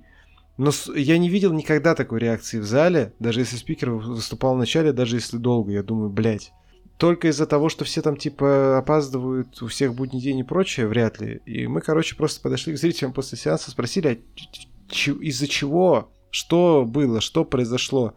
Но 0.58 0.72
я 0.96 1.18
не 1.18 1.30
видел 1.30 1.52
никогда 1.54 1.96
такой 1.96 2.20
реакции 2.20 2.60
в 2.60 2.66
зале, 2.66 3.14
даже 3.20 3.42
если 3.42 3.58
спикер 3.58 3.92
выступал 3.92 4.56
в 4.56 4.60
начале, 4.60 4.94
даже 4.94 5.18
если 5.18 5.38
долго. 5.38 5.72
Я 5.72 5.84
думаю, 5.84 6.10
блядь. 6.10 6.52
Только 6.98 7.28
из-за 7.28 7.46
того, 7.46 7.68
что 7.68 7.84
все 7.84 8.02
там 8.02 8.16
типа 8.16 8.78
опаздывают, 8.78 9.62
у 9.62 9.68
всех 9.68 9.94
будний 9.94 10.22
день 10.22 10.40
и 10.40 10.44
прочее, 10.44 10.88
вряд 10.88 11.20
ли. 11.20 11.42
И 11.46 11.68
мы, 11.68 11.82
короче, 11.82 12.16
просто 12.16 12.40
подошли 12.42 12.74
к 12.74 12.78
зрителям 12.78 13.12
после 13.12 13.38
сеанса, 13.38 13.72
спросили, 13.72 14.08
а 14.08 14.94
из-за 15.22 15.48
чего? 15.48 16.10
Что 16.32 16.86
было? 16.88 17.20
Что 17.20 17.44
произошло? 17.44 18.14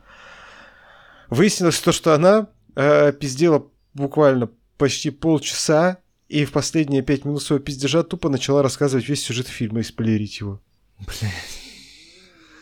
Выяснилось 1.29 1.81
то, 1.81 1.91
что 1.91 2.15
она 2.15 2.49
э, 2.77 3.13
пиздела 3.13 3.67
буквально 3.95 4.49
почти 4.77 5.11
полчаса, 5.11 5.99
и 6.29 6.45
в 6.45 6.53
последние 6.53 7.03
пять 7.03 7.25
минут 7.25 7.43
своего 7.43 7.65
пиздежа 7.65 8.03
тупо 8.03 8.29
начала 8.29 8.63
рассказывать 8.63 9.09
весь 9.09 9.23
сюжет 9.23 9.49
фильма 9.49 9.81
и 9.81 9.83
спойлерить 9.83 10.41
его. 10.41 10.61
Блять. 10.99 11.33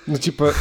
Ну, 0.06 0.16
типа... 0.16 0.54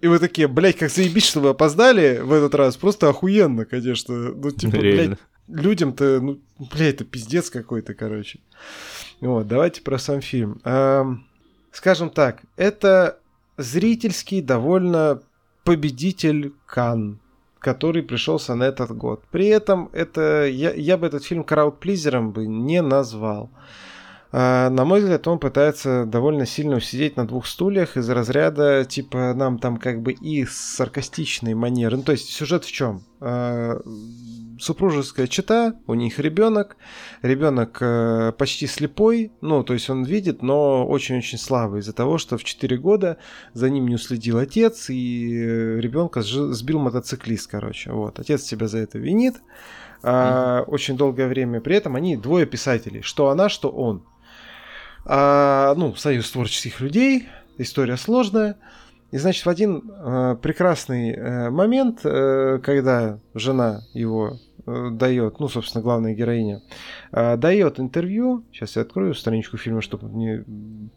И 0.00 0.08
вы 0.08 0.18
такие, 0.18 0.48
блядь, 0.48 0.78
как 0.78 0.90
заебись, 0.90 1.28
что 1.28 1.38
вы 1.38 1.50
опоздали 1.50 2.18
в 2.18 2.32
этот 2.32 2.56
раз. 2.56 2.76
Просто 2.76 3.08
охуенно, 3.08 3.64
конечно. 3.64 4.32
Ну, 4.34 4.50
типа, 4.50 4.76
блядь, 4.76 5.18
людям-то, 5.46 6.20
ну, 6.20 6.40
блядь, 6.58 6.96
это 6.96 7.04
пиздец 7.04 7.50
какой-то, 7.50 7.94
короче. 7.94 8.40
Вот, 9.20 9.46
давайте 9.46 9.82
про 9.82 10.00
сам 10.00 10.20
фильм. 10.20 10.60
Эм, 10.64 11.24
скажем 11.70 12.10
так, 12.10 12.42
это 12.56 13.20
зрительский 13.56 14.42
довольно 14.42 15.22
победитель 15.62 16.52
Кан 16.66 17.21
который 17.62 18.02
пришелся 18.02 18.54
на 18.54 18.64
этот 18.64 18.94
год. 18.94 19.22
При 19.30 19.46
этом 19.46 19.88
это 19.92 20.46
я, 20.46 20.72
я 20.74 20.98
бы 20.98 21.06
этот 21.06 21.24
фильм 21.24 21.44
краудплизером 21.44 22.32
бы 22.32 22.46
не 22.46 22.82
назвал. 22.82 23.50
А, 24.32 24.70
на 24.70 24.84
мой 24.84 25.00
взгляд, 25.00 25.28
он 25.28 25.38
пытается 25.38 26.04
довольно 26.06 26.46
сильно 26.46 26.76
усидеть 26.76 27.16
на 27.16 27.26
двух 27.26 27.46
стульях 27.46 27.96
из 27.96 28.08
разряда, 28.08 28.84
типа, 28.84 29.34
нам 29.34 29.58
там 29.58 29.76
как 29.76 30.02
бы 30.02 30.12
и 30.12 30.44
саркастичные 30.44 31.54
манеры. 31.54 31.98
Ну, 31.98 32.02
то 32.02 32.12
есть 32.12 32.30
сюжет 32.30 32.64
в 32.64 32.72
чем? 32.72 33.02
Супружеская 34.62 35.26
чета, 35.26 35.74
у 35.88 35.94
них 35.94 36.20
ребенок, 36.20 36.76
ребенок 37.20 37.78
э, 37.80 38.30
почти 38.38 38.68
слепой, 38.68 39.32
ну, 39.40 39.64
то 39.64 39.74
есть 39.74 39.90
он 39.90 40.04
видит, 40.04 40.40
но 40.40 40.86
очень-очень 40.86 41.36
слабый 41.36 41.80
из-за 41.80 41.92
того, 41.92 42.16
что 42.16 42.38
в 42.38 42.44
4 42.44 42.76
года 42.76 43.16
за 43.54 43.68
ним 43.68 43.88
не 43.88 43.96
уследил 43.96 44.38
отец, 44.38 44.88
и 44.88 45.34
э, 45.34 45.80
ребенка 45.80 46.22
сбил 46.22 46.78
мотоциклист, 46.78 47.50
короче, 47.50 47.90
вот, 47.90 48.20
отец 48.20 48.44
себя 48.44 48.68
за 48.68 48.78
это 48.78 48.98
винит, 48.98 49.34
а, 50.04 50.62
очень 50.68 50.96
долгое 50.96 51.26
время, 51.26 51.60
при 51.60 51.74
этом 51.74 51.96
они 51.96 52.16
двое 52.16 52.46
писателей, 52.46 53.02
что 53.02 53.30
она, 53.30 53.48
что 53.48 53.68
он. 53.68 54.04
А, 55.04 55.74
ну, 55.74 55.96
союз 55.96 56.30
творческих 56.30 56.80
людей, 56.80 57.28
история 57.58 57.96
сложная, 57.96 58.58
и, 59.12 59.18
значит, 59.18 59.44
в 59.44 59.48
один 59.50 59.92
э, 59.94 60.36
прекрасный 60.40 61.12
э, 61.12 61.50
момент, 61.50 62.00
э, 62.02 62.58
когда 62.64 63.18
жена 63.34 63.82
его 63.92 64.30
э, 64.30 64.51
дает, 64.66 65.40
ну, 65.40 65.48
собственно, 65.48 65.82
главная 65.82 66.14
героиня, 66.14 66.62
э, 67.10 67.36
дает 67.36 67.80
интервью, 67.80 68.44
сейчас 68.52 68.76
я 68.76 68.82
открою 68.82 69.14
страничку 69.14 69.56
фильма, 69.56 69.80
чтобы 69.80 70.08
мне 70.08 70.44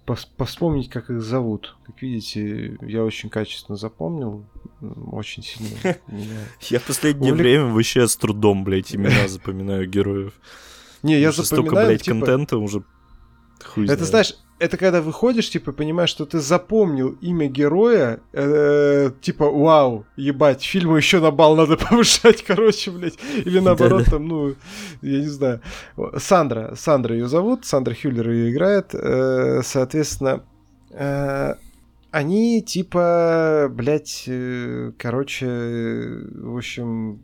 пос 0.05 0.29
вспомнить, 0.45 0.89
как 0.89 1.09
их 1.09 1.21
зовут. 1.21 1.75
Как 1.85 2.01
видите, 2.01 2.77
я 2.81 3.03
очень 3.03 3.29
качественно 3.29 3.77
запомнил, 3.77 4.45
очень 5.11 5.43
сильно. 5.43 5.97
Я 6.61 6.79
последнее 6.79 7.33
время 7.33 7.65
вообще 7.65 8.07
с 8.07 8.15
трудом, 8.15 8.63
блядь, 8.63 8.95
имена 8.95 9.27
запоминаю 9.27 9.89
героев. 9.89 10.33
Не, 11.01 11.19
я 11.19 11.31
запоминаю, 11.31 11.45
столько, 11.45 11.85
блядь, 11.87 12.01
типа 12.01 12.17
контента 12.19 12.57
уже 12.57 12.83
Хуй 13.63 13.87
это, 13.87 14.05
знаешь, 14.05 14.35
это 14.57 14.77
когда 14.77 15.01
выходишь, 15.01 15.49
типа, 15.49 15.73
понимаешь, 15.73 16.09
что 16.09 16.25
ты 16.25 16.39
запомнил 16.39 17.17
имя 17.21 17.47
героя, 17.47 18.21
э, 18.31 19.11
типа, 19.21 19.49
вау, 19.49 20.05
ебать, 20.15 20.63
фильму 20.63 20.95
еще 20.95 21.19
на 21.19 21.31
бал 21.31 21.55
надо 21.55 21.75
повышать, 21.89 22.43
короче, 22.43 22.91
блядь. 22.91 23.19
Или 23.45 23.59
наоборот, 23.59 24.05
там, 24.05 24.27
ну, 24.27 24.55
я 25.01 25.19
не 25.19 25.27
знаю. 25.27 25.61
Сандра, 26.17 26.73
Сандра 26.75 27.15
ее 27.15 27.27
зовут, 27.27 27.65
Сандра 27.65 27.93
Хюллер 27.93 28.29
ее 28.29 28.51
играет, 28.51 28.91
э, 28.93 29.61
соответственно, 29.63 30.43
э, 30.91 31.55
они, 32.11 32.61
типа, 32.61 33.67
блядь, 33.69 34.23
э, 34.27 34.93
короче, 34.97 35.47
в 36.33 36.55
общем, 36.55 37.21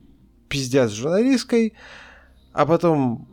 пиздят 0.50 0.90
с 0.90 0.94
журналисткой, 0.94 1.76
а 2.52 2.66
потом 2.66 3.30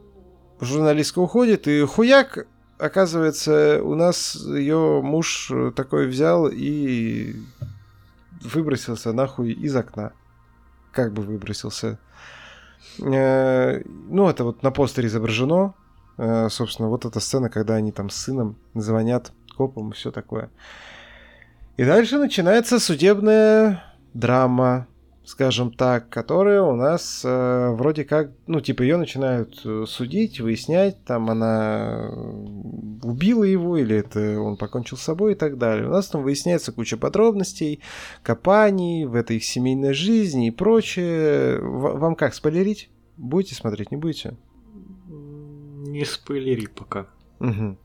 журналистка 0.61 1.19
уходит, 1.19 1.67
и 1.67 1.85
хуяк 1.85 2.47
оказывается, 2.79 3.83
у 3.83 3.95
нас 3.95 4.35
ее 4.35 5.01
муж 5.03 5.53
такой 5.75 6.07
взял 6.07 6.49
и 6.49 7.37
выбросился 8.43 9.13
нахуй 9.13 9.53
из 9.53 9.75
окна. 9.77 10.13
Как 10.93 11.13
бы 11.13 11.23
выбросился. 11.23 11.99
Э, 13.01 13.83
ну, 13.85 14.29
это 14.29 14.45
вот 14.45 14.63
на 14.63 14.71
постере 14.71 15.09
изображено. 15.09 15.75
Э, 16.17 16.49
собственно, 16.51 16.89
вот 16.89 17.05
эта 17.05 17.21
сцена, 17.21 17.49
когда 17.49 17.75
они 17.75 17.93
там 17.93 18.11
с 18.11 18.17
сыном 18.17 18.57
звонят 18.75 19.33
копам 19.57 19.91
и 19.91 19.95
все 19.95 20.11
такое. 20.11 20.51
И 21.77 21.85
дальше 21.85 22.19
начинается 22.19 22.81
судебная 22.81 23.85
драма 24.15 24.87
скажем 25.29 25.71
так, 25.71 26.09
которая 26.09 26.63
у 26.63 26.75
нас 26.75 27.21
э, 27.23 27.71
вроде 27.73 28.05
как, 28.05 28.31
ну, 28.47 28.63
типа, 28.63 28.81
ее 28.81 28.97
начинают 28.97 29.61
э, 29.63 29.85
судить, 29.87 30.41
выяснять, 30.41 31.05
там 31.05 31.29
она 31.29 32.11
убила 33.03 33.45
его, 33.45 33.77
или 33.77 33.97
это 33.97 34.41
он 34.41 34.57
покончил 34.57 34.97
с 34.97 35.03
собой 35.03 35.33
и 35.33 35.35
так 35.35 35.59
далее. 35.59 35.87
У 35.87 35.91
нас 35.91 36.09
там 36.09 36.23
выясняется 36.23 36.73
куча 36.73 36.97
подробностей, 36.97 37.81
копаний 38.23 39.05
в 39.05 39.15
этой 39.15 39.37
их 39.37 39.45
семейной 39.45 39.93
жизни 39.93 40.47
и 40.47 40.51
прочее. 40.51 41.59
В- 41.61 41.99
вам 41.99 42.15
как, 42.15 42.33
спойлерить? 42.33 42.89
Будете 43.19 43.55
смотреть, 43.55 43.91
не 43.91 43.99
будете? 43.99 44.35
Не 45.09 46.07
спойлери 46.07 46.69
пока. 46.69 47.07
Угу. 47.41 47.77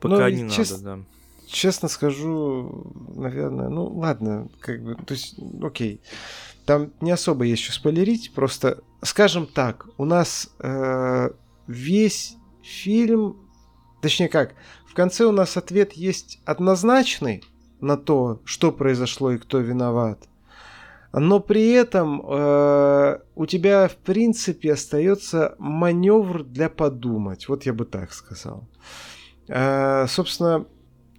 Пока 0.00 0.28
ну, 0.28 0.28
не 0.30 0.48
чест... 0.48 0.82
надо, 0.82 1.02
да 1.02 1.15
честно 1.46 1.88
скажу, 1.88 2.92
наверное, 3.14 3.68
ну 3.68 3.86
ладно, 3.86 4.48
как 4.60 4.82
бы, 4.82 4.94
то 4.94 5.14
есть, 5.14 5.36
окей. 5.62 6.00
Там 6.64 6.90
не 7.00 7.12
особо 7.12 7.44
есть 7.44 7.62
что 7.62 7.72
спойлерить, 7.72 8.32
просто, 8.34 8.82
скажем 9.02 9.46
так, 9.46 9.86
у 9.98 10.04
нас 10.04 10.50
э, 10.58 11.30
весь 11.68 12.36
фильм, 12.62 13.36
точнее 14.02 14.28
как, 14.28 14.54
в 14.88 14.94
конце 14.94 15.24
у 15.24 15.32
нас 15.32 15.56
ответ 15.56 15.92
есть 15.92 16.40
однозначный 16.44 17.44
на 17.80 17.96
то, 17.96 18.40
что 18.44 18.72
произошло 18.72 19.30
и 19.32 19.38
кто 19.38 19.58
виноват. 19.58 20.18
Но 21.12 21.40
при 21.40 21.70
этом 21.70 22.20
э, 22.26 23.18
у 23.36 23.46
тебя, 23.46 23.88
в 23.88 23.96
принципе, 23.96 24.72
остается 24.72 25.54
маневр 25.58 26.42
для 26.42 26.68
подумать. 26.68 27.48
Вот 27.48 27.64
я 27.64 27.72
бы 27.72 27.86
так 27.86 28.12
сказал. 28.12 28.64
Э, 29.48 30.06
собственно, 30.08 30.66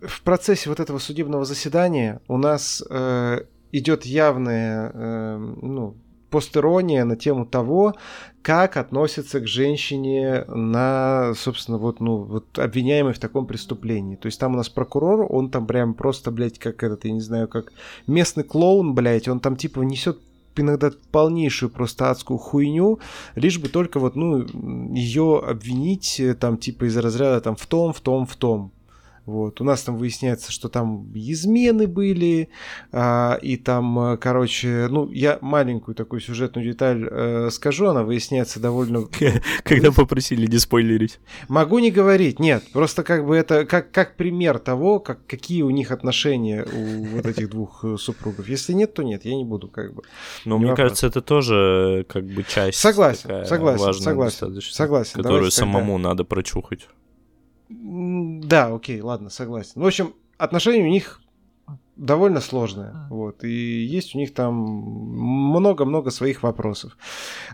в 0.02 0.22
процессе 0.22 0.70
вот 0.70 0.80
этого 0.80 1.00
судебного 1.00 1.46
заседания 1.46 2.22
у 2.28 2.38
нас 2.38 2.84
э, 2.90 3.42
идет 3.72 4.06
явная 4.06 4.92
э, 4.94 5.38
ну, 5.62 5.96
постерония 6.30 7.06
на 7.06 7.16
тему 7.16 7.46
того, 7.46 7.96
как 8.42 8.78
относятся 8.78 9.40
к 9.40 9.48
женщине 9.48 10.44
на, 10.48 11.34
собственно, 11.36 11.78
вот, 11.78 12.00
ну, 12.00 12.18
вот 12.18 12.60
обвиняемый 12.60 13.14
в 13.14 13.20
таком 13.20 13.48
преступлении. 13.48 14.16
То 14.16 14.28
есть 14.28 14.40
там 14.40 14.54
у 14.54 14.58
нас 14.58 14.70
прокурор, 14.70 15.26
он 15.30 15.50
там 15.50 15.66
прям 15.68 15.94
просто, 15.94 16.32
блядь, 16.32 16.60
как 16.60 16.84
этот, 16.84 17.06
я 17.06 17.12
не 17.12 17.22
знаю, 17.22 17.48
как 17.48 17.72
местный 18.08 18.44
клоун, 18.44 18.94
блядь, 18.94 19.28
он 19.28 19.40
там 19.40 19.56
типа 19.56 19.82
несет 19.82 20.20
иногда 20.56 20.92
полнейшую 21.12 21.70
просто 21.70 22.10
адскую 22.10 22.40
хуйню, 22.40 23.00
лишь 23.36 23.60
бы 23.60 23.70
только 23.70 24.00
вот, 24.00 24.16
ну, 24.16 24.46
ее 24.94 25.40
обвинить 25.46 26.20
э, 26.20 26.34
там 26.34 26.58
типа 26.58 26.86
из 26.86 26.98
разряда 26.98 27.42
там 27.42 27.56
в 27.56 27.66
том, 27.68 27.94
в 27.94 28.02
том, 28.02 28.26
в 28.26 28.36
том. 28.36 28.72
Вот. 29.28 29.60
У 29.60 29.66
нас 29.66 29.82
там 29.84 29.98
выясняется, 29.98 30.54
что 30.54 30.70
там 30.70 31.12
измены 31.14 31.86
были, 31.86 32.48
а, 32.94 33.38
и 33.42 33.58
там, 33.58 34.14
э, 34.14 34.18
короче, 34.18 34.88
ну, 34.90 35.12
я 35.12 35.38
маленькую 35.42 35.96
такую 35.96 36.22
сюжетную 36.22 36.66
деталь 36.66 37.06
э, 37.12 37.50
скажу, 37.52 37.88
она 37.88 38.04
выясняется 38.04 38.62
довольно... 38.62 39.06
Когда 39.66 39.92
попросили 39.92 40.48
не 40.48 40.58
спойлерить. 40.58 41.20
Могу 41.50 41.80
не 41.80 41.92
говорить, 41.92 42.40
нет, 42.40 42.64
просто 42.72 43.04
как 43.04 43.28
бы 43.28 43.36
это 43.36 43.66
как, 43.66 43.92
как 43.92 44.16
пример 44.16 44.60
того, 44.60 45.02
как, 45.02 45.28
какие 45.28 45.62
у 45.64 45.72
них 45.72 45.92
отношения 45.92 46.64
у 46.64 47.04
вот 47.04 47.26
этих 47.26 47.50
двух 47.50 47.84
э, 47.84 47.98
супругов. 47.98 48.48
Если 48.48 48.72
нет, 48.72 48.94
то 48.94 49.04
нет, 49.04 49.26
я 49.26 49.36
не 49.36 49.44
буду 49.44 49.68
как 49.68 49.94
бы. 49.94 50.04
Но 50.46 50.58
мне 50.58 50.70
вопрос. 50.70 50.86
кажется, 50.86 51.08
это 51.08 51.22
тоже 51.22 52.06
как 52.08 52.24
бы 52.24 52.46
часть 52.48 52.80
Согласен, 52.80 53.46
согласен, 53.46 53.94
согласен, 53.94 54.62
согласен. 54.62 55.22
Которую 55.22 55.52
самому 55.52 55.96
тогда... 55.96 56.10
надо 56.12 56.24
прочухать. 56.24 56.88
Да, 57.70 58.74
окей, 58.74 59.02
ладно, 59.02 59.30
согласен. 59.30 59.82
В 59.82 59.86
общем, 59.86 60.14
отношения 60.38 60.84
у 60.84 60.90
них 60.90 61.22
довольно 61.98 62.42
сложные, 62.42 62.94
вот, 63.10 63.44
и 63.44 63.50
есть 63.50 64.16
у 64.16 64.20
них 64.20 64.34
там 64.34 64.54
много-много 64.54 66.12
своих 66.12 66.44
вопросов. 66.44 66.96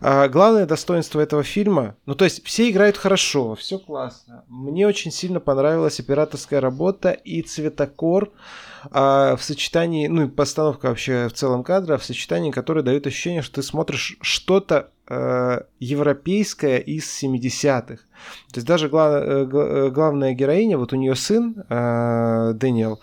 А, 0.01 0.27
главное 0.27 0.65
достоинство 0.65 1.21
этого 1.21 1.43
фильма, 1.43 1.95
ну, 2.05 2.13
то 2.13 2.25
есть 2.25 2.45
все 2.45 2.69
играют 2.69 2.97
хорошо, 2.97 3.55
все 3.55 3.79
классно. 3.79 4.43
Мне 4.49 4.85
очень 4.85 5.11
сильно 5.11 5.39
понравилась 5.39 5.99
операторская 5.99 6.59
работа 6.59 7.11
и 7.11 7.41
цветокор, 7.41 8.31
а, 8.91 9.35
в 9.37 9.43
сочетании, 9.43 10.07
ну 10.07 10.23
и 10.23 10.27
постановка 10.27 10.87
вообще 10.87 11.29
в 11.29 11.33
целом 11.33 11.63
кадра, 11.63 11.97
в 11.97 12.03
сочетании, 12.03 12.51
которое 12.51 12.83
дает 12.83 13.07
ощущение, 13.07 13.41
что 13.41 13.55
ты 13.55 13.63
смотришь 13.63 14.17
что-то 14.21 14.91
э, 15.13 15.61
европейское 15.79 16.77
из 16.79 17.23
70-х. 17.23 18.03
То 18.51 18.55
есть 18.55 18.67
даже 18.67 18.89
глав, 18.89 19.13
э, 19.13 19.47
э, 19.51 19.89
главная 19.89 20.33
героиня, 20.33 20.77
вот 20.77 20.93
у 20.93 20.95
нее 20.95 21.15
сын 21.15 21.63
э, 21.69 22.53
Дэниел, 22.55 22.99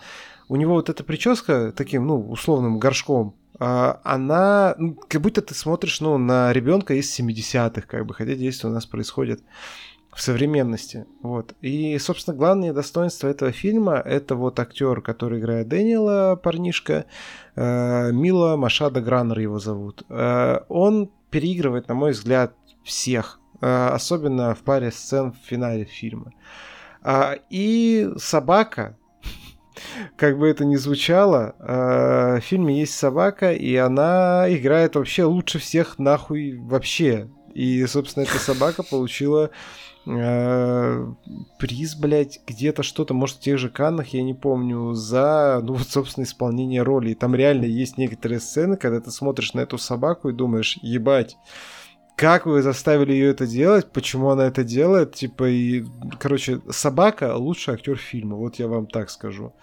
у 0.49 0.55
него 0.55 0.73
вот 0.73 0.89
эта 0.89 1.03
прическа 1.03 1.71
таким, 1.71 2.07
ну, 2.07 2.29
условным 2.29 2.79
горшком, 2.79 3.35
э, 3.59 3.93
она, 4.03 4.75
ну, 4.77 4.95
как 5.07 5.21
будто 5.21 5.41
ты 5.41 5.53
смотришь, 5.53 6.01
ну, 6.01 6.17
на 6.17 6.51
ребенка 6.53 6.93
из 6.95 7.19
70-х, 7.19 7.81
как 7.87 8.05
бы, 8.05 8.13
хотя 8.13 8.35
действие 8.35 8.71
у 8.71 8.73
нас 8.73 8.85
происходит 8.85 9.41
в 10.13 10.21
современности. 10.21 11.05
Вот. 11.21 11.55
И, 11.61 11.97
собственно, 11.97 12.35
главное 12.35 12.73
достоинство 12.73 13.29
этого 13.29 13.53
фильма 13.53 13.95
это 13.95 14.35
вот 14.35 14.59
актер, 14.59 14.99
который 15.01 15.39
играет 15.39 15.69
Дэниела, 15.69 16.35
парнишка, 16.35 17.05
Мила 17.55 18.57
Машада 18.57 18.99
Гранер 18.99 19.39
его 19.39 19.59
зовут. 19.59 20.03
Он 20.09 21.09
переигрывает, 21.31 21.87
на 21.87 21.95
мой 21.95 22.11
взгляд, 22.11 22.53
всех, 22.83 23.39
э, 23.61 23.87
особенно 23.87 24.53
в 24.53 24.59
паре 24.59 24.91
сцен 24.91 25.31
в 25.31 25.37
финале 25.47 25.85
фильма. 25.85 26.33
Э, 27.03 27.37
и 27.49 28.09
собака, 28.17 28.97
как 30.17 30.37
бы 30.37 30.47
это 30.47 30.65
ни 30.65 30.75
звучало, 30.75 31.55
э, 31.59 32.39
в 32.39 32.41
фильме 32.41 32.79
есть 32.79 32.93
собака, 32.93 33.53
и 33.53 33.75
она 33.75 34.45
играет 34.49 34.95
вообще 34.95 35.23
лучше 35.23 35.59
всех 35.59 35.97
нахуй 35.97 36.57
вообще. 36.57 37.29
И, 37.53 37.85
собственно, 37.85 38.23
эта 38.23 38.37
собака 38.37 38.83
получила 38.83 39.49
приз, 40.05 41.95
блядь, 41.95 42.41
где-то 42.47 42.81
что-то, 42.83 43.13
может, 43.13 43.37
в 43.37 43.41
тех 43.41 43.57
же 43.57 43.69
Каннах, 43.69 44.07
я 44.09 44.23
не 44.23 44.33
помню, 44.33 44.93
за, 44.93 45.61
ну, 45.63 45.73
вот, 45.73 45.87
собственно, 45.87 46.23
исполнение 46.23 46.81
роли. 46.81 47.11
И 47.11 47.15
там 47.15 47.35
реально 47.35 47.65
есть 47.65 47.97
некоторые 47.97 48.39
сцены, 48.39 48.77
когда 48.77 48.99
ты 48.99 49.11
смотришь 49.11 49.53
на 49.53 49.59
эту 49.59 49.77
собаку 49.77 50.29
и 50.29 50.33
думаешь, 50.33 50.79
ебать, 50.81 51.37
как 52.15 52.45
вы 52.45 52.61
заставили 52.61 53.13
ее 53.13 53.29
это 53.29 53.47
делать, 53.47 53.91
почему 53.91 54.29
она 54.29 54.45
это 54.45 54.63
делает, 54.63 55.13
типа, 55.15 55.49
и, 55.49 55.85
короче, 56.19 56.61
собака 56.69 57.35
лучший 57.35 57.75
актер 57.75 57.97
фильма, 57.97 58.35
вот 58.37 58.55
я 58.55 58.67
вам 58.67 58.87
так 58.87 59.09
скажу. 59.09 59.53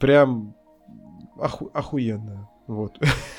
Прям 0.00 0.54
оху- 1.36 1.70
охуенная, 1.72 2.48
вот. 2.66 2.98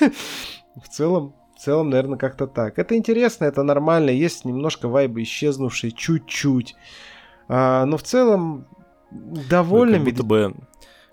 В 0.76 0.88
целом, 0.88 1.34
в 1.58 1.60
целом, 1.60 1.90
наверное, 1.90 2.18
как-то 2.18 2.46
так. 2.46 2.78
Это 2.78 2.96
интересно, 2.96 3.44
это 3.44 3.64
нормально, 3.64 4.10
есть 4.10 4.44
немножко 4.44 4.86
вайбы 4.86 5.24
исчезнувшие, 5.24 5.90
чуть-чуть. 5.90 6.76
А, 7.48 7.84
но 7.84 7.96
в 7.96 8.04
целом 8.04 8.68
довольно... 9.10 9.96
Как 9.96 10.04
будто 10.04 10.22
бы, 10.22 10.54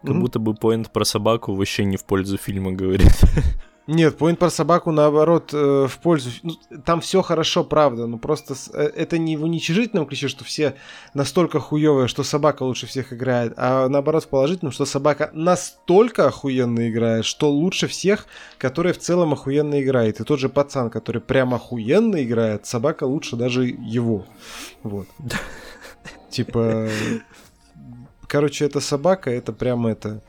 как 0.03 0.19
будто 0.19 0.37
бы 0.37 0.53
поинт 0.53 0.91
про 0.91 1.03
собаку 1.03 1.55
вообще 1.55 1.83
не 1.83 1.97
в 1.97 2.03
пользу 2.05 2.37
фильма 2.37 2.73
говорит. 2.73 3.11
Нет, 3.87 4.17
поинт 4.17 4.39
про 4.39 4.49
собаку, 4.49 4.91
наоборот, 4.91 5.51
э, 5.53 5.87
в 5.87 5.99
пользу. 5.99 6.31
Ну, 6.41 6.55
там 6.83 7.01
все 7.01 7.21
хорошо, 7.21 7.63
правда, 7.63 8.07
но 8.07 8.17
просто 8.17 8.55
с, 8.55 8.71
э, 8.73 8.81
это 8.95 9.19
не 9.19 9.37
в 9.37 9.43
уничижительном 9.43 10.07
ключе, 10.07 10.27
что 10.27 10.43
все 10.43 10.75
настолько 11.13 11.59
хуевые, 11.59 12.07
что 12.07 12.23
собака 12.23 12.63
лучше 12.63 12.87
всех 12.87 13.13
играет, 13.13 13.53
а 13.57 13.87
наоборот 13.87 14.23
в 14.23 14.29
положительном, 14.29 14.71
что 14.71 14.85
собака 14.85 15.29
настолько 15.33 16.25
охуенно 16.27 16.89
играет, 16.89 17.25
что 17.25 17.51
лучше 17.51 17.85
всех, 17.87 18.25
который 18.57 18.91
в 18.91 18.97
целом 18.97 19.33
охуенно 19.33 19.79
играет. 19.79 20.19
И 20.19 20.23
тот 20.23 20.39
же 20.39 20.49
пацан, 20.49 20.89
который 20.89 21.21
прям 21.21 21.53
охуенно 21.53 22.23
играет, 22.23 22.65
собака 22.65 23.03
лучше 23.03 23.35
даже 23.35 23.65
его. 23.65 24.25
Вот. 24.81 25.07
Типа... 26.31 26.89
Короче, 28.27 28.65
эта 28.65 28.79
собака, 28.79 29.29
это 29.29 29.53
прям 29.53 29.85
это... 29.85 30.21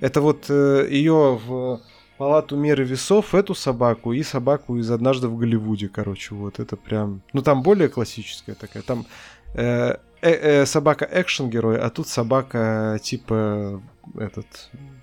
Это 0.00 0.20
вот 0.20 0.46
э, 0.48 0.88
ее 0.90 1.38
в 1.46 1.80
палату 2.22 2.56
меры 2.56 2.84
весов, 2.84 3.34
эту 3.34 3.52
собаку 3.52 4.12
и 4.12 4.22
собаку 4.22 4.76
из 4.76 4.88
«Однажды 4.92 5.26
в 5.26 5.36
Голливуде», 5.36 5.88
короче, 5.88 6.36
вот 6.36 6.60
это 6.60 6.76
прям... 6.76 7.20
Ну, 7.32 7.42
там 7.42 7.62
более 7.64 7.88
классическая 7.88 8.54
такая, 8.54 8.84
там 8.84 9.06
э, 9.54 9.96
э, 10.20 10.30
э, 10.30 10.66
собака 10.66 11.04
экшен-герой, 11.10 11.80
а 11.80 11.90
тут 11.90 12.06
собака 12.06 13.00
типа 13.02 13.82
этот, 14.14 14.46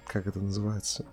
как 0.08 0.28
это 0.28 0.40
называется? 0.40 1.06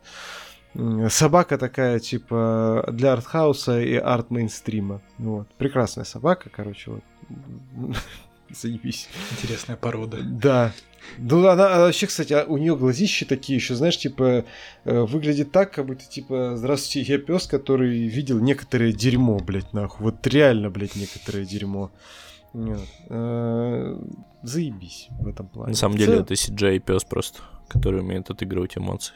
Собака 1.08 1.58
такая, 1.58 1.98
типа, 1.98 2.84
для 2.92 3.12
артхауса 3.14 3.80
и 3.80 3.96
арт-мейнстрима. 3.96 5.00
Вот. 5.18 5.48
Прекрасная 5.58 6.04
собака, 6.04 6.50
короче, 6.50 6.92
вот. 6.92 7.04
Заебись. 8.50 9.08
Интересная 9.32 9.76
порода. 9.76 10.18
Да. 10.22 10.72
Ну, 11.18 11.46
она, 11.46 11.74
она 11.74 11.84
вообще, 11.84 12.06
кстати, 12.06 12.32
а 12.32 12.44
у 12.44 12.56
нее 12.58 12.76
глазищи 12.76 13.24
такие 13.24 13.56
еще, 13.56 13.74
знаешь, 13.74 13.98
типа, 13.98 14.44
э, 14.84 15.00
выглядит 15.02 15.52
так, 15.52 15.72
как 15.72 15.86
будто, 15.86 16.04
типа, 16.04 16.54
здравствуйте, 16.56 17.12
я 17.12 17.18
пес, 17.18 17.46
который 17.46 18.06
видел 18.06 18.38
некоторое 18.38 18.92
дерьмо, 18.92 19.38
блядь, 19.38 19.72
нахуй. 19.72 20.04
Вот 20.04 20.26
реально, 20.26 20.70
блядь, 20.70 20.96
некоторое 20.96 21.44
дерьмо. 21.44 21.90
Нет. 22.52 22.80
Э, 23.08 23.98
заебись 24.42 25.08
в 25.10 25.28
этом 25.28 25.48
плане. 25.48 25.70
На 25.70 25.76
самом 25.76 25.98
деле, 25.98 26.20
это 26.20 26.34
CGI 26.34 26.78
пес 26.78 27.04
просто, 27.04 27.40
который 27.68 28.00
умеет 28.00 28.30
отыгрывать 28.30 28.78
эмоции. 28.78 29.14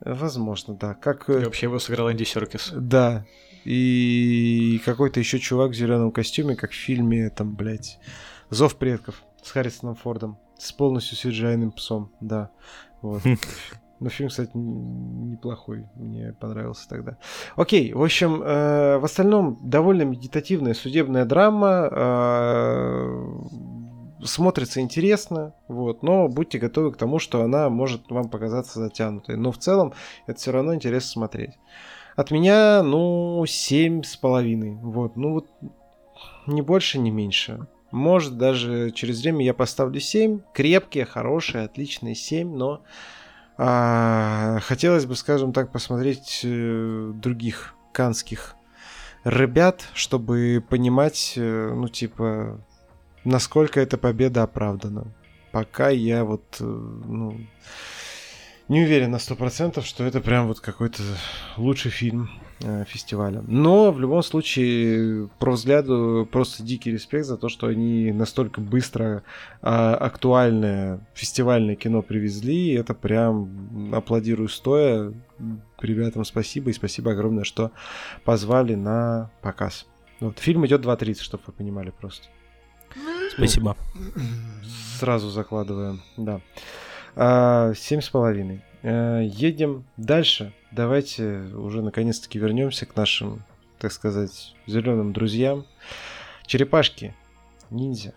Возможно, 0.00 0.74
да. 0.74 0.94
Как... 0.94 1.28
И 1.28 1.32
вообще 1.32 1.66
его 1.66 1.78
сыграл 1.78 2.10
Энди 2.10 2.24
Серкис. 2.24 2.70
Да. 2.74 3.24
И 3.64 4.80
какой-то 4.84 5.18
еще 5.20 5.38
чувак 5.38 5.72
в 5.72 5.74
зеленом 5.74 6.12
костюме, 6.12 6.54
как 6.54 6.70
в 6.70 6.74
фильме, 6.74 7.30
там, 7.30 7.54
блядь, 7.56 7.98
Зов 8.50 8.76
предков 8.76 9.22
с 9.42 9.50
Харрисоном 9.50 9.96
Фордом. 9.96 10.38
С 10.58 10.72
полностью 10.72 11.16
cgi 11.18 11.70
псом, 11.70 12.10
да. 12.20 12.50
Вот. 13.02 13.22
Но 13.98 14.10
фильм, 14.10 14.28
кстати, 14.28 14.50
неплохой. 14.54 15.86
Мне 15.94 16.34
понравился 16.38 16.88
тогда. 16.88 17.16
Окей, 17.56 17.94
в 17.94 18.02
общем, 18.02 18.42
э, 18.42 18.98
в 18.98 19.04
остальном 19.04 19.58
довольно 19.62 20.02
медитативная 20.02 20.74
судебная 20.74 21.24
драма. 21.24 21.88
Э, 21.90 23.26
смотрится 24.22 24.80
интересно, 24.80 25.54
вот, 25.68 26.02
но 26.02 26.28
будьте 26.28 26.58
готовы 26.58 26.92
к 26.92 26.96
тому, 26.96 27.18
что 27.18 27.42
она 27.42 27.68
может 27.68 28.10
вам 28.10 28.28
показаться 28.28 28.80
затянутой. 28.80 29.36
Но 29.36 29.52
в 29.52 29.58
целом 29.58 29.92
это 30.26 30.38
все 30.38 30.52
равно 30.52 30.74
интересно 30.74 31.10
смотреть. 31.10 31.52
От 32.16 32.30
меня, 32.30 32.82
ну, 32.82 33.44
семь 33.46 34.02
с 34.02 34.16
половиной. 34.16 34.74
Вот, 34.74 35.16
ну 35.16 35.34
вот, 35.34 35.46
не 36.46 36.62
больше, 36.62 36.98
не 36.98 37.10
меньше. 37.10 37.66
Может, 37.96 38.36
даже 38.36 38.90
через 38.90 39.22
время 39.22 39.42
я 39.42 39.54
поставлю 39.54 40.00
7. 40.00 40.40
Крепкие, 40.52 41.06
хорошие, 41.06 41.64
отличные 41.64 42.14
7, 42.14 42.54
но 42.54 42.82
а, 43.56 44.58
хотелось 44.60 45.06
бы, 45.06 45.16
скажем 45.16 45.54
так, 45.54 45.72
посмотреть 45.72 46.42
э, 46.44 47.12
других 47.14 47.74
канских 47.92 48.54
ребят, 49.24 49.88
чтобы 49.94 50.62
понимать, 50.68 51.32
э, 51.36 51.72
ну, 51.74 51.88
типа, 51.88 52.60
насколько 53.24 53.80
эта 53.80 53.96
победа 53.96 54.42
оправдана. 54.42 55.14
Пока 55.50 55.88
я 55.88 56.24
вот, 56.24 56.58
э, 56.60 56.64
ну, 56.64 57.40
не 58.68 58.82
уверен 58.82 59.12
на 59.12 59.16
100%, 59.16 59.82
что 59.82 60.04
это 60.04 60.20
прям 60.20 60.48
вот 60.48 60.60
какой-то 60.60 61.02
лучший 61.56 61.90
фильм 61.90 62.28
фестиваля. 62.86 63.42
Но 63.46 63.92
в 63.92 64.00
любом 64.00 64.22
случае, 64.22 65.28
про 65.38 65.52
взгляду 65.52 66.28
просто 66.30 66.62
дикий 66.62 66.90
респект 66.90 67.26
за 67.26 67.36
то, 67.36 67.48
что 67.48 67.66
они 67.66 68.12
настолько 68.12 68.60
быстро 68.60 69.22
э, 69.62 69.66
актуальное 69.68 71.00
фестивальное 71.14 71.76
кино 71.76 72.02
привезли. 72.02 72.72
Это 72.72 72.94
прям 72.94 73.94
аплодирую 73.94 74.48
стоя. 74.48 75.12
Ребятам 75.80 76.24
спасибо 76.24 76.70
и 76.70 76.72
спасибо 76.72 77.12
огромное, 77.12 77.44
что 77.44 77.72
позвали 78.24 78.74
на 78.74 79.30
показ. 79.42 79.86
Вот, 80.20 80.38
фильм 80.38 80.64
идет 80.66 80.84
2.30, 80.84 81.20
чтобы 81.20 81.42
вы 81.46 81.52
понимали 81.52 81.90
просто. 81.90 82.28
Спасибо. 83.30 83.76
Сразу 84.98 85.28
закладываем, 85.28 86.00
да. 86.16 86.40
А, 87.14 87.74
семь 87.74 88.00
с 88.00 88.08
половиной. 88.08 88.62
Э, 88.82 89.22
едем 89.24 89.84
дальше. 89.96 90.52
Давайте 90.76 91.38
уже 91.54 91.80
наконец-таки 91.80 92.38
вернемся 92.38 92.84
к 92.84 92.94
нашим, 92.96 93.42
так 93.78 93.92
сказать, 93.92 94.54
зеленым 94.66 95.14
друзьям. 95.14 95.64
Черепашки, 96.44 97.14
ниндзя. 97.70 98.12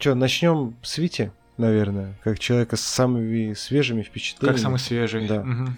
Че, 0.00 0.14
начнем 0.14 0.74
с 0.82 0.98
Вити, 0.98 1.30
наверное, 1.58 2.18
как 2.24 2.40
человека 2.40 2.76
с 2.76 2.80
самыми 2.80 3.54
свежими 3.54 4.02
впечатлениями. 4.02 4.56
Как 4.56 4.60
самый 4.60 4.80
свежий. 4.80 5.28
Да. 5.28 5.42
Угу. 5.42 5.70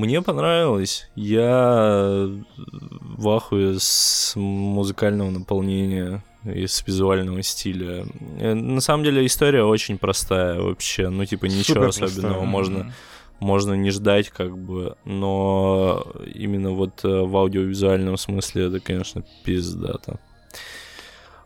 Мне 0.00 0.22
понравилось. 0.22 1.10
Я 1.14 2.26
в 2.56 3.28
ахуе 3.28 3.76
с 3.78 4.32
музыкального 4.34 5.28
наполнения 5.28 6.24
из 6.42 6.82
визуального 6.86 7.42
стиля. 7.42 8.06
Э, 8.38 8.54
на 8.54 8.80
самом 8.80 9.04
деле 9.04 9.26
история 9.26 9.62
очень 9.62 9.98
простая 9.98 10.58
вообще, 10.58 11.10
ну 11.10 11.26
типа 11.26 11.44
ничего 11.44 11.90
Супер 11.92 12.06
особенного 12.06 12.32
простая. 12.32 12.50
можно 12.50 12.94
можно 13.40 13.74
не 13.74 13.90
ждать, 13.90 14.30
как 14.30 14.56
бы, 14.56 14.96
но 15.04 16.04
именно 16.34 16.72
вот 16.72 17.04
э, 17.04 17.08
в 17.08 17.36
аудиовизуальном 17.36 18.16
смысле 18.16 18.66
это, 18.66 18.80
конечно, 18.80 19.24
пиздато. 19.44 20.18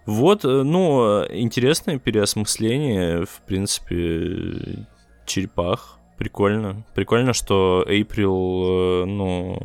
Вот, 0.06 0.44
э, 0.44 0.62
ну, 0.62 1.24
интересное 1.30 1.98
переосмысление, 1.98 3.24
в 3.24 3.40
принципе, 3.46 4.86
черепах. 5.26 5.98
Прикольно. 6.18 6.84
Прикольно, 6.94 7.32
что 7.32 7.84
Эйприл, 7.88 9.06
ну, 9.06 9.58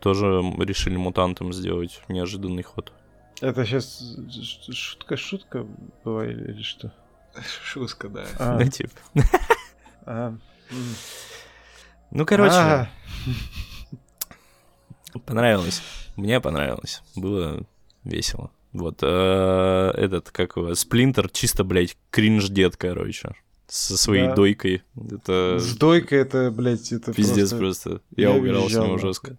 тоже 0.00 0.42
решили 0.58 0.96
мутантом 0.96 1.52
сделать 1.52 2.02
неожиданный 2.08 2.62
ход. 2.62 2.92
Это 3.40 3.64
сейчас 3.64 4.02
шутка-шутка 4.72 5.66
была 6.04 6.26
или 6.26 6.62
что? 6.62 6.92
Шутка, 7.64 8.08
да. 8.08 8.24
А. 8.38 8.58
Да, 8.58 8.66
типа. 8.66 8.92
А. 10.06 10.34
Ну, 12.10 12.24
короче, 12.24 12.54
а. 12.54 12.88
понравилось. 15.24 15.82
Мне 16.16 16.40
понравилось. 16.40 17.02
Было 17.14 17.66
весело. 18.04 18.50
Вот 18.72 18.98
э, 19.02 19.92
этот, 19.96 20.30
как 20.30 20.56
его, 20.56 20.74
Сплинтер, 20.74 21.30
чисто, 21.30 21.64
блядь, 21.64 21.96
кринж-дед, 22.10 22.76
короче. 22.76 23.34
Со 23.68 23.96
своей 23.96 24.28
да. 24.28 24.34
дойкой. 24.34 24.82
Это... 24.96 25.58
С 25.58 25.76
дойкой 25.76 26.18
это, 26.18 26.50
блядь, 26.50 26.92
это 26.92 27.12
Пиздец 27.12 27.50
просто. 27.50 27.90
просто. 27.90 28.04
Я, 28.14 28.30
Я 28.30 28.36
угорал 28.36 28.64
визжал, 28.66 28.84
с 28.84 28.86
него 28.86 28.98
жестко. 28.98 29.38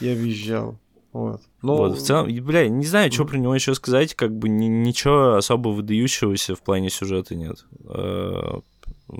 Я 0.00 0.14
визжал. 0.14 0.78
Вот. 1.12 1.40
Ну, 1.62 1.76
вот, 1.76 1.98
в 1.98 2.02
целом, 2.02 2.28
бля, 2.44 2.68
не 2.68 2.84
знаю, 2.84 3.10
что 3.10 3.24
про 3.24 3.38
него 3.38 3.54
еще 3.54 3.74
сказать, 3.74 4.14
как 4.14 4.36
бы 4.36 4.48
ни, 4.48 4.66
ничего 4.66 5.36
особо 5.36 5.70
выдающегося 5.70 6.54
в 6.54 6.60
плане 6.60 6.90
сюжета 6.90 7.34
нет. 7.34 7.64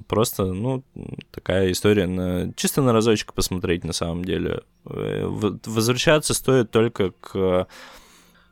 Просто, 0.08 0.46
ну, 0.46 0.82
такая 1.30 1.70
история 1.70 2.06
на 2.06 2.52
чисто 2.54 2.82
на 2.82 2.92
разочек 2.92 3.32
посмотреть 3.34 3.84
на 3.84 3.92
самом 3.92 4.24
деле. 4.24 4.62
Э, 4.84 5.24
возвращаться 5.26 6.34
стоит 6.34 6.70
только 6.70 7.12
к, 7.12 7.68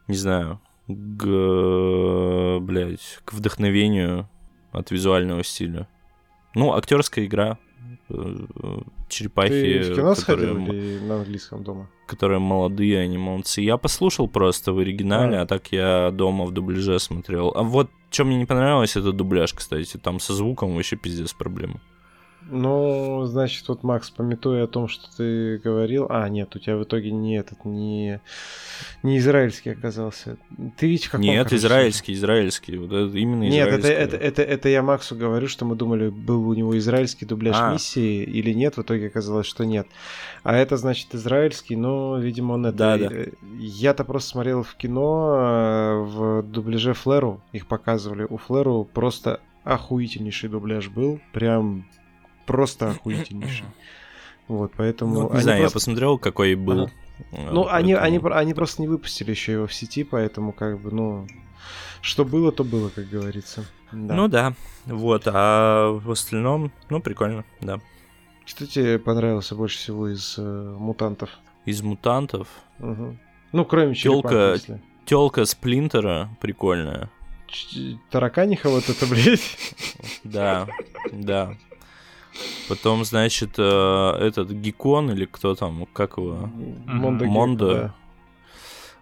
не 0.07 0.17
знаю, 0.17 0.61
к, 0.87 2.59
блядь, 2.61 3.21
к 3.25 3.33
вдохновению 3.33 4.29
от 4.71 4.91
визуального 4.91 5.43
стиля. 5.43 5.89
Ну, 6.55 6.75
актерская 6.75 7.25
игра 7.25 7.59
черепахи. 9.09 9.83
Ты 9.83 9.93
в 9.93 9.97
кино 9.97 10.15
сходил 10.15 10.57
или 10.57 10.99
на 10.99 11.17
английском 11.17 11.63
дома? 11.63 11.89
Которые 12.07 12.39
молодые, 12.39 13.01
они 13.01 13.19
молодцы. 13.19 13.61
Я 13.61 13.77
послушал 13.77 14.29
просто 14.29 14.73
в 14.73 14.79
оригинале, 14.79 15.39
а, 15.39 15.43
а 15.43 15.47
так 15.47 15.73
я 15.73 16.11
дома 16.11 16.45
в 16.45 16.53
дубляже 16.53 16.99
смотрел. 16.99 17.53
А 17.55 17.63
вот 17.63 17.91
что 18.11 18.25
мне 18.25 18.37
не 18.37 18.47
понравилось, 18.47 18.97
это 18.97 19.13
дубляж, 19.13 19.53
кстати. 19.55 19.97
Там 19.97 20.21
со 20.21 20.35
звуком 20.35 20.75
вообще 20.75 20.97
пиздец 20.97 21.33
проблема. 21.33 21.81
Ну, 22.51 23.25
значит, 23.25 23.67
вот, 23.69 23.83
Макс, 23.83 24.11
пометуя 24.11 24.65
о 24.65 24.67
том, 24.67 24.89
что 24.89 25.05
ты 25.17 25.59
говорил... 25.59 26.07
А, 26.11 26.29
нет, 26.29 26.55
у 26.55 26.59
тебя 26.59 26.77
в 26.77 26.85
итоге 26.85 27.11
не 27.11 27.37
этот, 27.37 27.65
не, 27.65 28.21
не 29.03 29.19
израильский 29.19 29.71
оказался. 29.71 30.37
Ты 30.77 30.89
видишь, 30.89 31.09
как 31.09 31.21
Нет, 31.21 31.53
израильский, 31.53 32.13
израильский. 32.13 32.77
Вот 32.77 32.93
это 32.93 33.17
именно 33.17 33.45
Нет, 33.45 33.69
это, 33.69 33.89
это, 33.89 34.17
это, 34.17 34.43
это 34.43 34.69
я 34.69 34.83
Максу 34.83 35.17
говорю, 35.17 35.49
что 35.49 35.65
мы 35.65 35.75
думали, 35.75 36.11
был 36.11 36.49
у 36.49 36.55
него 36.55 36.77
израильский 36.77 37.25
дубляж 37.25 37.57
а. 37.59 37.73
миссии 37.73 38.23
или 38.23 38.53
нет, 38.53 38.77
в 38.77 38.83
итоге 38.83 39.07
оказалось, 39.07 39.47
что 39.47 39.65
нет. 39.65 39.87
А 40.43 40.55
это, 40.55 40.77
значит, 40.77 41.15
израильский, 41.15 41.77
но, 41.77 42.19
видимо, 42.19 42.55
он 42.55 42.67
это... 42.67 42.77
Да, 42.77 42.99
да. 42.99 43.11
Я-то 43.59 44.05
просто 44.05 44.31
смотрел 44.31 44.63
в 44.63 44.75
кино, 44.75 45.35
э, 45.37 46.03
в 46.03 46.43
дубляже 46.43 46.93
Флэру, 46.93 47.43
их 47.53 47.67
показывали. 47.67 48.27
У 48.29 48.37
Флэру 48.37 48.85
просто 48.93 49.41
охуительнейший 49.65 50.51
дубляж 50.51 50.89
был, 50.89 51.21
прям 51.33 51.87
просто 52.47 52.91
охуительнейший. 52.91 53.67
Вот, 54.49 54.73
поэтому... 54.77 55.15
Ну, 55.15 55.35
не 55.35 55.41
знаю, 55.41 55.61
просто... 55.61 55.63
я 55.63 55.71
посмотрел, 55.71 56.19
какой 56.19 56.55
был. 56.55 56.91
Ага. 57.33 57.51
Ну, 57.53 57.69
они, 57.69 57.95
они, 57.95 58.21
они 58.23 58.55
просто 58.55 58.83
не 58.83 58.89
выпустили 58.89 59.31
еще 59.31 59.53
его 59.53 59.67
в 59.67 59.73
сети, 59.73 60.05
поэтому 60.05 60.53
как 60.53 60.81
бы, 60.81 60.91
ну, 60.91 61.27
что 62.01 62.25
было, 62.25 62.53
то 62.53 62.65
было, 62.65 62.91
как 62.91 63.09
говорится. 63.09 63.65
Да. 63.93 64.15
Ну 64.15 64.29
да, 64.29 64.55
вот, 64.87 65.23
а 65.27 65.93
в 65.93 66.11
остальном, 66.11 66.73
ну, 66.91 67.01
прикольно, 67.01 67.45
да. 67.61 67.81
Что 68.45 68.67
тебе 68.67 68.99
понравился 68.99 69.55
больше 69.55 69.79
всего 69.79 70.09
из 70.09 70.35
э, 70.37 70.77
мутантов? 70.79 71.31
Из 71.65 71.81
мутантов? 71.83 72.49
Угу. 72.79 73.17
Ну, 73.53 73.65
кроме 73.65 73.95
черепахи, 73.95 74.35
Тёлка, 74.35 74.81
Тёлка 75.07 75.45
Сплинтера 75.47 76.29
прикольная. 76.41 77.09
Тараканиха 78.11 78.69
вот 78.69 78.89
это, 78.89 79.07
блядь? 79.07 79.57
Да, 80.25 80.67
да. 81.13 81.57
Потом, 82.69 83.05
значит, 83.05 83.55
э, 83.59 84.11
этот 84.21 84.51
Гикон 84.51 85.11
или 85.11 85.25
кто 85.27 85.55
там, 85.55 85.87
как 85.93 86.17
его? 86.17 86.51
Мондо. 86.87 87.25
Мондо. 87.27 87.75
Да. 87.75 87.95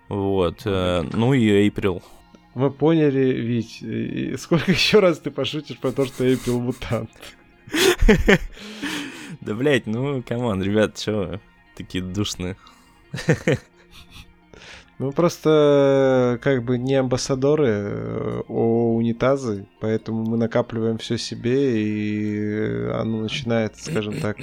Вот. 0.09 0.63
Э, 0.65 1.03
ну 1.13 1.33
и 1.33 1.49
Эйприл. 1.49 2.03
Мы 2.55 2.71
поняли, 2.71 3.33
Вить, 3.33 4.41
сколько 4.41 4.73
еще 4.73 4.99
раз 4.99 5.19
ты 5.19 5.31
пошутишь 5.31 5.79
про 5.79 5.93
то, 5.93 6.05
что 6.07 6.25
Эйприл 6.25 6.61
мутант? 6.61 7.11
Да, 9.41 9.55
блять, 9.55 9.87
ну, 9.87 10.23
come 10.23 10.46
on, 10.46 10.63
ребят, 10.63 10.97
чё 10.97 11.41
такие 11.75 12.05
душные? 12.05 12.57
Мы 14.99 15.13
просто 15.13 16.39
как 16.43 16.65
бы 16.65 16.79
не 16.79 16.95
амбассадоры, 16.95 18.45
а 18.49 18.53
унитазы, 18.53 19.67
поэтому 19.81 20.25
мы 20.25 20.37
накапливаем 20.37 20.99
все 20.99 21.19
себе, 21.19 21.83
и 21.83 22.89
оно 22.93 23.23
начинает, 23.23 23.77
скажем 23.77 24.21
так, 24.21 24.37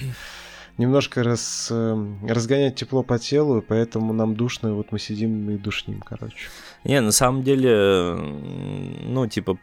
немножко 0.79 1.23
раз, 1.23 1.69
эм, 1.71 2.25
разгонять 2.25 2.75
тепло 2.75 3.03
по 3.03 3.19
телу, 3.19 3.63
поэтому 3.65 4.13
нам 4.13 4.35
душно, 4.35 4.69
и 4.69 4.71
вот 4.71 4.91
мы 4.91 4.99
сидим 4.99 5.49
и 5.49 5.57
душним, 5.57 6.01
короче. 6.01 6.49
Не, 6.83 7.01
на 7.01 7.11
самом 7.11 7.43
деле, 7.43 8.15
ну, 8.15 9.27
типа, 9.27 9.57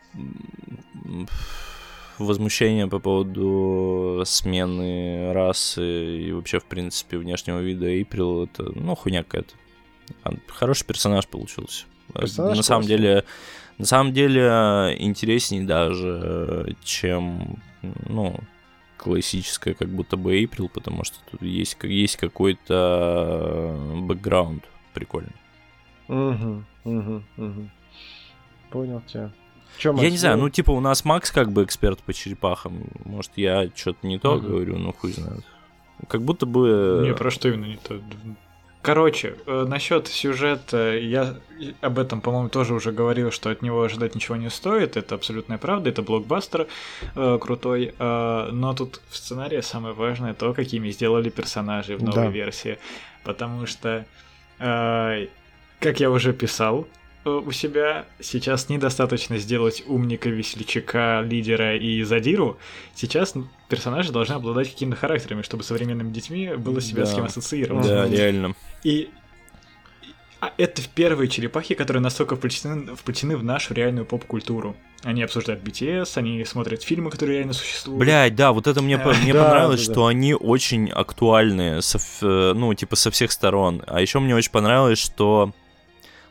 возмущение 2.18 2.86
по 2.86 2.98
поводу 2.98 4.22
смены 4.24 5.32
расы 5.32 6.20
и 6.20 6.32
вообще, 6.32 6.60
в 6.60 6.64
принципе, 6.64 7.18
внешнего 7.18 7.60
вида 7.60 7.86
Эйприл, 7.86 8.44
это, 8.44 8.64
ну, 8.74 8.94
хуйня 8.94 9.24
какая-то. 9.24 9.54
Хороший 10.48 10.86
персонаж 10.86 11.26
получился. 11.26 11.86
Персонаж 12.14 12.56
на 12.56 12.62
самом 12.62 12.86
деле, 12.86 13.24
на 13.78 13.86
самом 13.86 14.12
деле 14.12 14.96
интереснее 14.98 15.64
даже, 15.64 16.76
чем, 16.82 17.58
ну, 18.08 18.38
классическая 18.96 19.74
как 19.74 19.88
будто 19.88 20.16
бы 20.16 20.34
Эйприл, 20.34 20.68
потому 20.68 21.04
что 21.04 21.16
тут 21.30 21.42
есть, 21.42 21.76
есть 21.82 22.16
какой-то 22.16 23.78
бэкграунд 24.02 24.64
прикольный. 24.94 25.32
Угу, 26.08 26.64
угу, 26.84 27.22
угу. 27.36 27.68
Понял 28.70 29.02
тебя. 29.06 29.32
Чё, 29.78 29.92
Макс, 29.92 30.02
я 30.04 30.10
не 30.10 30.16
знаю, 30.16 30.38
ну 30.38 30.48
типа 30.48 30.70
у 30.70 30.80
нас 30.80 31.04
Макс 31.04 31.30
как 31.30 31.52
бы 31.52 31.64
эксперт 31.64 32.02
по 32.02 32.12
черепахам. 32.12 32.84
Может, 33.04 33.32
я 33.36 33.68
что-то 33.74 34.06
не 34.06 34.18
то 34.18 34.36
угу. 34.36 34.48
говорю, 34.48 34.78
ну 34.78 34.92
хуй 34.92 35.12
знает. 35.12 35.44
Как 36.08 36.22
будто 36.22 36.46
бы... 36.46 37.02
Не, 37.04 37.14
про 37.14 37.30
что 37.30 37.48
именно 37.48 37.66
не 37.66 37.76
то? 37.76 38.00
Короче, 38.86 39.34
э, 39.46 39.64
насчет 39.66 40.06
сюжета, 40.06 40.96
я 40.96 41.34
об 41.80 41.98
этом, 41.98 42.20
по-моему, 42.20 42.48
тоже 42.48 42.72
уже 42.72 42.92
говорил, 42.92 43.32
что 43.32 43.50
от 43.50 43.60
него 43.60 43.82
ожидать 43.82 44.14
ничего 44.14 44.36
не 44.36 44.48
стоит. 44.48 44.96
Это 44.96 45.16
абсолютная 45.16 45.58
правда, 45.58 45.90
это 45.90 46.02
блокбастер 46.02 46.68
э, 47.16 47.38
крутой. 47.40 47.96
Э, 47.98 48.50
но 48.52 48.74
тут 48.74 49.00
в 49.08 49.16
сценарии 49.16 49.60
самое 49.60 49.92
важное 49.92 50.34
то, 50.34 50.54
какими 50.54 50.90
сделали 50.90 51.30
персонажей 51.30 51.96
в 51.96 52.04
новой 52.04 52.26
да. 52.26 52.30
версии. 52.30 52.78
Потому 53.24 53.66
что, 53.66 54.06
э, 54.60 55.26
как 55.80 55.98
я 55.98 56.08
уже 56.08 56.32
писал, 56.32 56.86
Э, 57.26 57.42
у 57.44 57.50
себя. 57.50 58.06
Сейчас 58.20 58.68
недостаточно 58.68 59.36
сделать 59.38 59.82
умника, 59.86 60.28
весельчака, 60.28 61.22
лидера 61.22 61.76
и 61.76 62.02
задиру. 62.04 62.56
Сейчас 62.94 63.34
персонажи 63.68 64.12
должны 64.12 64.34
обладать 64.34 64.70
какими-то 64.70 64.96
характерами, 64.96 65.42
чтобы 65.42 65.62
современными 65.62 66.12
детьми 66.12 66.54
было 66.56 66.80
себя 66.80 67.04
да. 67.04 67.10
с 67.10 67.14
кем 67.14 67.24
ассоциировать. 67.24 67.86
Да, 67.86 68.08
реально. 68.08 68.54
И 68.82 69.10
а 70.40 70.52
это 70.58 70.82
в 70.82 70.88
первые 70.88 71.28
черепахи, 71.28 71.74
которые 71.74 72.02
настолько 72.02 72.36
вплетены, 72.36 72.94
вплетены 72.94 73.36
в 73.36 73.44
нашу 73.44 73.72
реальную 73.72 74.04
поп-культуру. 74.04 74.76
Они 75.02 75.22
обсуждают 75.22 75.62
BTS, 75.62 76.12
они 76.16 76.44
смотрят 76.44 76.82
фильмы, 76.82 77.10
которые 77.10 77.38
реально 77.38 77.54
существуют. 77.54 77.98
Блять, 77.98 78.34
да, 78.34 78.52
вот 78.52 78.66
это 78.66 78.82
мне, 78.82 78.98
мне 78.98 79.32
да, 79.32 79.44
понравилось, 79.44 79.80
да, 79.80 79.86
да. 79.86 79.92
что 79.92 80.06
они 80.06 80.34
очень 80.34 80.90
актуальны, 80.90 81.80
со, 81.80 81.98
ну, 82.54 82.74
типа, 82.74 82.96
со 82.96 83.10
всех 83.10 83.32
сторон. 83.32 83.82
А 83.86 84.00
еще 84.00 84.20
мне 84.20 84.34
очень 84.34 84.50
понравилось, 84.50 84.98
что 84.98 85.52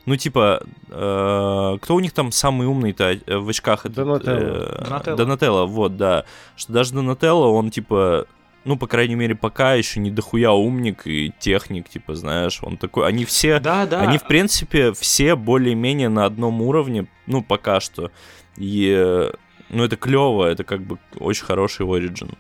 ну, 0.06 0.16
типа, 0.16 0.62
э, 0.90 1.78
кто 1.82 1.96
у 1.96 2.00
них 2.00 2.12
там 2.14 2.32
самый 2.32 2.68
умный-то 2.68 3.20
э, 3.26 3.38
в 3.38 3.50
очках? 3.50 3.88
Донателло. 3.88 5.04
Э, 5.06 5.16
Донателло, 5.16 5.66
вот, 5.66 5.98
да. 5.98 6.26
Что 6.56 6.74
даже 6.74 6.94
Донателло, 6.94 7.48
он, 7.48 7.72
типа, 7.72 8.28
ну, 8.66 8.78
по 8.78 8.88
крайней 8.88 9.16
мере, 9.16 9.36
пока 9.36 9.74
еще 9.74 10.00
не 10.00 10.12
дохуя 10.12 10.52
умник 10.52 11.06
и 11.06 11.34
техник, 11.40 11.90
типа, 11.90 12.16
знаешь, 12.16 12.60
он 12.62 12.78
такой, 12.78 13.08
они 13.08 13.26
все, 13.26 13.60
да, 13.60 13.86
да. 13.86 14.02
они, 14.02 14.18
в 14.18 14.28
принципе, 14.28 14.92
все 14.94 15.36
более-менее 15.36 16.10
на 16.10 16.26
одном 16.26 16.62
уровне, 16.62 17.08
ну, 17.28 17.44
пока 17.44 17.80
что, 17.80 18.12
и, 18.58 18.94
э, 18.96 19.32
ну, 19.70 19.84
это 19.84 19.96
клево, 19.96 20.46
это 20.46 20.64
как 20.64 20.82
бы 20.82 21.00
очень 21.20 21.46
хороший 21.46 21.86
оригин. 21.86 22.32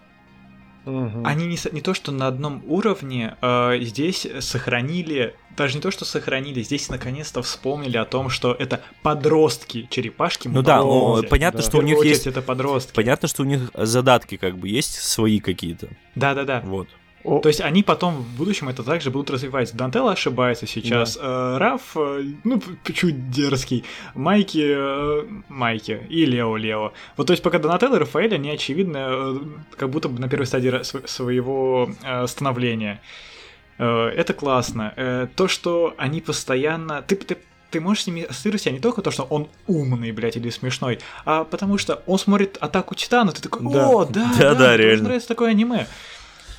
Угу. 0.85 1.23
Они 1.23 1.47
не, 1.47 1.57
не 1.71 1.81
то, 1.81 1.93
что 1.93 2.11
на 2.11 2.27
одном 2.27 2.63
уровне, 2.67 3.35
э, 3.41 3.79
здесь 3.81 4.27
сохранили, 4.39 5.35
даже 5.57 5.75
не 5.75 5.81
то, 5.81 5.89
что 5.91 6.05
сохранили, 6.05 6.61
здесь 6.61 6.89
наконец-то 6.89 7.41
вспомнили 7.41 7.97
о 7.97 8.05
том, 8.05 8.29
что 8.29 8.53
это 8.53 8.81
подростки 9.01 9.87
черепашки. 9.89 10.47
Ну 10.47 10.61
да, 10.61 10.81
ну, 10.81 11.23
понятно, 11.23 11.61
да. 11.61 11.65
что 11.65 11.79
у 11.79 11.81
них 11.81 12.03
есть... 12.03 12.27
это 12.27 12.41
подростки. 12.41 12.93
Понятно, 12.93 13.27
что 13.27 13.41
у 13.43 13.45
них 13.45 13.71
задатки 13.73 14.37
как 14.37 14.57
бы 14.57 14.69
есть 14.69 14.93
свои 15.01 15.39
какие-то. 15.39 15.87
Да-да-да. 16.13 16.61
Вот. 16.63 16.87
О. 17.25 17.39
То 17.39 17.49
есть 17.49 17.59
они 17.59 17.81
потом 17.81 18.17
в 18.17 18.37
будущем 18.37 18.69
это 18.69 18.83
также 18.83 19.09
будут 19.09 19.31
развивать. 19.31 19.75
Дантелла 19.75 20.11
ошибается 20.11 20.67
сейчас, 20.67 21.17
да. 21.17 21.55
э, 21.55 21.57
Раф, 21.57 21.81
э, 21.95 22.23
ну, 22.43 22.61
чуть 22.93 23.31
дерзкий, 23.31 23.83
Майки, 24.13 24.63
э, 24.63 25.25
Майки 25.49 26.01
и 26.07 26.25
Лео 26.25 26.55
Лео. 26.55 26.93
Вот 27.17 27.27
то 27.27 27.33
есть 27.33 27.41
пока 27.41 27.57
Донателло 27.57 27.95
и 27.95 27.99
Рафаэль, 27.99 28.35
они 28.35 28.51
очевидно, 28.51 29.07
э, 29.09 29.37
как 29.75 29.89
будто 29.89 30.07
бы 30.07 30.19
на 30.19 30.29
первой 30.29 30.45
стадии 30.45 30.83
своего 30.83 31.89
э, 32.03 32.27
становления. 32.27 33.01
Это 33.77 34.33
классно. 34.33 35.27
То, 35.35 35.49
что 35.49 35.95
они 35.97 36.21
постоянно... 36.21 37.01
Ты, 37.01 37.17
ты 37.17 37.37
ты 37.71 37.81
можешь 37.81 38.03
с 38.03 38.07
ними 38.07 38.23
ассоциировать 38.23 38.61
себя 38.61 38.71
не 38.71 38.79
только 38.79 39.01
то, 39.01 39.11
что 39.11 39.23
он 39.23 39.49
умный, 39.67 40.13
блядь, 40.13 40.37
или 40.37 40.49
смешной, 40.49 40.99
а 41.25 41.43
потому 41.43 41.77
что 41.77 42.01
он 42.05 42.17
смотрит 42.17 42.57
атаку 42.61 42.95
Титана, 42.95 43.33
ты 43.33 43.41
такой, 43.41 43.67
о, 43.67 44.05
да, 44.05 44.11
да, 44.13 44.29
да, 44.37 44.53
да, 44.53 44.55
да 44.55 44.77
реально. 44.77 45.03
нравится 45.03 45.27
такое 45.27 45.49
аниме. 45.49 45.85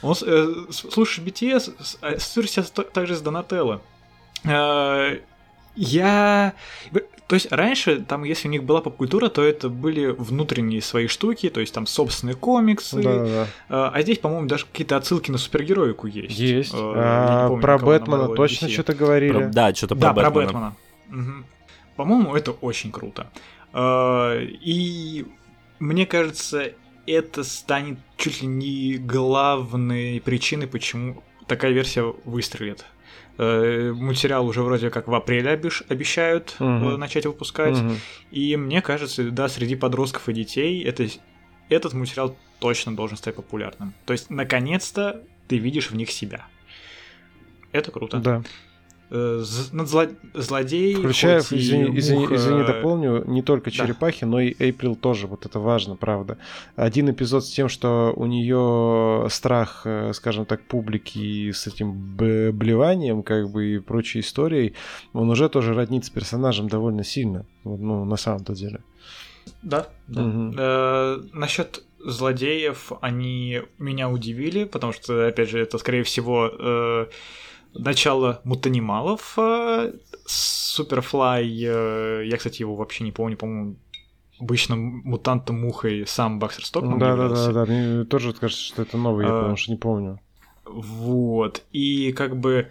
Он, 0.02 0.14
э, 0.24 0.54
слушаешь 0.70 1.26
BTS, 1.26 1.96
ассоциируешь 2.00 2.50
себя 2.50 2.84
также 2.84 3.14
с 3.14 3.20
Донателло. 3.20 3.80
Э, 4.44 5.18
я... 5.74 6.54
То 7.26 7.34
есть 7.34 7.50
раньше, 7.50 8.00
там, 8.00 8.22
если 8.22 8.46
у 8.46 8.50
них 8.52 8.62
была 8.62 8.80
поп-культура, 8.80 9.28
то 9.28 9.42
это 9.42 9.68
были 9.68 10.06
внутренние 10.06 10.80
свои 10.80 11.08
штуки, 11.08 11.50
то 11.50 11.58
есть 11.60 11.74
там 11.74 11.84
собственные 11.86 12.36
комиксы. 12.36 13.02
Да, 13.02 13.24
да. 13.24 13.46
Э, 13.68 13.90
а 13.92 14.02
здесь, 14.02 14.18
по-моему, 14.18 14.46
даже 14.46 14.66
какие-то 14.66 14.96
отсылки 14.96 15.32
на 15.32 15.38
супергероику 15.38 16.06
есть. 16.06 16.38
Есть. 16.38 16.72
Э, 16.72 16.76
а, 16.78 17.48
помню, 17.48 17.62
про 17.62 17.78
Бэтмена 17.78 18.28
точно 18.28 18.68
что-то 18.68 18.94
говорили. 18.94 19.32
Про, 19.32 19.48
да, 19.48 19.74
что-то 19.74 19.96
про 19.96 20.00
да, 20.00 20.12
Бэтмена. 20.12 20.30
про 20.30 20.40
Бэтмена. 20.40 20.76
Угу. 21.10 21.44
По-моему, 21.96 22.36
это 22.36 22.52
очень 22.52 22.92
круто. 22.92 23.28
Э, 23.72 24.40
и 24.40 25.26
мне 25.80 26.06
кажется, 26.06 26.72
это 27.06 27.44
станет 27.44 27.98
чуть 28.16 28.42
ли 28.42 28.48
не 28.48 28.96
главной 28.96 30.20
причиной, 30.20 30.66
почему 30.66 31.22
такая 31.46 31.72
версия 31.72 32.02
выстрелит. 32.24 32.84
Э, 33.38 33.92
мультсериал 33.92 34.46
уже 34.46 34.62
вроде 34.62 34.90
как 34.90 35.08
в 35.08 35.14
апреле 35.14 35.50
обещ... 35.50 35.82
обещают 35.88 36.56
угу. 36.58 36.96
начать 36.96 37.26
выпускать. 37.26 37.78
Угу. 37.78 37.92
И 38.30 38.56
мне 38.56 38.80
кажется, 38.80 39.30
да, 39.30 39.48
среди 39.48 39.76
подростков 39.76 40.28
и 40.28 40.32
детей 40.32 40.82
это... 40.82 41.06
этот 41.68 41.92
мультсериал 41.92 42.36
точно 42.58 42.96
должен 42.96 43.16
стать 43.16 43.34
популярным. 43.34 43.92
То 44.06 44.12
есть, 44.12 44.30
наконец-то 44.30 45.22
ты 45.48 45.58
видишь 45.58 45.90
в 45.90 45.96
них 45.96 46.10
себя. 46.10 46.46
Это 47.72 47.90
круто. 47.90 48.18
Да. 48.18 48.42
Э, 49.10 49.44
над 49.72 49.88
зло... 49.88 50.06
злодей. 50.34 50.94
Включая, 50.94 51.40
извини, 51.40 51.98
извини, 51.98 52.20
муха... 52.20 52.34
извини, 52.34 52.64
дополню, 52.64 53.24
не 53.26 53.42
только 53.42 53.70
черепахи, 53.70 54.20
да. 54.20 54.26
но 54.26 54.40
и 54.40 54.54
Эйприл 54.58 54.96
тоже. 54.96 55.26
Вот 55.26 55.46
это 55.46 55.60
важно, 55.60 55.96
правда. 55.96 56.38
Один 56.74 57.10
эпизод 57.10 57.44
с 57.44 57.50
тем, 57.50 57.68
что 57.68 58.12
у 58.16 58.26
нее 58.26 59.28
страх, 59.30 59.82
э, 59.84 60.12
скажем 60.12 60.44
так, 60.44 60.62
публики 60.62 61.52
с 61.52 61.66
этим 61.66 61.92
блеванием, 62.16 63.22
как 63.22 63.50
бы 63.50 63.74
и 63.74 63.78
прочей 63.78 64.20
историей, 64.20 64.74
он 65.12 65.30
уже 65.30 65.48
тоже 65.48 65.74
роднит 65.74 66.04
с 66.04 66.10
персонажем 66.10 66.68
довольно 66.68 67.04
сильно. 67.04 67.44
Ну, 67.64 68.04
на 68.04 68.16
самом-то 68.16 68.54
деле. 68.54 68.80
Да, 69.62 69.86
да. 70.08 70.24
Угу. 70.24 70.54
Э, 70.58 71.20
насчет 71.32 71.82
злодеев 72.04 72.92
они 73.00 73.62
меня 73.78 74.08
удивили, 74.08 74.64
потому 74.64 74.92
что, 74.92 75.26
опять 75.26 75.50
же, 75.50 75.58
это, 75.60 75.78
скорее 75.78 76.02
всего, 76.02 76.50
э, 76.52 77.06
начало 77.78 78.40
мутанималов. 78.44 79.34
Э, 79.38 79.92
Суперфлай, 80.26 81.46
э, 81.46 82.22
я, 82.26 82.36
кстати, 82.36 82.62
его 82.62 82.76
вообще 82.76 83.04
не 83.04 83.12
помню, 83.12 83.36
по-моему, 83.36 83.76
обычно 84.38 84.76
мутантом 84.76 85.60
мухой 85.60 86.04
сам 86.06 86.38
Бакстер 86.38 86.64
Стокман 86.64 86.98
да, 86.98 87.16
да, 87.16 87.28
да, 87.28 87.52
да, 87.52 87.64
мне 87.66 88.04
тоже 88.04 88.32
кажется, 88.32 88.62
что 88.62 88.82
это 88.82 88.96
новый, 88.96 89.24
я 89.26 89.32
а, 89.32 89.38
потому 89.40 89.56
что 89.56 89.70
не 89.70 89.78
помню. 89.78 90.20
Вот, 90.64 91.62
и 91.72 92.12
как 92.12 92.36
бы 92.36 92.70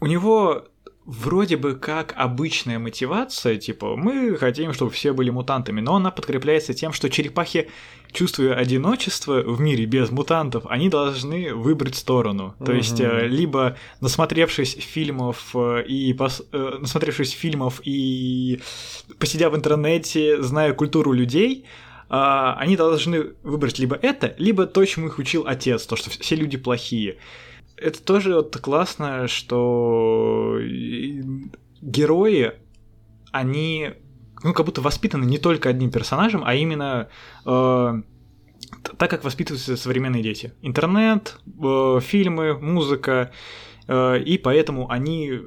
у 0.00 0.06
него 0.06 0.64
вроде 1.04 1.56
бы 1.56 1.74
как 1.74 2.14
обычная 2.16 2.78
мотивация, 2.78 3.56
типа, 3.56 3.96
мы 3.96 4.36
хотим, 4.36 4.72
чтобы 4.72 4.90
все 4.90 5.12
были 5.12 5.30
мутантами, 5.30 5.80
но 5.80 5.96
она 5.96 6.10
подкрепляется 6.10 6.74
тем, 6.74 6.92
что 6.92 7.10
черепахи, 7.10 7.68
чувствуя 8.12 8.54
одиночество 8.54 9.42
в 9.42 9.60
мире 9.60 9.86
без 9.86 10.10
мутантов, 10.10 10.64
они 10.66 10.88
должны 10.88 11.54
выбрать 11.54 11.96
сторону. 11.96 12.54
То 12.64 12.72
есть, 12.72 13.00
э, 13.00 13.26
либо 13.26 13.76
насмотревшись 14.00 14.76
фильмов 14.78 15.50
э, 15.54 15.84
и 15.86 16.12
пос... 16.12 16.42
Э, 16.52 16.78
насмотревшись 16.80 17.30
фильмов 17.30 17.80
и 17.84 18.60
посидя 19.18 19.50
в 19.50 19.56
интернете, 19.56 20.42
зная 20.42 20.72
культуру 20.72 21.12
людей, 21.12 21.64
а, 22.12 22.54
они 22.58 22.76
должны 22.76 23.34
выбрать 23.44 23.78
либо 23.78 23.94
это, 23.94 24.34
либо 24.36 24.66
то, 24.66 24.84
чему 24.84 25.06
их 25.06 25.18
учил 25.18 25.44
отец, 25.46 25.86
то, 25.86 25.94
что 25.94 26.10
все 26.10 26.34
люди 26.34 26.56
плохие 26.56 27.18
это 27.80 28.02
тоже 28.02 28.34
вот 28.34 28.56
классно, 28.58 29.26
что 29.26 30.58
герои, 31.80 32.52
они 33.32 33.92
ну, 34.42 34.52
как 34.52 34.66
будто 34.66 34.80
воспитаны 34.80 35.24
не 35.24 35.38
только 35.38 35.68
одним 35.68 35.90
персонажем, 35.90 36.42
а 36.44 36.54
именно 36.54 37.08
э, 37.44 38.02
так, 38.96 39.10
как 39.10 39.24
воспитываются 39.24 39.76
современные 39.76 40.22
дети. 40.22 40.52
Интернет, 40.62 41.38
э, 41.46 42.00
фильмы, 42.00 42.58
музыка, 42.58 43.32
э, 43.86 44.18
и 44.20 44.38
поэтому 44.38 44.90
они 44.90 45.40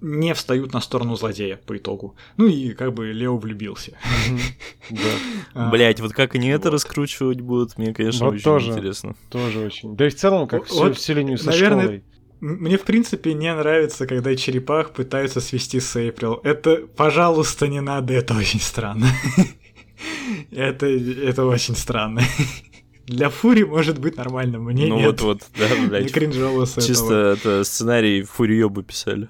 не 0.00 0.34
встают 0.34 0.72
на 0.72 0.80
сторону 0.80 1.16
злодея 1.16 1.56
по 1.56 1.76
итогу. 1.76 2.16
Ну 2.36 2.46
и 2.46 2.74
как 2.74 2.92
бы 2.92 3.12
Лео 3.12 3.36
влюбился. 3.36 3.92
А, 5.54 5.70
Блять, 5.70 6.00
вот 6.00 6.12
как 6.12 6.34
они 6.34 6.48
это 6.48 6.70
раскручивать 6.70 7.40
будут, 7.40 7.76
мне, 7.78 7.92
конечно, 7.92 8.28
очень 8.28 8.72
интересно. 8.72 9.16
Тоже 9.30 9.58
очень. 9.58 9.96
Да 9.96 10.06
и 10.06 10.10
в 10.10 10.14
целом, 10.14 10.46
как 10.46 10.66
всю 10.66 11.14
линию 11.14 11.38
со 11.38 11.50
школой. 11.50 12.04
Мне, 12.40 12.76
в 12.76 12.82
принципе, 12.82 13.32
не 13.34 13.54
нравится, 13.54 14.06
когда 14.06 14.36
черепах 14.36 14.92
пытаются 14.92 15.40
свести 15.40 15.80
с 15.80 15.96
Эйприл. 15.96 16.40
Это, 16.44 16.86
пожалуйста, 16.96 17.66
не 17.66 17.80
надо, 17.80 18.12
это 18.12 18.34
очень 18.34 18.60
странно. 18.60 19.08
это, 20.50 20.86
это 20.86 21.46
очень 21.46 21.76
странно. 21.76 22.22
Для 23.06 23.30
Фури 23.30 23.62
может 23.62 23.98
быть 23.98 24.16
нормально, 24.16 24.58
мне 24.58 24.86
ну, 24.86 24.96
нет. 24.96 25.20
Ну 25.20 25.28
вот-вот, 25.28 25.42
да, 25.56 25.88
блядь. 25.88 26.12
Чисто 26.12 27.36
это 27.38 27.64
сценарий 27.64 28.22
Фури 28.22 28.64
бы 28.64 28.82
писали. 28.82 29.28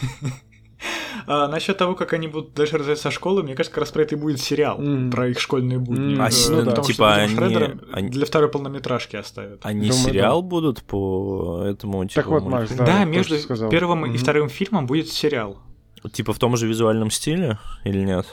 А, 1.26 1.48
насчет 1.48 1.76
того, 1.78 1.94
как 1.94 2.12
они 2.12 2.28
будут 2.28 2.54
дальше 2.54 2.78
развиваться 2.78 3.04
со 3.04 3.10
школы, 3.10 3.42
мне 3.42 3.54
кажется, 3.54 3.74
как 3.74 3.82
раз 3.82 3.90
про 3.90 4.02
это 4.02 4.14
и 4.14 4.18
будет 4.18 4.40
сериал, 4.40 4.80
mm. 4.80 5.10
про 5.10 5.28
их 5.28 5.40
школьные 5.40 5.78
будни. 5.78 6.16
Mm. 6.16 6.20
А, 6.20 6.64
ну, 6.64 6.70
да. 6.70 6.82
типа 6.82 7.14
они, 7.14 7.36
они... 7.92 8.08
Для 8.10 8.26
второй 8.26 8.50
полнометражки 8.50 9.16
оставят. 9.16 9.64
Они 9.64 9.88
Думаю, 9.88 10.04
сериал 10.04 10.42
да. 10.42 10.48
будут 10.48 10.82
по 10.82 11.62
этому 11.64 12.04
типа... 12.06 12.22
Так 12.22 12.26
вот, 12.30 12.44
Макс, 12.44 12.70
да, 12.72 12.84
да 12.84 13.04
между 13.04 13.36
первым 13.70 14.04
mm-hmm. 14.04 14.14
и 14.14 14.18
вторым 14.18 14.48
фильмом 14.48 14.86
будет 14.86 15.08
сериал. 15.08 15.58
Типа 16.12 16.32
в 16.32 16.38
том 16.38 16.56
же 16.56 16.66
визуальном 16.66 17.10
стиле 17.10 17.58
или 17.84 18.00
нет? 18.00 18.26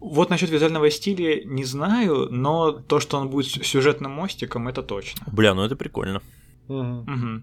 Вот 0.00 0.28
насчет 0.28 0.50
визуального 0.50 0.90
стиля 0.90 1.42
не 1.44 1.64
знаю, 1.64 2.28
но 2.30 2.72
то, 2.72 3.00
что 3.00 3.16
он 3.16 3.30
будет 3.30 3.46
сюжетным 3.46 4.12
мостиком, 4.12 4.68
это 4.68 4.82
точно. 4.82 5.26
Бля, 5.32 5.54
ну 5.54 5.64
это 5.64 5.76
прикольно. 5.76 6.20
Угу. 6.68 6.78
Угу. 6.78 7.42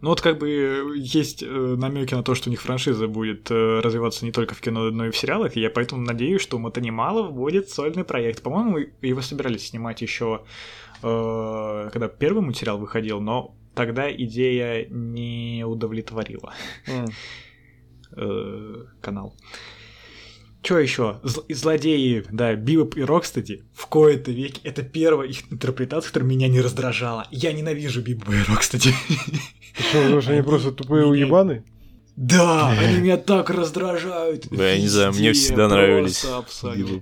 Ну 0.00 0.10
вот 0.10 0.20
как 0.20 0.38
бы 0.38 0.94
есть 0.96 1.42
э, 1.42 1.46
намеки 1.46 2.14
на 2.14 2.22
то, 2.22 2.34
что 2.34 2.48
у 2.48 2.50
них 2.50 2.62
франшиза 2.62 3.08
будет 3.08 3.50
э, 3.50 3.80
развиваться 3.80 4.24
не 4.24 4.30
только 4.30 4.54
в 4.54 4.60
кино, 4.60 4.90
но 4.90 5.06
и 5.06 5.10
в 5.10 5.16
сериалах, 5.16 5.56
и 5.56 5.60
я 5.60 5.70
поэтому 5.70 6.02
надеюсь, 6.02 6.40
что 6.40 6.56
у 6.56 6.60
Матанималов 6.60 7.32
будет 7.32 7.70
сольный 7.70 8.04
проект. 8.04 8.42
По-моему, 8.42 8.78
его 9.02 9.22
собирались 9.22 9.68
снимать 9.68 10.00
еще, 10.00 10.44
э, 11.02 11.90
когда 11.92 12.08
первый 12.08 12.42
мультсериал 12.42 12.78
выходил, 12.78 13.20
но 13.20 13.56
тогда 13.74 14.12
идея 14.12 14.86
не 14.88 15.64
удовлетворила 15.66 16.54
mm. 16.86 18.86
канал. 19.00 19.36
Что 20.62 20.80
еще? 20.80 21.20
злодеи, 21.22 22.24
да, 22.30 22.54
Бибоп 22.54 22.96
и 22.96 23.02
Рокстеди 23.02 23.64
в 23.72 23.86
кои-то 23.86 24.32
веке 24.32 24.60
это 24.64 24.82
первая 24.82 25.28
их 25.28 25.52
интерпретация, 25.52 26.08
которая 26.08 26.28
меня 26.28 26.48
не 26.48 26.60
раздражала. 26.60 27.26
Я 27.30 27.52
ненавижу 27.52 28.02
Бибопа 28.02 28.32
и 28.32 28.42
Рокстеди. 28.42 28.92
Что, 29.74 29.98
потому 30.02 30.20
что 30.20 30.32
они 30.32 30.42
просто 30.42 30.72
тупые 30.72 31.06
уебаны? 31.06 31.64
Да, 32.16 32.70
они 32.70 32.98
меня 32.98 33.16
так 33.16 33.48
раздражают. 33.48 34.48
Да, 34.50 34.70
я 34.70 34.78
не 34.80 34.88
знаю, 34.88 35.12
мне 35.12 35.32
всегда 35.32 35.68
нравились. 35.68 36.26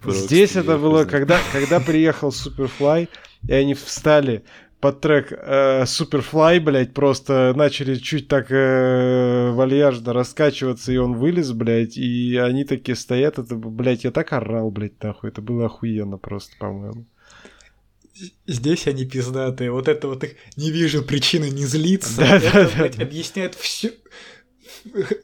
Здесь 0.05 0.57
это 0.57 0.77
было, 0.77 1.05
когда, 1.05 1.39
когда 1.53 1.81
приехал 1.81 2.31
Суперфлай, 2.31 3.09
и 3.49 3.53
они 3.53 3.75
встали 3.75 4.45
под 4.81 5.01
трек 5.01 5.33
э, 5.33 5.85
Superfly, 5.85 6.61
блядь, 6.61 6.93
просто 6.93 7.53
начали 7.57 7.95
чуть 7.95 8.29
так 8.29 8.51
э, 8.51 9.51
вальяжно 9.53 10.13
раскачиваться, 10.13 10.93
и 10.93 10.97
он 10.97 11.15
вылез, 11.15 11.53
блядь, 11.53 11.97
и 11.97 12.37
они 12.37 12.65
такие 12.65 12.95
стоят, 12.95 13.39
это, 13.39 13.57
блядь, 13.57 14.05
я 14.05 14.11
так 14.11 14.33
орал, 14.33 14.71
блядь, 14.71 15.03
нахуй, 15.03 15.31
это 15.31 15.41
было 15.41 15.67
охуенно 15.67 16.19
просто, 16.19 16.57
по-моему. 16.59 17.07
Здесь 18.47 18.87
они 18.87 19.05
пиздатые, 19.05 19.71
вот 19.71 19.89
это 19.89 20.09
вот 20.09 20.25
их 20.25 20.37
не 20.57 20.71
вижу 20.71 21.03
причины 21.03 21.51
не 21.51 21.67
злиться, 21.67 22.17
да, 22.19 22.37
это, 22.37 22.53
да, 22.53 22.71
блядь, 22.75 22.97
да. 22.97 23.03
объясняет 23.03 23.55
все 23.55 23.93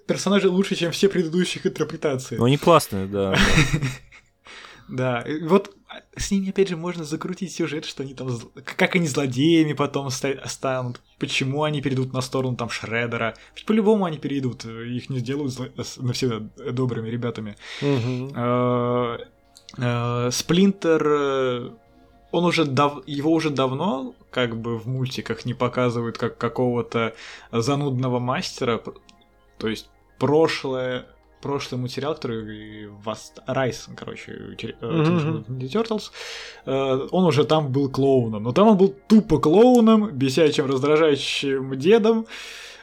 персонажи 0.06 0.48
лучше, 0.48 0.74
чем 0.74 0.92
все 0.92 1.08
предыдущих 1.08 1.66
интерпретации. 1.66 2.36
Ну, 2.36 2.44
они 2.44 2.58
классные, 2.58 3.06
да. 3.06 3.36
Да, 4.88 5.24
вот 5.42 5.74
с 6.16 6.30
ними, 6.30 6.50
опять 6.50 6.68
же, 6.68 6.76
можно 6.76 7.04
закрутить 7.04 7.52
сюжет, 7.52 7.86
что 7.86 8.02
они 8.02 8.12
там, 8.12 8.28
как 8.62 8.94
они 8.94 9.06
злодеями 9.06 9.72
потом 9.72 10.10
станут, 10.10 11.00
почему 11.18 11.62
они 11.62 11.80
перейдут 11.80 12.12
на 12.12 12.20
сторону 12.20 12.56
там 12.56 12.68
Шредера. 12.68 13.34
Ведь 13.54 13.64
по-любому 13.64 14.04
они 14.04 14.18
перейдут, 14.18 14.66
их 14.66 15.08
не 15.08 15.20
сделают 15.20 15.56
навсегда 15.96 16.40
добрыми 16.72 17.08
ребятами. 17.08 17.56
А, 19.80 20.30
Сплинтер, 20.30 21.06
э, 21.06 21.70
он 22.32 22.44
уже 22.44 22.64
дав... 22.64 23.06
его 23.06 23.30
уже 23.30 23.50
давно 23.50 24.14
как 24.30 24.56
бы 24.56 24.78
в 24.78 24.88
мультиках 24.88 25.44
не 25.44 25.54
показывают 25.54 26.18
как 26.18 26.38
какого-то 26.38 27.14
занудного 27.52 28.18
мастера, 28.18 28.82
то 29.58 29.68
есть 29.68 29.88
прошлое 30.18 31.06
прошлый 31.42 31.80
материал, 31.80 32.14
который 32.14 32.86
вас 33.04 33.34
Райс, 33.46 33.88
короче, 33.96 34.32
mm-hmm. 34.32 35.58
Turtles, 35.58 36.10
э, 36.64 37.08
он 37.10 37.24
уже 37.24 37.44
там 37.44 37.70
был 37.72 37.90
клоуном, 37.90 38.44
но 38.44 38.52
там 38.52 38.68
он 38.68 38.76
был 38.78 38.94
тупо 39.08 39.38
клоуном, 39.38 40.10
бесячим, 40.12 40.66
раздражающим 40.66 41.76
дедом, 41.76 42.26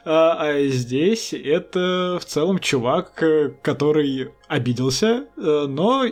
а, 0.05 0.37
а 0.39 0.67
здесь 0.67 1.33
это 1.33 2.19
в 2.21 2.25
целом 2.25 2.59
чувак, 2.59 3.23
э, 3.23 3.51
который 3.61 4.31
обиделся, 4.47 5.25
э, 5.37 5.65
но 5.67 6.05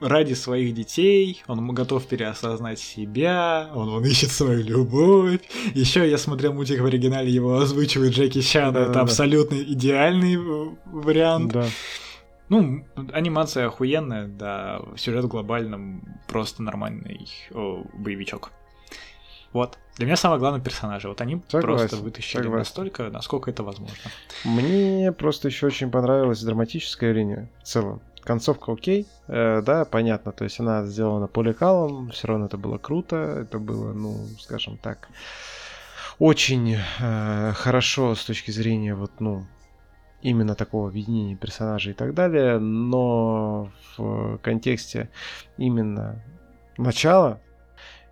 ради 0.00 0.34
своих 0.34 0.74
детей, 0.74 1.42
он 1.46 1.66
готов 1.74 2.06
переосознать 2.06 2.78
себя, 2.78 3.70
он, 3.74 3.88
он 3.88 4.04
ищет 4.04 4.30
свою 4.30 4.62
любовь. 4.62 5.40
Еще 5.74 6.08
я 6.08 6.18
смотрел 6.18 6.52
мультик 6.52 6.80
в 6.80 6.86
оригинале, 6.86 7.30
его 7.30 7.58
озвучивает 7.58 8.12
Джеки 8.12 8.40
Чан, 8.40 8.74
да, 8.74 8.82
это 8.82 8.92
да, 8.92 9.00
абсолютно 9.00 9.56
идеальный 9.56 10.36
вариант. 10.86 11.52
Да. 11.52 11.66
Ну, 12.48 12.84
анимация 13.12 13.66
охуенная, 13.66 14.26
да, 14.26 14.80
сюжет 14.96 15.24
в 15.24 15.28
глобальном 15.28 16.02
просто 16.26 16.62
нормальный 16.62 17.28
о, 17.52 17.84
боевичок. 17.94 18.50
Вот. 19.52 19.78
Для 19.96 20.06
меня 20.06 20.16
самое 20.16 20.38
главное 20.38 20.60
персонажи. 20.60 21.08
Вот 21.08 21.20
они 21.20 21.42
согласен, 21.48 21.88
просто 21.88 21.96
вытащили 21.96 22.42
согласен. 22.42 22.58
настолько, 22.58 23.10
насколько 23.10 23.50
это 23.50 23.62
возможно. 23.62 23.96
Мне 24.44 25.12
просто 25.12 25.48
еще 25.48 25.66
очень 25.66 25.90
понравилась 25.90 26.42
драматическая 26.42 27.12
линия 27.12 27.50
в 27.62 27.64
целом. 27.64 28.00
Концовка 28.28 28.72
окей, 28.72 29.06
э, 29.26 29.62
да, 29.64 29.86
понятно, 29.86 30.32
то 30.32 30.44
есть 30.44 30.60
она 30.60 30.84
сделана 30.84 31.28
по 31.28 31.40
лекалам, 31.40 32.10
все 32.10 32.28
равно 32.28 32.44
это 32.44 32.58
было 32.58 32.76
круто, 32.76 33.16
это 33.16 33.58
было, 33.58 33.94
ну, 33.94 34.26
скажем 34.38 34.76
так, 34.76 35.08
очень 36.18 36.76
э, 37.00 37.52
хорошо 37.54 38.14
с 38.14 38.22
точки 38.26 38.50
зрения 38.50 38.94
вот, 38.94 39.12
ну, 39.18 39.46
именно 40.20 40.54
такого 40.54 40.90
видения 40.90 41.36
персонажей 41.36 41.92
и 41.92 41.94
так 41.94 42.12
далее, 42.12 42.58
но 42.58 43.70
в 43.96 44.36
контексте 44.42 45.08
именно 45.56 46.22
начала 46.76 47.40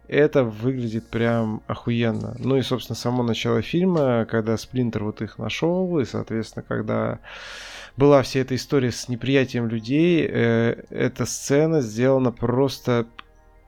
это 0.08 0.44
выглядит 0.44 1.08
прям 1.08 1.62
охуенно. 1.66 2.34
Ну 2.38 2.56
и, 2.56 2.62
собственно, 2.62 2.96
само 2.96 3.22
начало 3.22 3.60
фильма, 3.60 4.24
когда 4.24 4.56
Сплинтер 4.56 5.04
вот 5.04 5.20
их 5.20 5.36
нашел, 5.36 5.98
и, 5.98 6.06
соответственно, 6.06 6.64
когда 6.66 7.18
была 7.96 8.22
вся 8.22 8.40
эта 8.40 8.54
история 8.54 8.92
с 8.92 9.08
неприятием 9.08 9.68
людей, 9.68 10.26
э, 10.28 10.84
эта 10.90 11.26
сцена 11.26 11.80
сделана 11.80 12.32
просто 12.32 13.06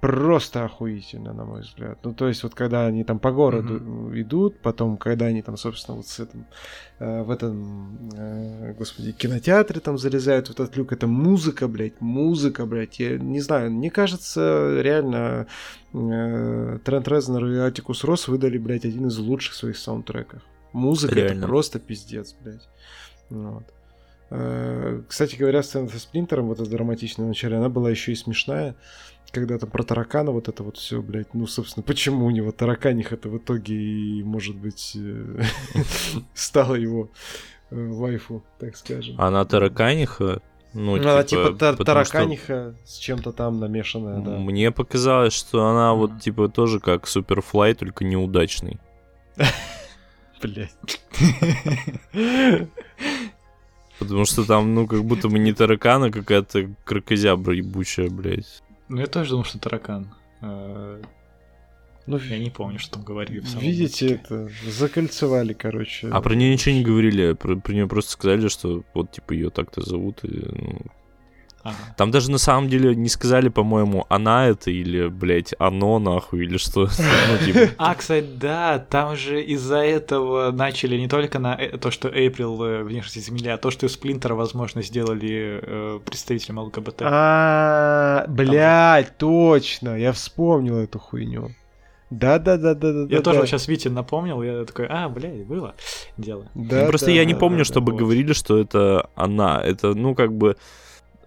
просто 0.00 0.64
охуительно, 0.64 1.32
на 1.32 1.44
мой 1.44 1.62
взгляд. 1.62 1.98
Ну, 2.04 2.14
то 2.14 2.28
есть, 2.28 2.42
вот 2.44 2.54
когда 2.54 2.86
они 2.86 3.02
там 3.02 3.18
по 3.18 3.32
городу 3.32 3.78
mm-hmm. 3.78 4.20
идут, 4.22 4.60
потом, 4.60 4.96
когда 4.96 5.26
они 5.26 5.42
там, 5.42 5.56
собственно, 5.56 5.96
вот 5.96 6.06
с 6.06 6.20
этим, 6.20 6.46
э, 7.00 7.22
в 7.22 7.30
этом, 7.30 8.10
э, 8.14 8.74
господи, 8.74 9.12
кинотеатре 9.12 9.80
там 9.80 9.98
залезают 9.98 10.48
в 10.48 10.50
этот 10.52 10.76
люк, 10.76 10.92
это 10.92 11.06
музыка, 11.06 11.66
блядь, 11.66 12.00
музыка, 12.00 12.64
блядь. 12.64 13.00
Я 13.00 13.18
не 13.18 13.40
знаю, 13.40 13.72
мне 13.72 13.90
кажется, 13.90 14.80
реально 14.80 15.48
э, 15.92 16.78
Трент 16.84 17.08
Резнер 17.08 17.46
и 17.46 17.56
Атикус 17.56 18.04
Росс 18.04 18.28
выдали, 18.28 18.58
блядь, 18.58 18.84
один 18.84 19.08
из 19.08 19.18
лучших 19.18 19.54
своих 19.54 19.76
саундтреков. 19.76 20.42
Музыка 20.72 21.14
реально. 21.14 21.38
это 21.38 21.48
просто 21.48 21.80
пиздец, 21.80 22.36
блядь. 22.40 22.68
Вот. 23.30 23.64
Э, 24.30 25.02
кстати 25.08 25.36
говоря, 25.36 25.62
сцена 25.62 25.88
со 25.88 25.98
Сплинтером, 25.98 26.48
вот 26.48 26.60
эта 26.60 26.70
драматичная 26.70 27.26
в 27.26 27.28
начале, 27.28 27.56
она 27.56 27.68
была 27.68 27.90
еще 27.90 28.12
и 28.12 28.16
смешная 28.16 28.74
когда 29.30 29.58
там 29.58 29.70
про 29.70 29.82
таракана 29.82 30.30
вот 30.30 30.48
это 30.48 30.62
вот 30.62 30.76
все, 30.76 31.02
блядь, 31.02 31.34
ну, 31.34 31.46
собственно, 31.46 31.84
почему 31.84 32.26
у 32.26 32.30
него 32.30 32.52
тараканих 32.52 33.12
это 33.12 33.28
в 33.28 33.38
итоге 33.38 33.74
и, 33.74 34.22
может 34.22 34.56
быть, 34.56 34.96
э, 34.96 35.42
стало 36.34 36.74
его 36.74 37.10
э, 37.70 37.76
вайфу, 37.76 38.42
так 38.58 38.76
скажем. 38.76 39.20
Она 39.20 39.44
тараканиха? 39.44 40.40
Ну, 40.74 40.96
она 40.96 41.22
типа, 41.24 41.52
типа 41.52 41.84
тараканиха 41.84 42.74
с 42.84 42.98
чем-то 42.98 43.32
там 43.32 43.58
намешанная, 43.58 44.20
да. 44.20 44.38
Мне 44.38 44.70
показалось, 44.70 45.32
что 45.32 45.66
она 45.66 45.94
вот 45.94 46.20
типа 46.20 46.48
тоже 46.48 46.78
как 46.78 47.06
Суперфлай, 47.06 47.74
только 47.74 48.04
неудачный. 48.04 48.78
Блять. 50.42 50.76
Потому 53.98 54.24
что 54.24 54.44
там, 54.44 54.74
ну, 54.74 54.86
как 54.86 55.04
будто 55.04 55.28
бы 55.28 55.38
не 55.38 55.52
таракана, 55.52 56.10
какая-то 56.10 56.70
крокозябра 56.84 57.54
ебучая, 57.54 58.10
блядь. 58.10 58.62
Ну, 58.88 59.00
я 59.00 59.06
тоже 59.06 59.30
думал, 59.30 59.44
что 59.44 59.58
таракан. 59.58 60.14
А, 60.40 61.00
ну, 62.06 62.18
я 62.18 62.38
не 62.38 62.50
помню, 62.50 62.78
что 62.78 62.92
там 62.92 63.04
говорили. 63.04 63.40
В 63.40 63.60
видите, 63.60 64.14
это 64.14 64.48
закольцевали, 64.66 65.52
короче. 65.52 66.08
А 66.08 66.20
про 66.20 66.34
нее 66.34 66.52
ничего 66.52 66.74
не 66.74 66.82
говорили, 66.82 67.32
про, 67.32 67.56
про 67.56 67.72
нее 67.72 67.86
просто 67.86 68.12
сказали, 68.12 68.48
что 68.48 68.82
вот 68.94 69.10
типа 69.12 69.32
ее 69.32 69.50
так-то 69.50 69.82
зовут. 69.82 70.24
И, 70.24 70.28
ну, 70.28 70.78
Ага. 71.68 71.94
Там 71.96 72.10
даже 72.10 72.30
на 72.30 72.38
самом 72.38 72.68
деле 72.68 72.94
не 72.94 73.08
сказали, 73.08 73.48
по-моему, 73.48 74.06
она 74.08 74.46
это 74.46 74.70
или, 74.70 75.08
блядь, 75.08 75.54
оно 75.58 75.98
нахуй, 75.98 76.44
или 76.44 76.56
что. 76.56 76.88
Ну, 77.28 77.44
типа. 77.44 77.74
А, 77.76 77.94
кстати, 77.94 78.26
да, 78.36 78.78
там 78.78 79.16
же 79.16 79.42
из-за 79.42 79.78
этого 79.78 80.50
начали 80.50 80.96
не 80.96 81.08
только 81.08 81.38
на 81.38 81.54
э, 81.54 81.76
то, 81.76 81.90
что 81.90 82.08
Эйприл 82.08 82.62
э, 82.62 82.82
внешность 82.82 83.18
изменили, 83.18 83.48
а 83.48 83.58
то, 83.58 83.70
что 83.70 83.88
Сплинтера, 83.88 84.34
возможно, 84.34 84.82
сделали 84.82 85.60
э, 85.62 86.00
представителем 86.04 86.58
ЛГБТ. 86.60 87.02
А, 87.02 88.24
блядь, 88.28 89.16
точно, 89.18 89.98
я 89.98 90.12
вспомнил 90.12 90.76
эту 90.78 90.98
хуйню. 90.98 91.50
Да, 92.10 92.38
да, 92.38 92.56
да, 92.56 92.74
да, 92.74 92.92
да. 92.92 93.14
Я 93.14 93.20
тоже 93.20 93.46
сейчас 93.46 93.68
Вите 93.68 93.90
напомнил, 93.90 94.42
я 94.42 94.64
такой, 94.64 94.86
а, 94.88 95.08
блядь, 95.10 95.44
было 95.44 95.74
дело. 96.16 96.48
Да, 96.54 96.86
Просто 96.86 97.10
я 97.10 97.24
не 97.26 97.34
помню, 97.34 97.64
чтобы 97.64 97.94
говорили, 97.94 98.32
что 98.32 98.58
это 98.58 99.10
она. 99.14 99.60
Это, 99.62 99.94
ну, 99.94 100.14
как 100.14 100.32
бы 100.32 100.56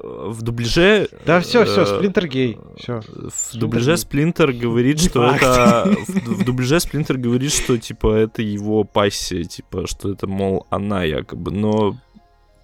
в 0.04 0.42
дубляже... 0.42 1.10
Да 1.26 1.40
все, 1.42 1.66
все, 1.66 1.86
Сплинтер 1.86 2.28
гей. 2.28 2.58
Все. 2.78 3.02
В 3.02 3.56
дубляже 3.58 3.98
Сплинтер 3.98 4.52
говорит, 4.52 5.00
что 5.00 5.32
это... 5.34 5.86
В 6.08 6.44
дубляже 6.44 6.80
Сплинтер 6.80 7.18
говорит, 7.18 7.52
что, 7.52 7.78
типа, 7.78 8.14
это 8.14 8.42
его 8.42 8.84
пассия, 8.84 9.44
типа, 9.44 9.88
что 9.88 10.12
это, 10.12 10.28
мол, 10.28 10.66
она 10.70 11.04
якобы, 11.04 11.52
но... 11.52 11.98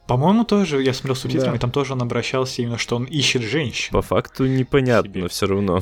По-моему, 0.08 0.46
тоже, 0.46 0.82
я 0.82 0.94
смотрел 0.94 1.16
субтитрами, 1.16 1.56
да. 1.56 1.60
там 1.60 1.72
тоже 1.72 1.94
он 1.94 2.02
обращался 2.02 2.62
именно, 2.62 2.78
что 2.78 2.96
он 2.96 3.04
ищет 3.04 3.42
женщин. 3.42 3.92
По 3.92 4.02
факту 4.02 4.46
непонятно 4.46 5.28
все 5.28 5.48
равно. 5.48 5.82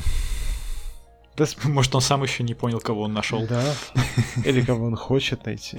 Да, 1.38 1.46
может, 1.66 1.94
он 1.94 2.02
сам 2.02 2.24
еще 2.24 2.44
не 2.44 2.56
понял, 2.56 2.80
кого 2.80 3.04
он 3.04 3.14
нашел. 3.14 3.46
Да. 3.46 3.64
Или 4.46 4.62
кого 4.62 4.88
он 4.88 4.96
хочет 4.96 5.46
найти. 5.46 5.78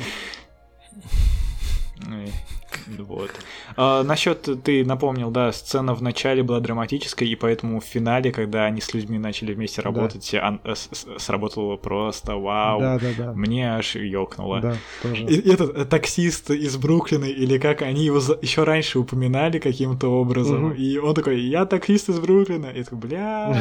Вот. 2.99 3.31
А, 3.77 4.03
насчет, 4.03 4.63
ты 4.63 4.85
напомнил, 4.85 5.31
да, 5.31 5.53
сцена 5.53 5.95
в 5.95 6.03
начале 6.03 6.43
была 6.43 6.61
драматической, 6.61 7.29
и 7.29 7.37
поэтому 7.37 7.81
в 7.81 7.85
финале, 7.85 8.33
когда 8.33 8.65
они 8.65 8.81
с 8.81 8.93
людьми 8.95 9.19
начали 9.19 9.55
вместе 9.55 9.81
работать, 9.81 10.29
да. 10.33 10.49
он, 10.49 10.75
с, 10.75 10.89
с, 10.93 11.07
сработало 11.19 11.77
просто 11.77 12.37
вау. 12.37 12.81
Да, 12.81 12.99
да, 12.99 13.09
да. 13.17 13.33
Мне 13.33 13.75
аж 13.75 13.97
ёкнуло. 13.97 14.61
Да, 14.61 14.77
тоже. 15.03 15.25
И, 15.25 15.49
этот 15.49 15.77
э, 15.77 15.85
таксист 15.85 16.51
из 16.51 16.77
Бруклина, 16.77 17.25
или 17.25 17.59
как 17.59 17.83
они 17.83 18.05
его 18.05 18.21
за... 18.21 18.39
еще 18.41 18.65
раньше 18.65 18.99
упоминали 18.99 19.59
каким-то 19.59 20.09
образом, 20.09 20.67
угу. 20.67 20.75
и 20.75 20.99
он 20.99 21.15
такой, 21.15 21.41
я 21.41 21.67
таксист 21.67 22.09
из 22.09 22.19
Бруклина. 22.19 22.67
И 22.67 22.83
такой, 22.83 22.99
бля, 22.99 23.55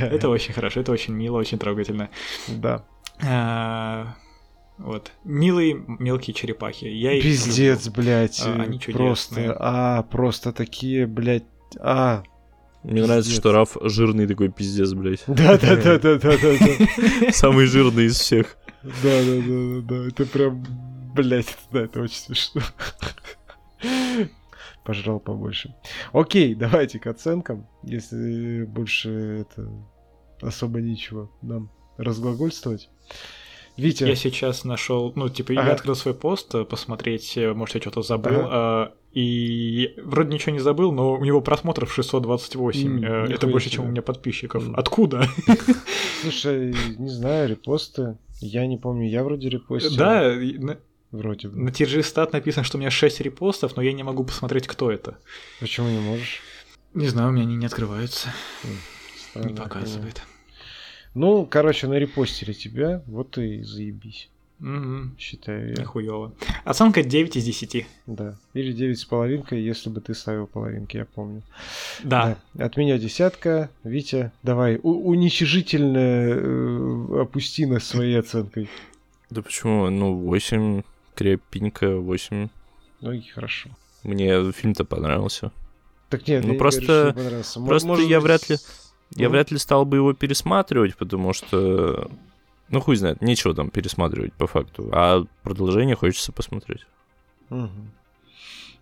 это 0.00 0.28
очень 0.28 0.52
хорошо, 0.52 0.80
это 0.80 0.92
очень 0.92 1.14
мило, 1.14 1.38
очень 1.38 1.58
трогательно. 1.58 2.10
Да. 2.48 2.84
Вот. 4.78 5.10
Милые 5.24 5.74
мелкие 5.74 6.34
черепахи. 6.34 6.84
Я 6.86 7.12
их 7.14 7.22
Пиздец, 7.24 7.86
люблю. 7.86 8.02
блядь. 8.02 8.40
А, 8.44 8.62
они 8.62 8.78
Просто, 8.78 9.56
а, 9.58 10.02
просто 10.04 10.52
такие, 10.52 11.06
блядь, 11.06 11.44
а. 11.80 12.22
Мне 12.84 12.92
пиздец. 12.94 13.08
нравится, 13.08 13.30
что 13.32 13.52
Раф 13.52 13.76
жирный 13.82 14.26
такой 14.28 14.50
пиздец, 14.50 14.92
блядь. 14.92 15.22
Да-да-да-да-да-да. 15.26 17.32
Самый 17.32 17.66
жирный 17.66 18.06
из 18.06 18.16
всех. 18.18 18.56
Да-да-да-да. 19.02 20.06
Это 20.08 20.24
прям, 20.26 20.64
блядь, 21.14 21.56
да, 21.72 21.82
это 21.82 22.00
очень 22.00 22.16
смешно. 22.16 22.62
Пожрал 24.84 25.20
побольше. 25.20 25.74
Окей, 26.12 26.54
давайте 26.54 26.98
к 26.98 27.06
оценкам. 27.08 27.66
Если 27.82 28.64
больше 28.64 29.10
это 29.42 29.68
особо 30.40 30.80
ничего 30.80 31.30
нам 31.42 31.70
разглагольствовать. 31.98 32.88
Витя. 33.78 34.04
Я 34.04 34.16
сейчас 34.16 34.64
нашел, 34.64 35.12
ну, 35.14 35.28
типа, 35.28 35.52
ага. 35.52 35.68
я 35.68 35.72
открыл 35.72 35.94
свой 35.94 36.14
пост, 36.14 36.52
э, 36.54 36.64
посмотреть, 36.64 37.36
э, 37.36 37.54
может, 37.54 37.76
я 37.76 37.80
что-то 37.80 38.02
забыл. 38.02 38.40
Ага. 38.40 38.48
А, 38.50 38.94
и 39.12 39.94
вроде 40.02 40.34
ничего 40.34 40.52
не 40.52 40.58
забыл, 40.58 40.90
но 40.92 41.14
у 41.14 41.24
него 41.24 41.40
просмотров 41.40 41.92
628. 41.92 43.04
Mm, 43.04 43.32
Это 43.32 43.46
больше, 43.46 43.70
чем 43.70 43.84
у 43.84 43.88
меня 43.88 44.02
подписчиков. 44.02 44.68
Mm. 44.68 44.74
Откуда? 44.74 45.28
Слушай, 46.22 46.74
не 46.98 47.08
знаю, 47.08 47.48
репосты. 47.48 48.18
Я 48.40 48.66
не 48.66 48.76
помню, 48.76 49.08
я 49.08 49.22
вроде 49.22 49.48
репостил. 49.48 49.96
Да, 49.96 50.34
вроде 51.12 51.48
бы. 51.48 51.56
На 51.56 51.68
TG 51.70 52.00
Stat 52.00 52.30
написано, 52.32 52.64
что 52.64 52.78
у 52.78 52.80
меня 52.80 52.90
6 52.90 53.20
репостов, 53.20 53.76
но 53.76 53.82
я 53.82 53.92
не 53.92 54.02
могу 54.02 54.24
посмотреть, 54.24 54.66
кто 54.66 54.90
это. 54.90 55.18
Почему 55.60 55.88
не 55.88 56.00
можешь? 56.00 56.40
Не 56.94 57.06
знаю, 57.06 57.28
у 57.28 57.32
меня 57.32 57.42
они 57.42 57.56
не 57.56 57.66
открываются. 57.66 58.28
Странно, 59.30 59.48
не 59.48 59.54
показывает. 59.54 60.14
Конечно. 60.14 60.37
Ну, 61.14 61.46
короче, 61.46 61.86
на 61.86 61.94
репостили 61.94 62.52
тебя, 62.52 63.02
вот 63.06 63.38
и 63.38 63.62
заебись. 63.62 64.28
Угу. 64.60 65.16
Считаю 65.18 65.68
я. 65.68 65.74
Нихуёво. 65.76 66.32
Оценка 66.64 67.02
9 67.04 67.36
из 67.36 67.44
10. 67.44 67.86
Да. 68.06 68.36
Или 68.54 68.72
9 68.72 68.98
с 68.98 69.04
половинкой, 69.04 69.62
если 69.62 69.88
бы 69.88 70.00
ты 70.00 70.14
ставил 70.14 70.46
половинки, 70.48 70.96
я 70.96 71.04
помню. 71.04 71.42
Да. 72.02 72.38
да. 72.54 72.64
От 72.66 72.76
меня 72.76 72.98
десятка. 72.98 73.70
Витя, 73.84 74.32
давай, 74.42 74.80
у- 74.82 75.08
уничижительно 75.10 75.98
э, 75.98 77.20
опусти 77.22 77.66
нас 77.66 77.84
своей 77.84 78.18
оценкой. 78.18 78.68
Да 79.30 79.42
почему? 79.42 79.88
Ну, 79.90 80.16
8, 80.16 80.82
крепенько, 81.14 81.96
8. 81.96 82.48
Ну 83.00 83.12
и 83.12 83.20
хорошо. 83.20 83.70
Мне 84.02 84.50
фильм-то 84.52 84.84
понравился. 84.84 85.52
Так 86.08 86.26
нет, 86.26 86.44
ну 86.44 86.54
просто, 86.56 87.12
говорю, 87.14 87.42
просто 87.66 87.86
Может, 87.86 88.08
я 88.08 88.20
вряд 88.20 88.48
ли 88.48 88.56
я 89.14 89.26
ну. 89.26 89.32
вряд 89.32 89.50
ли 89.50 89.58
стал 89.58 89.84
бы 89.84 89.96
его 89.96 90.12
пересматривать, 90.12 90.96
потому 90.96 91.32
что... 91.32 92.10
Ну, 92.68 92.80
хуй 92.80 92.96
знает, 92.96 93.22
нечего 93.22 93.54
там 93.54 93.70
пересматривать 93.70 94.34
по 94.34 94.46
факту. 94.46 94.90
А 94.92 95.24
продолжение 95.42 95.96
хочется 95.96 96.32
посмотреть. 96.32 96.86
Угу. 97.48 97.70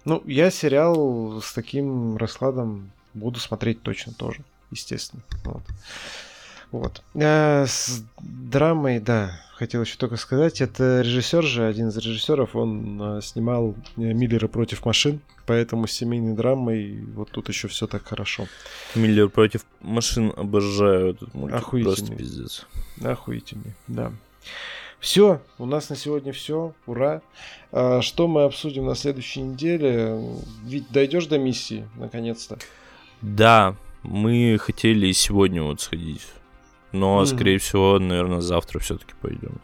Ну, 0.05 0.23
я 0.27 0.51
сериал 0.51 1.41
с 1.41 1.53
таким 1.53 2.17
раскладом 2.17 2.91
буду 3.15 3.41
смотреть 3.41 3.83
точно 3.83 4.13
тоже, 4.13 4.45
естественно. 4.71 5.23
Вот. 5.45 5.63
Вот. 6.77 7.03
А 7.15 7.65
с 7.67 8.05
драмой, 8.19 9.01
да, 9.01 9.41
хотел 9.55 9.83
еще 9.83 9.97
только 9.97 10.17
сказать, 10.17 10.61
это 10.61 11.01
режиссер 11.01 11.43
же, 11.43 11.67
один 11.67 11.89
из 11.89 11.97
режиссеров, 11.97 12.55
он 12.55 13.01
а, 13.01 13.21
снимал 13.23 13.75
э, 13.97 14.01
Миллера 14.01 14.47
против 14.47 14.85
машин, 14.85 15.21
поэтому 15.47 15.87
с 15.87 15.93
семейной 15.93 16.35
драмой 16.35 17.03
вот 17.15 17.31
тут 17.31 17.49
еще 17.49 17.69
все 17.69 17.87
так 17.87 18.07
хорошо. 18.07 18.47
Миллер 18.95 19.31
против 19.31 19.65
машин 19.81 20.33
обожаю 20.37 21.15
этот 21.15 21.33
мультик. 21.33 21.57
Охуительный. 21.57 21.95
Просто 21.97 22.15
пиздец. 22.15 22.67
Охуительный, 23.03 23.75
да. 23.89 24.13
Все, 25.01 25.41
у 25.59 25.65
нас 25.65 25.89
на 25.89 25.97
сегодня 25.97 26.33
все, 26.33 26.75
ура. 26.85 27.23
А, 27.73 28.03
что 28.03 28.29
мы 28.29 28.45
обсудим 28.45 28.85
на 28.85 28.95
следующей 28.95 29.41
неделе? 29.41 30.21
Ведь 30.65 30.91
дойдешь 30.91 31.27
до 31.27 31.39
миссии, 31.39 31.89
наконец-то. 31.97 32.59
Да, 33.23 33.77
мы 34.03 34.59
хотели 34.61 35.11
сегодня 35.13 35.63
вот 35.63 35.81
сходить. 35.81 36.23
Но, 36.99 37.23
mm. 37.23 37.27
скорее 37.27 37.59
всего, 37.59 37.99
наверное, 37.99 38.41
завтра 38.41 38.79
все-таки 38.79 39.15
пойдем. 39.21 39.61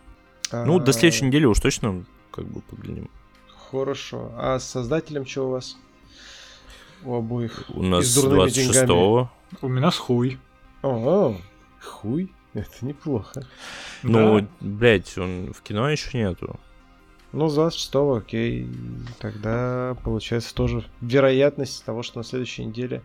А... 0.50 0.64
Ну, 0.64 0.78
до 0.78 0.92
следующей 0.92 1.26
недели 1.26 1.44
уж 1.44 1.60
точно 1.60 2.04
как 2.30 2.46
бы 2.46 2.60
поглядим. 2.60 3.10
Хорошо. 3.70 4.32
А 4.36 4.59
с 4.59 4.68
создателем 4.68 5.26
что 5.26 5.48
у 5.48 5.50
вас? 5.50 5.76
У 7.04 7.14
обоих. 7.14 7.64
У 7.70 7.82
нас 7.82 8.04
26-го. 8.04 9.30
У 9.60 9.68
меня 9.68 9.90
с 9.90 9.96
хуй. 9.96 10.38
О, 10.82 11.36
хуй? 11.80 12.32
Это 12.54 12.84
неплохо. 12.84 13.46
Ну, 14.02 14.40
да. 14.40 14.46
блядь, 14.60 15.16
он 15.16 15.52
в 15.54 15.62
кино 15.62 15.88
еще 15.88 16.18
нету. 16.18 16.60
Ну, 17.32 17.48
с 17.48 17.54
26 17.54 17.94
окей. 17.94 18.68
Тогда 19.18 19.96
получается 20.04 20.54
тоже 20.54 20.84
вероятность 21.00 21.82
того, 21.84 22.02
что 22.02 22.18
на 22.18 22.24
следующей 22.24 22.66
неделе 22.66 23.02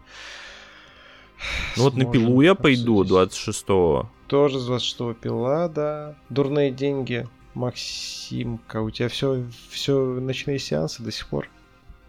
ну 1.75 1.83
вот 1.83 1.95
на 1.95 2.05
пилу 2.05 2.41
я 2.41 2.55
пойду 2.55 3.03
26-го. 3.03 4.09
Тоже 4.27 4.59
с 4.59 4.69
26-го 4.69 5.13
пила, 5.13 5.69
да. 5.69 6.15
Дурные 6.29 6.71
деньги. 6.71 7.27
Максимка, 7.53 8.81
у 8.81 8.91
тебя 8.91 9.09
все, 9.09 9.45
все 9.69 9.99
ночные 9.99 10.59
сеансы 10.59 11.01
до 11.01 11.11
сих 11.11 11.27
пор? 11.27 11.49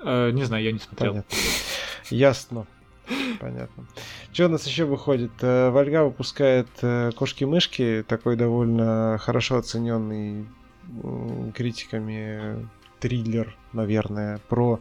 Э, 0.01 0.31
не 0.31 0.45
знаю, 0.45 0.65
я 0.65 0.73
не 0.73 0.78
смотрел. 0.78 1.12
Понятно. 1.12 1.36
Ясно. 2.11 2.66
Понятно. 3.40 3.86
Что 4.32 4.47
у 4.47 4.49
нас 4.49 4.66
еще 4.66 4.85
выходит? 4.85 5.31
Э, 5.40 5.70
Вольга 5.70 6.05
выпускает 6.05 6.69
э, 6.82 7.12
кошки-мышки, 7.16 8.05
такой 8.07 8.36
довольно 8.36 9.16
хорошо 9.20 9.57
оцененный 9.57 10.47
критиками 11.55 12.69
триллер, 12.99 13.55
наверное, 13.73 14.40
про 14.49 14.81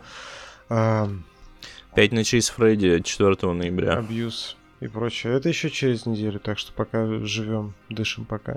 Пять 0.69 2.11
ночей 2.11 2.41
с 2.41 2.49
Фредди 2.49 3.01
4 3.01 3.53
ноября. 3.53 3.93
Абьюз 3.93 4.56
и 4.79 4.87
прочее. 4.87 5.33
Это 5.33 5.49
еще 5.49 5.69
через 5.69 6.05
неделю, 6.05 6.39
так 6.39 6.59
что 6.59 6.71
пока 6.71 7.05
живем, 7.21 7.73
дышим 7.89 8.25
пока. 8.25 8.53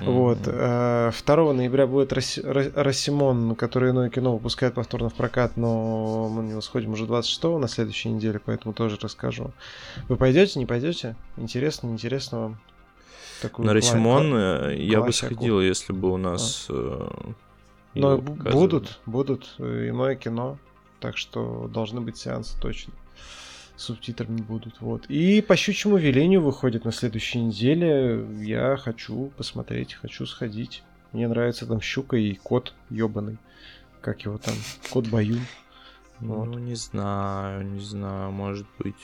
Mm-hmm. 0.00 0.04
Вот. 0.04 0.42
2 0.42 0.52
э, 0.52 1.52
ноября 1.52 1.86
будет 1.86 2.12
Рассимон, 2.12 3.54
который 3.56 3.90
иное 3.90 4.08
кино 4.08 4.34
выпускает 4.34 4.74
повторно 4.74 5.10
в 5.10 5.14
прокат, 5.14 5.56
но 5.56 6.28
мы 6.28 6.42
на 6.42 6.48
него 6.48 6.60
сходим 6.60 6.92
уже 6.92 7.06
26 7.06 7.42
на 7.44 7.68
следующей 7.68 8.08
неделе, 8.08 8.40
поэтому 8.42 8.72
тоже 8.72 8.96
расскажу. 9.00 9.52
Вы 10.08 10.16
пойдете, 10.16 10.58
не 10.58 10.66
пойдете? 10.66 11.14
Интересно, 11.36 11.88
неинтересно 11.88 12.40
вам? 12.40 12.60
Такую 13.42 13.66
на 13.66 13.74
Рассимон 13.74 14.34
э, 14.34 14.76
я 14.78 15.00
бы 15.02 15.12
сходил, 15.12 15.60
если 15.60 15.92
бы 15.92 16.10
у 16.10 16.16
нас... 16.16 16.66
А. 16.70 17.32
Но 17.92 18.18
будут, 18.18 19.00
будут 19.04 19.56
иное 19.58 20.14
кино. 20.14 20.58
Так 21.00 21.16
что 21.16 21.66
должны 21.66 22.00
быть 22.00 22.18
сеансы 22.18 22.58
точно. 22.60 22.92
Субтитрами 23.80 24.42
будут. 24.42 24.80
Вот. 24.80 25.06
И 25.06 25.40
по 25.40 25.56
щучьему 25.56 25.96
велению 25.96 26.42
выходит 26.42 26.84
на 26.84 26.92
следующей 26.92 27.40
неделе. 27.40 28.26
Я 28.42 28.76
хочу 28.76 29.32
посмотреть, 29.36 29.94
хочу 29.94 30.26
сходить. 30.26 30.82
Мне 31.12 31.26
нравится 31.28 31.66
там 31.66 31.80
щука 31.80 32.16
и 32.16 32.34
кот 32.34 32.74
ебаный. 32.90 33.38
Как 34.00 34.20
его 34.22 34.38
там? 34.38 34.54
Кот 34.90 35.08
Баюн. 35.08 35.40
Вот. 36.20 36.44
Ну, 36.44 36.58
не 36.58 36.74
знаю, 36.74 37.66
не 37.66 37.80
знаю, 37.80 38.30
может 38.30 38.66
быть. 38.78 38.94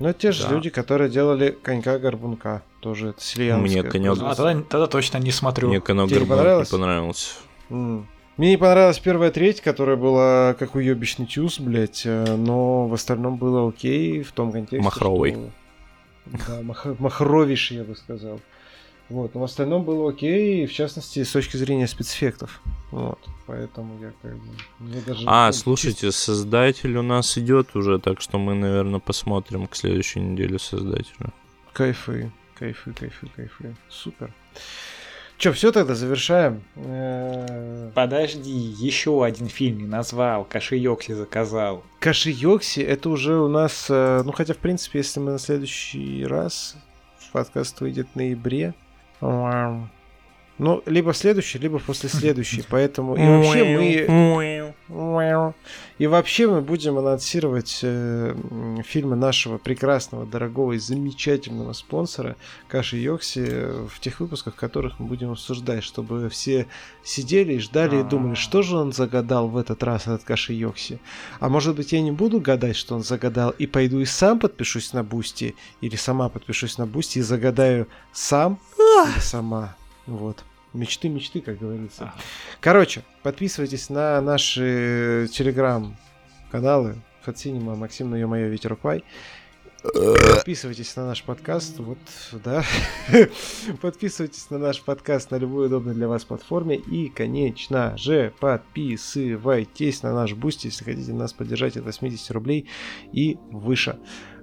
Ну, 0.00 0.08
это 0.08 0.18
те 0.18 0.32
же 0.32 0.42
да. 0.42 0.50
люди, 0.50 0.70
которые 0.70 1.08
делали 1.08 1.50
конька-горбунка. 1.62 2.62
Тоже 2.80 3.10
это 3.10 3.20
Мне 3.58 3.82
конек... 3.84 4.18
А 4.22 4.34
тогда, 4.34 4.60
тогда 4.62 4.86
точно 4.88 5.18
не 5.18 5.30
смотрю. 5.30 5.68
Мне 5.68 5.80
конек-горбунок 5.80 6.64
не 6.64 6.70
понравился. 6.70 7.36
Mm. 7.68 8.06
Мне 8.40 8.52
не 8.52 8.56
понравилась 8.56 8.98
первая 8.98 9.30
треть, 9.30 9.60
которая 9.60 9.96
была 9.96 10.54
как 10.54 10.74
уебищный 10.74 11.26
тюз, 11.26 11.60
блядь, 11.60 12.06
э, 12.06 12.36
но 12.36 12.88
в 12.88 12.94
остальном 12.94 13.36
было 13.36 13.68
окей 13.68 14.22
в 14.22 14.32
том 14.32 14.50
контексте. 14.50 14.82
Махровый. 14.82 15.32
Что... 15.32 15.50
Да, 16.48 16.62
мах... 16.62 16.86
махровейший, 16.98 17.76
я 17.76 17.84
бы 17.84 17.94
сказал. 17.94 18.40
Вот, 19.10 19.34
но 19.34 19.42
в 19.42 19.44
остальном 19.44 19.84
было 19.84 20.08
окей, 20.08 20.64
в 20.64 20.72
частности, 20.72 21.22
с 21.22 21.30
точки 21.32 21.58
зрения 21.58 21.86
спецэффектов. 21.86 22.62
Вот, 22.92 23.18
поэтому 23.44 24.00
я 24.00 24.10
как 24.22 24.34
бы... 24.38 24.54
Мне 24.78 25.02
даже 25.06 25.22
а, 25.26 25.52
слушайте, 25.52 26.10
создатель 26.10 26.96
у 26.96 27.02
нас 27.02 27.36
идет 27.36 27.76
уже, 27.76 27.98
так 27.98 28.22
что 28.22 28.38
мы, 28.38 28.54
наверное, 28.54 29.00
посмотрим 29.00 29.66
к 29.66 29.76
следующей 29.76 30.20
неделе 30.20 30.58
создателя. 30.58 31.34
Кайфы, 31.74 32.32
кайфы, 32.58 32.94
кайфы, 32.94 33.26
кайфы. 33.36 33.76
Супер. 33.90 34.32
Че, 35.40 35.52
все 35.52 35.72
тогда 35.72 35.94
завершаем? 35.94 36.62
Э, 36.76 37.90
Подожди, 37.94 38.50
еще 38.50 39.24
один 39.24 39.48
фильм 39.48 39.78
не 39.78 39.86
назвал. 39.86 40.44
Кашиёкси 40.44 41.12
заказал. 41.12 41.82
Кашиёкси 41.98 42.80
это 42.80 43.08
уже 43.08 43.36
у 43.40 43.48
нас, 43.48 43.86
э, 43.88 44.20
ну 44.22 44.32
хотя 44.32 44.52
в 44.52 44.58
принципе, 44.58 44.98
если 44.98 45.18
мы 45.18 45.32
на 45.32 45.38
следующий 45.38 46.26
раз 46.26 46.76
подкаст 47.32 47.80
выйдет 47.80 48.08
в 48.12 48.16
ноябре, 48.16 48.74
ну, 49.22 50.82
либо 50.84 51.14
следующий, 51.14 51.58
либо 51.58 51.78
после 51.78 52.10
следующей. 52.10 52.62
Поэтому 52.68 53.16
и 53.16 53.26
вообще 53.26 53.64
мы... 53.64 54.59
И 55.98 56.06
вообще 56.06 56.48
мы 56.48 56.62
будем 56.62 56.98
анонсировать 56.98 57.80
э, 57.82 58.34
фильмы 58.84 59.16
нашего 59.16 59.58
прекрасного, 59.58 60.26
дорогого 60.26 60.72
и 60.72 60.78
замечательного 60.78 61.72
спонсора 61.74 62.36
Каши 62.68 62.96
Йокси 62.96 63.86
в 63.88 64.00
тех 64.00 64.20
выпусках, 64.20 64.54
в 64.54 64.58
которых 64.58 64.98
мы 64.98 65.06
будем 65.06 65.30
обсуждать, 65.30 65.84
чтобы 65.84 66.28
все 66.28 66.66
сидели 67.04 67.54
и 67.54 67.58
ждали 67.58 68.00
и 68.00 68.02
думали, 68.02 68.34
что 68.34 68.62
же 68.62 68.76
он 68.76 68.92
загадал 68.92 69.48
в 69.48 69.56
этот 69.56 69.82
раз, 69.82 70.02
этот 70.02 70.24
Каши 70.24 70.54
Йокси. 70.54 71.00
А 71.38 71.48
может 71.48 71.76
быть 71.76 71.92
я 71.92 72.00
не 72.00 72.12
буду 72.12 72.40
гадать, 72.40 72.76
что 72.76 72.94
он 72.96 73.02
загадал, 73.02 73.50
и 73.50 73.66
пойду 73.66 74.00
и 74.00 74.04
сам 74.04 74.38
подпишусь 74.38 74.92
на 74.92 75.04
Boosty, 75.04 75.54
или 75.80 75.96
сама 75.96 76.28
подпишусь 76.28 76.78
на 76.78 76.86
Boosty 76.86 77.18
и 77.18 77.22
загадаю 77.22 77.86
сам 78.12 78.58
или 78.78 79.20
сама. 79.20 79.76
Вот. 80.06 80.44
Мечты, 80.72 81.08
мечты, 81.08 81.40
как 81.40 81.58
говорится. 81.58 82.12
Короче, 82.60 83.02
подписывайтесь 83.22 83.90
на 83.90 84.20
наши 84.20 85.28
телеграм-каналы 85.32 86.96
Фатсинема, 87.22 87.74
Максим, 87.74 88.10
ну 88.10 88.16
ё-моё, 88.16 88.48
Ветер 88.48 88.72
Уквай. 88.72 89.04
Подписывайтесь 89.82 90.94
на 90.96 91.06
наш 91.06 91.22
подкаст, 91.22 91.78
вот, 91.78 91.98
да. 92.44 92.62
Подписывайтесь 93.80 94.50
на 94.50 94.58
наш 94.58 94.82
подкаст 94.82 95.30
на 95.30 95.36
любой 95.36 95.66
удобной 95.66 95.94
для 95.94 96.06
вас 96.06 96.24
платформе. 96.24 96.76
И, 96.76 97.08
конечно 97.08 97.96
же, 97.96 98.34
подписывайтесь 98.40 100.02
на 100.02 100.12
наш 100.12 100.34
буст, 100.34 100.64
если 100.64 100.84
хотите 100.84 101.12
нас 101.14 101.32
поддержать 101.32 101.76
от 101.78 101.84
80 101.84 102.30
рублей 102.32 102.68
и 103.12 103.38
выше. 103.50 103.98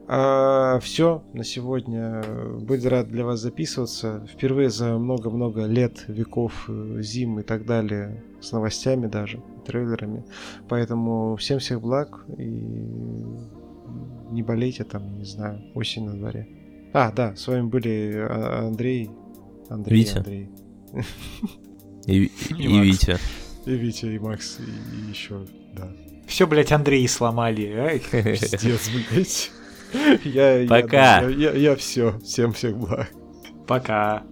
А, 0.10 0.80
все 0.80 1.22
на 1.34 1.44
сегодня. 1.44 2.24
Буду 2.62 2.90
рад 2.90 3.10
для 3.10 3.26
вас 3.26 3.42
записываться. 3.42 4.26
Впервые 4.32 4.70
за 4.70 4.98
много-много 4.98 5.66
лет, 5.66 6.06
веков, 6.08 6.66
э, 6.70 7.02
зим 7.02 7.40
и 7.40 7.44
так 7.44 7.66
далее, 7.66 8.24
с 8.40 8.54
новостями 8.54 9.08
даже, 9.08 9.44
трейлерами. 9.66 10.24
Поэтому 10.70 11.36
всем 11.36 11.60
всех 11.60 11.82
благ 11.82 12.26
и 12.38 12.44
не 14.32 14.44
болейте 14.44 14.86
там, 14.86 15.18
не 15.18 15.26
знаю, 15.26 15.62
осень 15.76 16.06
на 16.06 16.14
дворе. 16.14 16.48
А, 16.94 17.12
да, 17.12 17.36
с 17.36 17.46
вами 17.48 17.68
были 17.68 18.14
а, 18.16 18.68
Андрей. 18.68 19.12
Андрей, 19.68 20.00
Витя. 20.00 20.18
Андрей. 20.18 20.50
И, 22.06 22.24
и, 22.24 22.30
и 22.58 22.80
Витя. 22.80 23.18
И 23.66 23.72
Витя, 23.72 24.06
и 24.06 24.20
Макс, 24.20 24.60
и, 24.60 24.64
и 24.64 25.10
еще, 25.10 25.46
да. 25.76 25.92
Все, 26.28 26.48
блядь, 26.48 26.72
Андрей 26.72 27.06
сломали. 27.10 27.74
Ай. 27.74 28.02
Пиздец, 28.10 28.90
блядь. 29.12 29.52
Я, 30.24 30.68
Пока. 30.68 31.22
Я, 31.22 31.30
я, 31.30 31.52
я, 31.52 31.52
я 31.54 31.76
все. 31.76 32.20
Всем 32.20 32.54
всех 32.54 32.78
благ. 32.78 33.08
Пока. 33.68 34.24